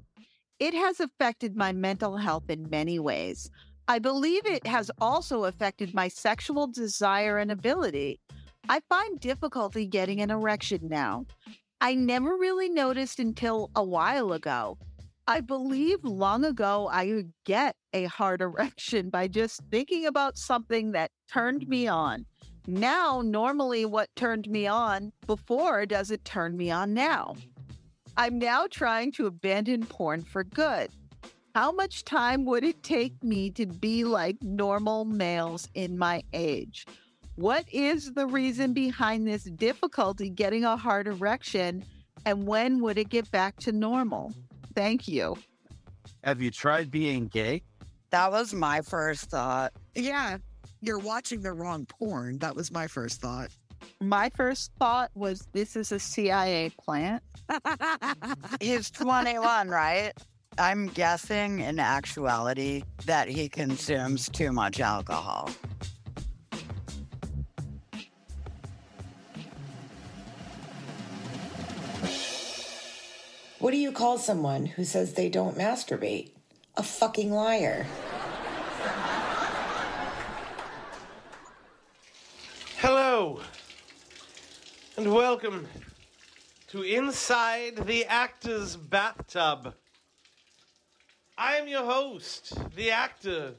It 0.59 0.73
has 0.73 0.99
affected 0.99 1.55
my 1.55 1.71
mental 1.71 2.17
health 2.17 2.49
in 2.49 2.69
many 2.69 2.99
ways. 2.99 3.49
I 3.87 3.99
believe 3.99 4.45
it 4.45 4.67
has 4.67 4.91
also 4.99 5.45
affected 5.45 5.93
my 5.93 6.09
sexual 6.09 6.67
desire 6.67 7.37
and 7.37 7.51
ability. 7.51 8.19
I 8.67 8.81
find 8.89 9.19
difficulty 9.19 9.85
getting 9.85 10.19
an 10.19 10.29
erection 10.29 10.89
now. 10.89 11.25
I 11.79 11.95
never 11.95 12.35
really 12.35 12.69
noticed 12.69 13.19
until 13.19 13.71
a 13.75 13.83
while 13.83 14.33
ago. 14.33 14.77
I 15.29 15.41
believe 15.41 16.05
long 16.05 16.45
ago 16.45 16.87
I 16.89 17.07
would 17.07 17.33
get 17.45 17.75
a 17.93 18.05
hard 18.05 18.41
erection 18.49 19.09
by 19.09 19.27
just 19.27 19.61
thinking 19.69 20.05
about 20.05 20.37
something 20.37 20.93
that 20.93 21.11
turned 21.31 21.67
me 21.67 21.85
mm-hmm. 21.85 21.95
on. 21.95 22.25
Now, 22.69 23.21
normally, 23.23 23.85
what 23.85 24.09
turned 24.17 24.49
me 24.49 24.67
on 24.67 25.13
before 25.25 25.85
doesn't 25.85 26.25
turn 26.25 26.57
me 26.57 26.69
on 26.69 26.93
now. 26.93 27.35
I'm 28.17 28.39
now 28.39 28.67
trying 28.69 29.13
to 29.13 29.25
abandon 29.25 29.85
porn 29.85 30.23
for 30.23 30.43
good. 30.43 30.89
How 31.55 31.71
much 31.71 32.03
time 32.03 32.45
would 32.45 32.63
it 32.63 32.83
take 32.83 33.23
me 33.23 33.51
to 33.51 33.65
be 33.65 34.03
like 34.03 34.37
normal 34.41 35.05
males 35.05 35.69
in 35.75 35.97
my 35.97 36.23
age? 36.33 36.85
What 37.35 37.65
is 37.71 38.13
the 38.13 38.27
reason 38.27 38.73
behind 38.73 39.27
this 39.27 39.43
difficulty 39.43 40.29
getting 40.29 40.65
a 40.65 40.75
hard 40.75 41.07
erection? 41.07 41.85
And 42.25 42.47
when 42.47 42.81
would 42.81 42.97
it 42.97 43.09
get 43.09 43.31
back 43.31 43.57
to 43.61 43.71
normal? 43.71 44.33
Thank 44.77 45.07
you. 45.07 45.35
Have 46.23 46.39
you 46.39 46.51
tried 46.51 46.91
being 46.91 47.25
gay? 47.29 47.63
That 48.11 48.31
was 48.31 48.53
my 48.53 48.81
first 48.81 49.31
thought. 49.31 49.73
Yeah, 49.95 50.37
you're 50.81 50.99
watching 50.99 51.41
the 51.41 51.51
wrong 51.51 51.87
porn. 51.87 52.37
That 52.37 52.55
was 52.55 52.71
my 52.71 52.85
first 52.85 53.19
thought. 53.19 53.49
My 53.99 54.29
first 54.29 54.71
thought 54.77 55.09
was 55.15 55.47
this 55.51 55.75
is 55.75 55.91
a 55.91 55.97
CIA 55.97 56.69
plant. 56.79 57.23
He's 58.61 58.91
21, 58.91 59.67
right? 59.67 60.13
I'm 60.59 60.89
guessing 60.89 61.61
in 61.61 61.79
actuality 61.79 62.83
that 63.07 63.29
he 63.29 63.49
consumes 63.49 64.29
too 64.29 64.51
much 64.51 64.79
alcohol. 64.79 65.49
What 73.59 73.71
do 73.71 73.77
you 73.77 73.91
call 73.91 74.19
someone 74.19 74.67
who 74.67 74.83
says 74.85 75.13
they 75.13 75.29
don't 75.29 75.57
masturbate? 75.57 76.29
A 76.75 76.83
fucking 76.83 77.31
liar. 77.31 77.87
Hello, 82.77 83.41
and 84.95 85.11
welcome 85.11 85.67
to 86.67 86.83
Inside 86.83 87.77
the 87.87 88.05
Actor's 88.05 88.75
Bathtub. 88.75 89.73
I'm 91.35 91.67
your 91.67 91.83
host, 91.83 92.53
the 92.75 92.91
actor, 92.91 93.55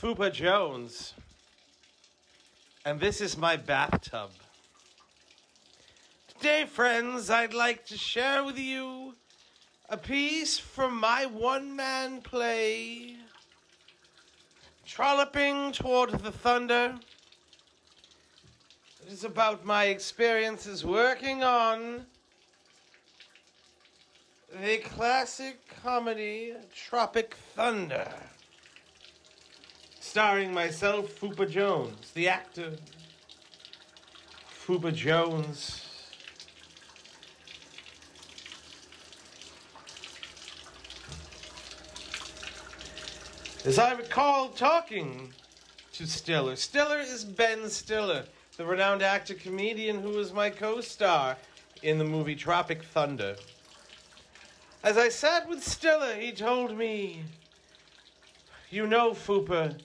Fupa 0.00 0.32
Jones, 0.32 1.14
and 2.84 3.00
this 3.00 3.20
is 3.20 3.36
my 3.36 3.56
bathtub. 3.56 4.30
Today, 6.44 6.66
friends, 6.66 7.30
I'd 7.30 7.54
like 7.54 7.86
to 7.86 7.96
share 7.96 8.44
with 8.44 8.58
you 8.58 9.14
a 9.88 9.96
piece 9.96 10.58
from 10.58 11.00
my 11.00 11.24
one 11.24 11.74
man 11.74 12.20
play, 12.20 13.16
Trolloping 14.84 15.72
Toward 15.72 16.10
the 16.10 16.30
Thunder. 16.30 16.96
It 19.06 19.10
is 19.10 19.24
about 19.24 19.64
my 19.64 19.84
experiences 19.84 20.84
working 20.84 21.42
on 21.42 22.04
the 24.62 24.76
classic 24.84 25.60
comedy 25.82 26.52
Tropic 26.74 27.36
Thunder, 27.54 28.12
starring 29.98 30.52
myself, 30.52 31.18
Fupa 31.18 31.48
Jones, 31.48 32.10
the 32.10 32.28
actor. 32.28 32.72
Fupa 34.66 34.92
Jones. 34.92 35.83
As 43.64 43.78
I 43.78 43.92
recall 43.92 44.50
talking 44.50 45.32
to 45.94 46.06
Stiller, 46.06 46.54
Stiller 46.54 46.98
is 46.98 47.24
Ben 47.24 47.70
Stiller, 47.70 48.26
the 48.58 48.66
renowned 48.66 49.00
actor 49.00 49.32
comedian 49.32 50.02
who 50.02 50.10
was 50.10 50.34
my 50.34 50.50
co 50.50 50.82
star 50.82 51.38
in 51.82 51.96
the 51.96 52.04
movie 52.04 52.34
Tropic 52.34 52.82
Thunder. 52.82 53.36
As 54.82 54.98
I 54.98 55.08
sat 55.08 55.48
with 55.48 55.64
Stiller, 55.64 56.14
he 56.14 56.30
told 56.30 56.76
me, 56.76 57.22
You 58.68 58.86
know, 58.86 59.12
Fupa, 59.12 59.80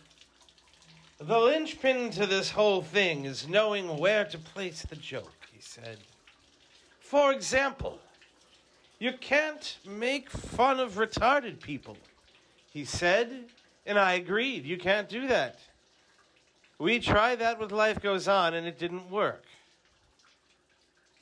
the 1.21 1.39
linchpin 1.39 2.09
to 2.11 2.25
this 2.25 2.51
whole 2.51 2.82
thing 2.82 3.23
is 3.23 3.47
knowing 3.47 3.97
where 3.97 4.25
to 4.25 4.38
place 4.38 4.82
the 4.82 4.97
joke, 4.97 5.47
he 5.53 5.61
said. 5.61 5.99
For 6.99 7.32
example, 7.32 7.99
you 8.99 9.13
can't 9.13 9.77
make 9.88 10.30
fun 10.30 10.82
of 10.82 10.95
retarded 10.95 11.61
people, 11.61 11.95
he 12.73 12.84
said, 12.84 13.45
and 13.89 13.97
I 13.97 14.13
agreed. 14.13 14.65
You 14.65 14.77
can't 14.77 15.09
do 15.09 15.27
that. 15.27 15.57
We 16.77 16.99
tried 16.99 17.39
that 17.39 17.59
with 17.59 17.71
Life 17.71 17.99
Goes 17.99 18.27
On, 18.27 18.53
and 18.53 18.67
it 18.67 18.77
didn't 18.77 19.09
work. 19.09 19.43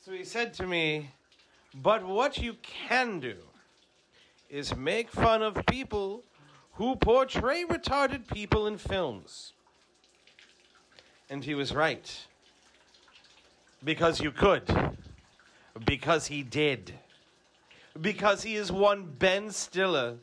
So 0.04 0.12
he 0.12 0.26
said 0.26 0.54
to 0.56 0.68
me, 0.68 1.12
But 1.74 2.06
what 2.06 2.38
you 2.38 2.58
can 2.62 3.22
do 3.22 3.38
is 4.50 4.76
make 4.76 5.10
fun 5.10 5.42
of 5.42 5.66
people 5.66 6.24
who 6.74 6.98
portray 6.98 7.64
retarded 7.64 8.28
people 8.28 8.68
in 8.68 8.78
films. 8.78 9.54
And 11.30 11.46
he 11.46 11.56
was 11.56 11.74
right. 11.74 12.26
Because 13.82 14.20
you 14.20 14.32
could. 14.32 14.98
Because 15.86 16.28
he 16.28 16.44
did. 16.44 16.94
Because 18.00 18.44
he 18.44 18.56
is 18.56 18.74
one 18.74 19.06
Ben 19.18 19.52
Stiller. 19.52 20.18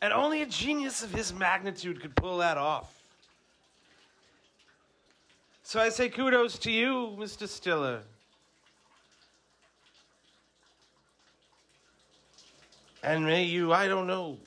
And 0.00 0.12
only 0.12 0.42
a 0.42 0.46
genius 0.46 1.02
of 1.02 1.12
his 1.12 1.32
magnitude 1.32 2.00
could 2.00 2.14
pull 2.14 2.38
that 2.38 2.58
off. 2.58 2.92
So 5.62 5.80
I 5.80 5.88
say 5.88 6.08
kudos 6.08 6.58
to 6.60 6.70
you, 6.70 7.16
Mr. 7.18 7.48
Stiller. 7.48 8.02
And 13.02 13.24
may 13.24 13.44
you, 13.44 13.72
I 13.72 13.88
don't 13.88 14.06
know, 14.06 14.38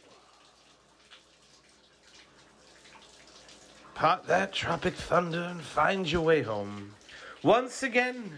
part 3.95 4.25
that 4.27 4.53
tropic 4.53 4.93
thunder 4.93 5.43
and 5.43 5.61
find 5.61 6.09
your 6.09 6.21
way 6.21 6.41
home. 6.41 6.93
Once 7.43 7.83
again, 7.83 8.31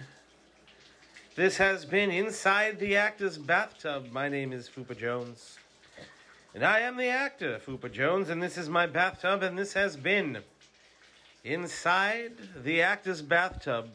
this 1.36 1.57
has 1.57 1.86
been 1.86 2.09
Inside 2.09 2.80
the 2.80 2.95
Actor's 2.95 3.38
Bathtub. 3.38 4.12
My 4.12 4.28
name 4.28 4.53
is 4.53 4.68
Fupa 4.68 4.97
Jones. 4.97 5.59
And 6.54 6.66
I 6.66 6.82
am 6.82 6.97
the 6.97 7.08
actor, 7.08 7.62
Fupa 7.66 7.89
Jones, 7.89 8.30
and 8.30 8.43
this 8.43 8.58
is 8.58 8.68
my 8.68 8.86
bathtub, 8.86 9.41
and 9.41 9.58
this 9.58 9.72
has 9.72 9.95
been 9.95 10.39
Inside 11.45 12.34
the 12.64 12.82
Actor's 12.82 13.22
Bathtub 13.22 13.88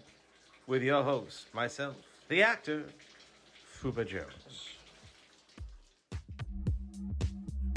with 0.67 0.83
your 0.83 1.03
host, 1.03 1.53
myself, 1.55 1.97
the 2.29 2.43
actor, 2.43 2.85
Fupa 3.79 4.09
Jones. 4.09 4.71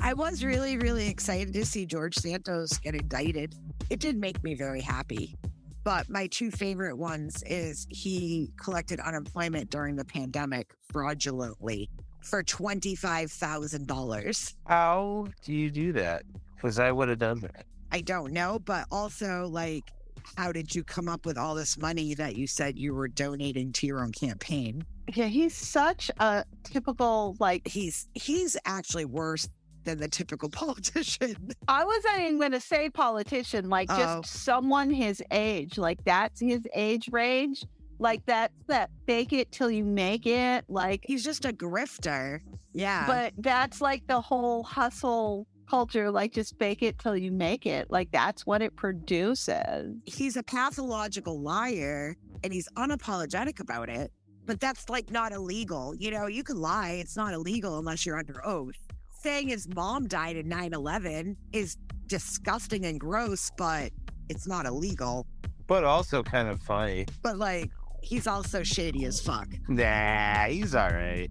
I 0.02 0.14
was 0.14 0.46
really, 0.46 0.78
really 0.78 1.10
excited 1.10 1.54
to 1.54 1.66
see 1.66 1.86
George 1.86 2.16
Santos 2.16 2.78
get 2.78 2.96
indicted. 2.96 3.56
It 3.90 4.00
did 4.00 4.16
make 4.16 4.42
me 4.46 4.56
very 4.56 4.82
happy. 4.82 5.36
But 5.84 6.10
my 6.10 6.28
two 6.28 6.52
favorite 6.52 6.98
ones 6.98 7.44
is 7.46 7.86
he 7.90 8.54
collected 8.56 9.02
unemployment 9.02 9.70
during 9.70 9.98
the 9.98 10.06
pandemic 10.06 10.74
fraudulently 10.92 11.90
for 12.22 12.44
$25,000. 12.44 14.54
How 14.68 15.28
do 15.44 15.54
you 15.54 15.70
do 15.72 15.92
that? 15.94 16.24
Because 16.56 16.80
I 16.80 16.92
would 16.92 17.10
have 17.10 17.20
done 17.20 17.40
that. 17.42 17.66
I 17.92 18.02
don't 18.02 18.34
know, 18.34 18.60
but 18.60 18.86
also 18.92 19.48
like 19.48 19.92
how 20.36 20.52
did 20.52 20.76
you 20.76 20.84
come 20.84 21.08
up 21.08 21.26
with 21.26 21.38
all 21.38 21.56
this 21.56 21.78
money 21.78 22.14
that 22.14 22.36
you 22.36 22.46
said 22.46 22.78
you 22.78 22.94
were 22.94 23.08
donating 23.08 23.72
to 23.74 23.88
your 23.88 24.02
own 24.02 24.12
campaign? 24.12 24.86
Yeah, 25.14 25.26
he's 25.26 25.56
such 25.56 26.12
a 26.20 26.44
typical 26.64 27.36
like 27.40 27.68
he's 27.68 28.08
he's 28.14 28.56
actually 28.66 29.06
worse 29.06 29.48
than 29.86 29.98
the 29.98 30.08
typical 30.10 30.50
politician. 30.50 31.36
I 31.68 31.84
wasn't 31.84 32.20
even 32.20 32.38
going 32.38 32.52
to 32.52 32.60
say 32.60 32.90
politician, 32.90 33.70
like 33.70 33.88
just 33.88 34.18
Oh. 34.18 34.22
someone 34.24 34.92
his 34.92 35.24
age. 35.32 35.78
Like 35.80 36.04
that's 36.04 36.40
his 36.42 36.62
age 36.76 37.10
range. 37.12 37.66
Like 38.00 38.26
that's 38.26 38.54
that 38.68 38.90
fake 39.06 39.34
it 39.34 39.52
till 39.52 39.70
you 39.70 39.84
make 39.84 40.26
it. 40.26 40.66
Like 40.70 41.02
he's 41.06 41.24
just 41.24 41.46
a 41.46 41.50
grifter. 41.50 42.40
Yeah. 42.74 43.06
But 43.06 43.34
that's 43.38 43.82
like 43.82 44.08
the 44.08 44.22
whole 44.22 44.64
hustle 44.64 45.48
culture. 45.70 46.10
Like 46.10 46.34
just 46.34 46.58
fake 46.58 46.82
it 46.82 46.98
till 46.98 47.18
you 47.18 47.32
make 47.32 47.66
it. 47.66 47.92
Like 47.92 48.10
that's 48.12 48.46
what 48.46 48.62
it 48.62 48.76
produces. 48.76 49.96
He's 50.06 50.38
a 50.38 50.44
pathological 50.44 51.42
liar 51.42 52.16
and 52.44 52.54
he's 52.54 52.70
unapologetic 52.78 53.60
about 53.60 53.90
it. 53.90 54.12
But 54.46 54.60
that's 54.60 54.90
like 54.90 55.12
not 55.12 55.32
illegal. 55.32 55.94
You 55.96 56.12
know, 56.12 56.28
you 56.28 56.44
can 56.44 56.58
lie. 56.58 56.94
It's 56.94 57.16
not 57.18 57.34
illegal 57.34 57.78
unless 57.78 58.06
you're 58.06 58.18
under 58.18 58.46
oath. 58.46 58.78
Saying 59.22 59.50
his 59.50 59.68
mom 59.76 60.08
died 60.08 60.38
in 60.38 60.48
9 60.48 60.74
11 60.74 61.36
is 61.52 61.76
disgusting 62.08 62.86
and 62.86 63.00
gross, 63.00 63.52
but 63.58 63.92
it's 64.30 64.48
not 64.48 64.66
illegal. 64.66 65.28
But 65.68 65.84
also 65.84 66.24
kind 66.24 66.48
of 66.48 66.60
funny. 66.62 67.06
But 67.22 67.38
like, 67.38 67.70
he's 68.02 68.28
also 68.28 68.64
shady 68.64 69.06
as 69.06 69.20
fuck. 69.20 69.48
Nah, 69.68 70.46
he's 70.46 70.76
all 70.76 70.90
right. 70.90 71.30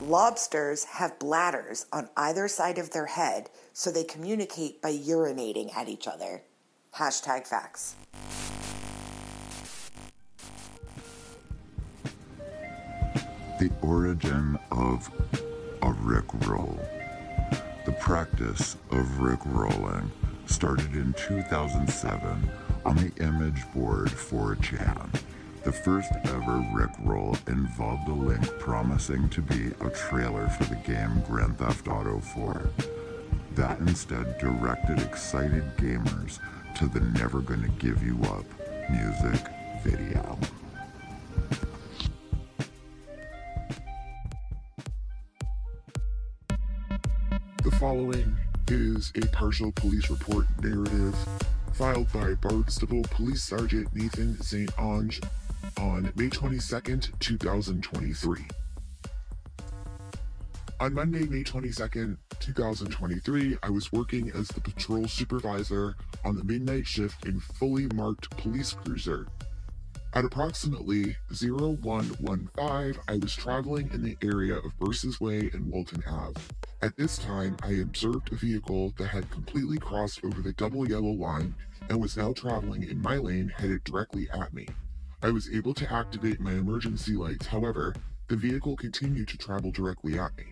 Lobsters 0.00 0.84
have 0.84 1.18
bladders 1.18 1.86
on 1.90 2.10
either 2.16 2.46
side 2.46 2.76
of 2.76 2.90
their 2.90 3.06
head 3.06 3.48
so 3.72 3.90
they 3.90 4.04
communicate 4.04 4.82
by 4.82 4.92
urinating 4.92 5.74
at 5.74 5.88
each 5.88 6.06
other. 6.06 6.42
Hashtag 6.94 7.46
facts. 7.46 7.96
The 13.58 13.70
origin 13.82 14.58
of 14.70 15.10
a 15.82 15.92
Rick 15.92 16.26
roll. 16.46 16.78
The 17.86 17.92
practice 17.92 18.76
of 18.90 19.20
Rick 19.20 19.40
rolling 19.46 20.10
started 20.54 20.94
in 20.94 21.12
2007 21.14 22.48
on 22.84 22.94
the 22.94 23.10
image 23.20 23.60
board 23.74 24.06
4chan. 24.06 25.20
The 25.64 25.72
first 25.72 26.12
ever 26.26 26.64
Rickroll 26.72 27.36
involved 27.48 28.08
a 28.08 28.12
link 28.12 28.46
promising 28.60 29.28
to 29.30 29.42
be 29.42 29.72
a 29.84 29.90
trailer 29.90 30.48
for 30.50 30.62
the 30.64 30.76
game 30.76 31.20
Grand 31.26 31.58
Theft 31.58 31.88
Auto 31.88 32.20
4. 32.20 32.70
That 33.56 33.80
instead 33.80 34.38
directed 34.38 35.00
excited 35.00 35.76
gamers 35.76 36.38
to 36.76 36.86
the 36.86 37.00
Never 37.00 37.40
Gonna 37.40 37.66
Give 37.80 38.00
You 38.04 38.16
Up 38.22 38.44
music 38.88 39.40
video. 39.82 40.38
The 47.64 47.72
following 47.72 48.38
is 48.70 49.12
a 49.16 49.26
partial 49.28 49.72
police 49.72 50.08
report 50.10 50.46
narrative 50.62 51.16
filed 51.72 52.10
by 52.12 52.34
Barnstable 52.34 53.02
Police 53.10 53.42
Sergeant 53.42 53.88
Nathan 53.94 54.40
St. 54.40 54.70
Ange 54.78 55.20
on 55.78 56.12
May 56.14 56.28
22nd, 56.28 57.18
2023. 57.18 58.46
On 60.80 60.94
Monday, 60.94 61.24
May 61.26 61.42
22nd, 61.42 62.16
2023, 62.40 63.56
I 63.62 63.70
was 63.70 63.92
working 63.92 64.30
as 64.34 64.48
the 64.48 64.60
patrol 64.60 65.06
supervisor 65.08 65.96
on 66.24 66.36
the 66.36 66.44
midnight 66.44 66.86
shift 66.86 67.26
in 67.26 67.40
fully 67.40 67.86
marked 67.94 68.30
police 68.36 68.72
cruiser. 68.72 69.26
At 70.14 70.24
approximately 70.24 71.16
0115, 71.28 73.00
I 73.08 73.16
was 73.16 73.34
traveling 73.34 73.90
in 73.92 74.00
the 74.00 74.16
area 74.22 74.58
of 74.58 74.78
Bearses 74.78 75.20
Way 75.20 75.50
and 75.52 75.66
Walton 75.66 76.04
Ave. 76.06 76.40
At 76.82 76.96
this 76.96 77.18
time, 77.18 77.56
I 77.64 77.72
observed 77.72 78.30
a 78.30 78.36
vehicle 78.36 78.94
that 78.96 79.08
had 79.08 79.28
completely 79.32 79.76
crossed 79.76 80.24
over 80.24 80.40
the 80.40 80.52
double 80.52 80.88
yellow 80.88 81.10
line 81.10 81.56
and 81.88 82.00
was 82.00 82.16
now 82.16 82.32
traveling 82.32 82.84
in 82.84 83.02
my 83.02 83.16
lane 83.16 83.48
headed 83.48 83.82
directly 83.82 84.28
at 84.30 84.54
me. 84.54 84.68
I 85.20 85.30
was 85.30 85.52
able 85.52 85.74
to 85.74 85.92
activate 85.92 86.38
my 86.38 86.52
emergency 86.52 87.16
lights, 87.16 87.46
however, 87.46 87.92
the 88.28 88.36
vehicle 88.36 88.76
continued 88.76 89.26
to 89.28 89.36
travel 89.36 89.72
directly 89.72 90.16
at 90.16 90.36
me. 90.36 90.44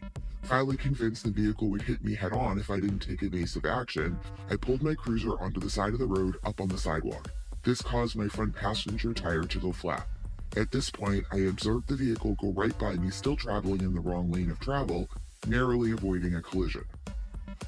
Finally 0.43 0.77
convinced 0.79 1.23
the 1.23 1.31
vehicle 1.31 1.71
would 1.71 1.83
hit 1.83 2.03
me 2.03 2.17
head 2.17 2.33
on 2.33 2.59
if 2.59 2.69
I 2.69 2.81
didn't 2.81 2.99
take 2.99 3.23
evasive 3.23 3.65
action, 3.65 4.19
I 4.51 4.57
pulled 4.57 4.83
my 4.83 4.97
cruiser 4.97 5.41
onto 5.41 5.61
the 5.61 5.71
side 5.71 5.93
of 5.93 6.01
the 6.01 6.07
road 6.07 6.39
up 6.43 6.61
on 6.61 6.67
the 6.67 6.79
sidewalk. 6.79 7.31
This 7.65 7.81
caused 7.81 8.17
my 8.17 8.27
front 8.27 8.57
passenger 8.57 9.15
tire 9.15 9.45
to 9.45 9.59
go 9.61 9.71
flat. 9.71 10.09
At 10.57 10.73
this 10.73 10.91
point, 10.91 11.25
I 11.31 11.39
observed 11.39 11.89
the 11.89 11.95
vehicle 11.95 12.37
go 12.41 12.53
right 12.53 12.77
by 12.77 12.95
me, 12.95 13.11
still 13.11 13.37
traveling 13.37 13.83
in 13.83 13.95
the 13.95 14.01
wrong 14.01 14.33
lane 14.33 14.51
of 14.51 14.59
travel, 14.59 15.09
narrowly 15.47 15.93
avoiding 15.93 16.35
a 16.35 16.43
collision. 16.43 16.85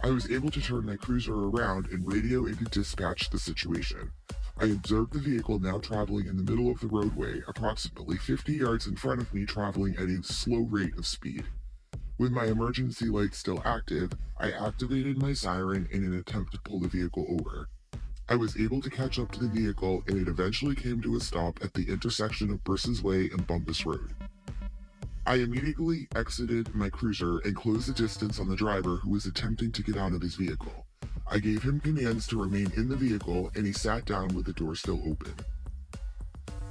I 0.03 0.11
was 0.11 0.31
able 0.31 0.51
to 0.51 0.61
turn 0.61 0.85
my 0.87 0.97
cruiser 0.97 1.35
around 1.35 1.87
and 1.87 2.07
radio 2.07 2.47
into 2.47 2.65
dispatch 2.65 3.31
the 3.31 3.39
situation. 3.39 4.11
I 4.59 4.67
observed 4.67 5.13
the 5.13 5.21
vehicle 5.21 5.61
now 5.61 5.79
traveling 5.79 6.27
in 6.27 6.37
the 6.37 6.51
middle 6.51 6.71
of 6.73 6.81
the 6.81 6.89
roadway, 6.89 7.43
approximately 7.47 8.17
50 8.17 8.53
yards 8.53 8.89
in 8.89 8.97
front 8.97 9.21
of 9.21 9.33
me, 9.33 9.47
traveling 9.47 9.97
at 9.97 10.09
a 10.09 10.23
slow 10.25 10.63
rate 10.63 10.99
of 10.99 11.07
speed. 11.07 11.45
With 12.19 12.33
my 12.33 12.47
emergency 12.47 13.07
lights 13.07 13.39
still 13.39 13.63
active, 13.65 14.13
I 14.39 14.51
activated 14.51 15.19
my 15.19 15.33
siren 15.33 15.89
in 15.91 16.05
an 16.05 16.15
attempt 16.15 16.53
to 16.53 16.61
pull 16.61 16.81
the 16.81 16.89
vehicle 16.89 17.27
over. 17.29 17.69
I 18.27 18.37
was 18.37 18.59
able 18.59 18.81
to 18.81 18.89
catch 18.89 19.19
up 19.19 19.31
to 19.33 19.41
the 19.41 19.49
vehicle 19.49 20.03
and 20.07 20.19
it 20.19 20.29
eventually 20.29 20.75
came 20.75 21.03
to 21.03 21.17
a 21.17 21.21
stop 21.21 21.63
at 21.63 21.75
the 21.75 21.91
intersection 21.91 22.51
of 22.51 22.65
Bearses 22.65 23.03
Way 23.03 23.29
and 23.31 23.47
Bumpus 23.47 23.85
Road. 23.85 24.15
I 25.27 25.37
immediately 25.37 26.09
exited 26.17 26.75
my 26.75 26.89
cruiser 26.89 27.41
and 27.41 27.55
closed 27.55 27.89
the 27.89 27.93
distance 27.93 28.39
on 28.41 28.49
the 28.49 28.57
driver 28.57 28.97
who 28.97 29.11
was 29.11 29.27
attempting 29.27 29.73
to 29.73 29.83
get 29.83 29.99
out 29.99 30.15
of 30.15 30.23
his 30.23 30.37
vehicle. 30.37 30.87
I 31.27 31.39
gave 31.39 31.63
him 31.63 31.81
commands 31.81 32.27
to 32.29 32.41
remain 32.41 32.73
in 32.77 32.89
the 32.89 32.97
vehicle 32.97 33.51
and 33.55 33.67
he 33.67 33.73
sat 33.73 34.07
down 34.07 34.29
with 34.29 34.47
the 34.47 34.55
door 34.55 34.75
still 34.75 35.03
open. 35.07 35.35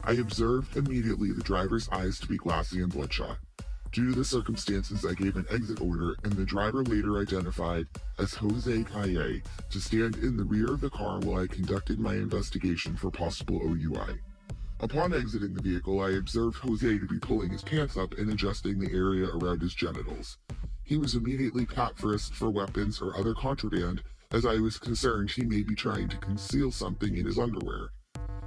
I 0.03 0.13
observed 0.13 0.75
immediately 0.75 1.31
the 1.31 1.43
driver's 1.43 1.87
eyes 1.89 2.19
to 2.19 2.27
be 2.27 2.37
glassy 2.37 2.81
and 2.81 2.91
bloodshot. 2.91 3.37
Due 3.93 4.09
to 4.09 4.15
the 4.15 4.25
circumstances, 4.25 5.05
I 5.05 5.13
gave 5.13 5.35
an 5.35 5.45
exit 5.51 5.79
order, 5.79 6.15
and 6.23 6.33
the 6.33 6.45
driver 6.45 6.83
later 6.83 7.21
identified 7.21 7.85
as 8.17 8.33
Jose 8.33 8.83
Calle 8.85 9.39
to 9.69 9.79
stand 9.79 10.15
in 10.15 10.35
the 10.35 10.43
rear 10.43 10.73
of 10.73 10.81
the 10.81 10.89
car 10.89 11.19
while 11.19 11.43
I 11.43 11.45
conducted 11.45 11.99
my 11.99 12.15
investigation 12.15 12.97
for 12.97 13.11
possible 13.11 13.61
OUI. 13.61 14.17
Upon 14.79 15.13
exiting 15.13 15.53
the 15.53 15.61
vehicle, 15.61 15.99
I 15.99 16.13
observed 16.13 16.57
Jose 16.57 16.97
to 16.97 17.05
be 17.05 17.19
pulling 17.19 17.51
his 17.51 17.61
pants 17.61 17.95
up 17.95 18.17
and 18.17 18.31
adjusting 18.31 18.79
the 18.79 18.91
area 18.91 19.27
around 19.27 19.61
his 19.61 19.75
genitals. 19.75 20.39
He 20.83 20.97
was 20.97 21.13
immediately 21.13 21.67
pat 21.67 21.95
frisked 21.95 22.33
for 22.33 22.49
weapons 22.49 22.99
or 22.99 23.15
other 23.15 23.35
contraband, 23.35 24.01
as 24.31 24.43
I 24.43 24.55
was 24.55 24.79
concerned 24.79 25.29
he 25.29 25.43
may 25.43 25.61
be 25.61 25.75
trying 25.75 26.09
to 26.09 26.17
conceal 26.17 26.71
something 26.71 27.15
in 27.15 27.27
his 27.27 27.37
underwear. 27.37 27.91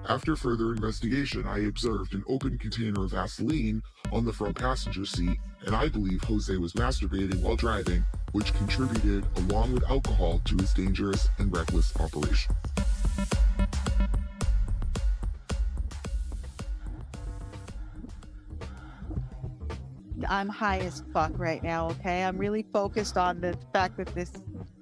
After 0.09 0.37
further 0.37 0.73
investigation, 0.73 1.49
I 1.49 1.67
observed 1.67 2.15
an 2.15 2.23
open 2.29 2.59
container 2.59 3.03
of 3.03 3.11
Vaseline 3.11 3.83
on 4.13 4.25
the 4.25 4.33
front 4.33 4.57
passenger 4.57 5.05
seat, 5.05 5.41
and 5.67 5.75
I 5.75 5.89
believe 5.89 6.23
Jose 6.23 6.57
was 6.59 6.75
masturbating 6.75 7.41
while 7.41 7.57
driving, 7.57 8.05
which 8.31 8.55
contributed, 8.55 9.27
along 9.37 9.73
with 9.73 9.83
alcohol, 9.91 10.41
to 10.45 10.55
his 10.59 10.73
dangerous 10.75 11.27
and 11.39 11.55
reckless 11.55 11.93
operation. 11.99 12.55
I'm 20.29 20.49
high 20.49 20.79
as 20.79 21.03
fuck 21.13 21.33
right 21.35 21.63
now, 21.65 21.91
okay? 21.91 22.23
I'm 22.23 22.39
really 22.39 22.65
focused 22.73 23.17
on 23.17 23.41
the 23.41 23.59
fact 23.73 23.97
that 23.97 24.15
this 24.15 24.31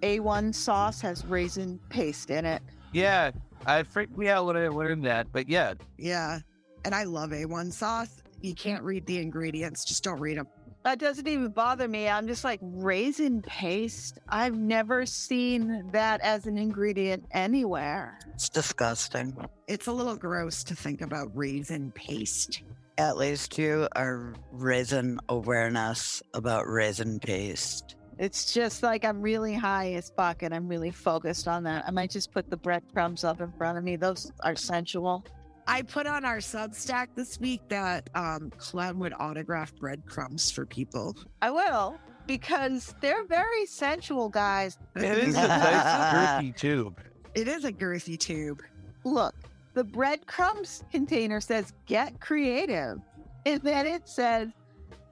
A1 0.02 0.54
sauce 0.54 1.00
has 1.00 1.24
raisin 1.24 1.80
paste 1.88 2.28
in 2.28 2.44
it. 2.44 2.60
Yeah, 2.92 3.30
I 3.66 3.82
freaked 3.82 4.16
me 4.16 4.28
out 4.28 4.46
when 4.46 4.56
I 4.56 4.68
learned 4.68 5.04
that, 5.04 5.32
but 5.32 5.48
yeah. 5.48 5.74
Yeah. 5.98 6.40
And 6.84 6.94
I 6.94 7.04
love 7.04 7.30
A1 7.30 7.72
sauce. 7.72 8.22
You 8.40 8.54
can't 8.54 8.82
read 8.82 9.06
the 9.06 9.18
ingredients, 9.18 9.84
just 9.84 10.04
don't 10.04 10.20
read 10.20 10.36
them. 10.36 10.46
That 10.84 10.98
doesn't 10.98 11.26
even 11.26 11.48
bother 11.48 11.88
me. 11.88 12.10
I'm 12.10 12.26
just 12.26 12.44
like 12.44 12.60
raisin 12.62 13.40
paste. 13.40 14.18
I've 14.28 14.58
never 14.58 15.06
seen 15.06 15.88
that 15.92 16.20
as 16.20 16.46
an 16.46 16.58
ingredient 16.58 17.24
anywhere. 17.30 18.18
It's 18.34 18.50
disgusting. 18.50 19.34
It's 19.66 19.86
a 19.86 19.92
little 19.92 20.16
gross 20.16 20.62
to 20.64 20.76
think 20.76 21.00
about 21.00 21.34
raisin 21.34 21.90
paste. 21.92 22.62
At 22.98 23.16
least 23.16 23.56
you 23.56 23.88
are 23.96 24.34
raising 24.52 25.18
awareness 25.30 26.22
about 26.34 26.68
raisin 26.68 27.18
paste. 27.18 27.96
It's 28.18 28.52
just 28.52 28.82
like 28.82 29.04
I'm 29.04 29.20
really 29.20 29.54
high 29.54 29.94
as 29.94 30.12
fuck 30.16 30.42
and 30.42 30.54
I'm 30.54 30.68
really 30.68 30.90
focused 30.90 31.48
on 31.48 31.64
that. 31.64 31.84
I 31.86 31.90
might 31.90 32.10
just 32.10 32.32
put 32.32 32.48
the 32.50 32.56
breadcrumbs 32.56 33.24
up 33.24 33.40
in 33.40 33.52
front 33.52 33.78
of 33.78 33.84
me. 33.84 33.96
Those 33.96 34.30
are 34.42 34.56
sensual. 34.56 35.24
I 35.66 35.82
put 35.82 36.06
on 36.06 36.24
our 36.24 36.38
Substack 36.38 37.08
this 37.14 37.40
week 37.40 37.62
that 37.68 38.10
um, 38.14 38.50
Clem 38.58 38.98
would 38.98 39.14
autograph 39.18 39.74
breadcrumbs 39.76 40.50
for 40.50 40.66
people. 40.66 41.16
I 41.40 41.50
will 41.50 41.98
because 42.26 42.94
they're 43.00 43.24
very 43.24 43.66
sensual 43.66 44.28
guys. 44.28 44.78
It 44.96 45.18
is 45.18 45.34
a 45.34 45.48
nice 45.48 46.44
girthy 46.44 46.56
tube. 46.56 47.00
It 47.34 47.48
is 47.48 47.64
a 47.64 47.72
girthy 47.72 48.18
tube. 48.18 48.62
Look, 49.04 49.34
the 49.74 49.84
breadcrumbs 49.84 50.84
container 50.90 51.40
says 51.40 51.72
get 51.86 52.20
creative. 52.20 52.98
And 53.46 53.60
then 53.62 53.86
it 53.86 54.08
says 54.08 54.48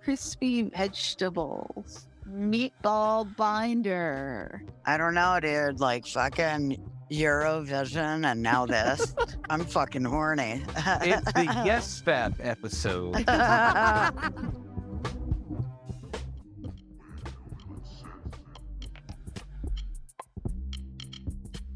crispy 0.02 0.62
vegetables, 0.62 2.06
meatball 2.32 3.36
binder. 3.36 4.64
I 4.86 4.96
don't 4.96 5.14
know, 5.14 5.38
dude. 5.40 5.80
Like 5.80 6.06
fucking 6.06 6.82
Eurovision 7.10 8.26
and 8.30 8.42
now 8.42 8.66
this. 8.66 9.14
I'm 9.50 9.64
fucking 9.64 10.04
horny. 10.04 10.62
It's 10.76 11.32
the 11.32 11.44
Yes 11.64 12.02
Fap 12.04 12.34
episode. 12.40 13.24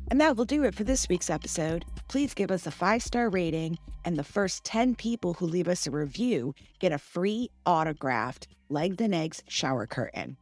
And 0.09 0.21
that 0.21 0.37
will 0.37 0.45
do 0.45 0.63
it 0.63 0.75
for 0.75 0.85
this 0.85 1.09
week's 1.09 1.31
episode. 1.31 1.85
Please 2.09 2.33
give 2.33 2.51
us 2.53 2.67
a 2.67 2.71
five 2.71 3.03
star 3.03 3.29
rating, 3.29 3.77
and 4.05 4.17
the 4.17 4.25
first 4.25 4.65
10 4.65 4.95
people 4.95 5.35
who 5.35 5.47
leave 5.47 5.67
us 5.67 5.87
a 5.87 5.91
review 5.91 6.55
get 6.79 6.93
a 6.93 6.99
free 6.99 7.51
autographed 7.67 8.47
Legs 8.69 9.01
and 9.01 9.15
Eggs 9.15 9.43
shower 9.49 9.87
curtain. 9.87 10.37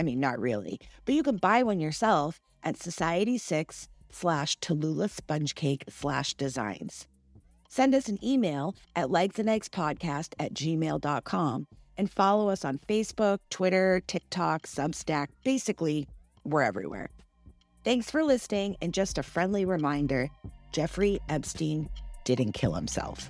I 0.00 0.02
mean, 0.02 0.18
not 0.18 0.40
really, 0.40 0.80
but 1.04 1.14
you 1.14 1.22
can 1.22 1.36
buy 1.36 1.62
one 1.62 1.78
yourself 1.78 2.40
at 2.62 2.76
Society6 2.76 3.86
slash 4.10 4.58
Tallulah 4.60 5.10
Sponge 5.10 5.54
Cake 5.54 5.84
slash 5.90 6.32
designs. 6.32 7.06
Send 7.68 7.94
us 7.94 8.08
an 8.08 8.18
email 8.24 8.74
at 8.96 9.08
legsandeggspodcast 9.08 10.32
at 10.38 10.54
gmail.com 10.54 11.66
and 11.98 12.10
follow 12.10 12.48
us 12.48 12.64
on 12.64 12.78
Facebook, 12.88 13.40
Twitter, 13.50 14.00
TikTok, 14.06 14.62
Substack. 14.62 15.26
Basically, 15.44 16.08
we're 16.44 16.62
everywhere. 16.62 17.10
Thanks 17.84 18.10
for 18.10 18.24
listening, 18.24 18.76
and 18.80 18.94
just 18.94 19.18
a 19.18 19.22
friendly 19.22 19.66
reminder 19.66 20.30
Jeffrey 20.72 21.20
Epstein 21.28 21.90
didn't 22.24 22.52
kill 22.52 22.72
himself. 22.72 23.28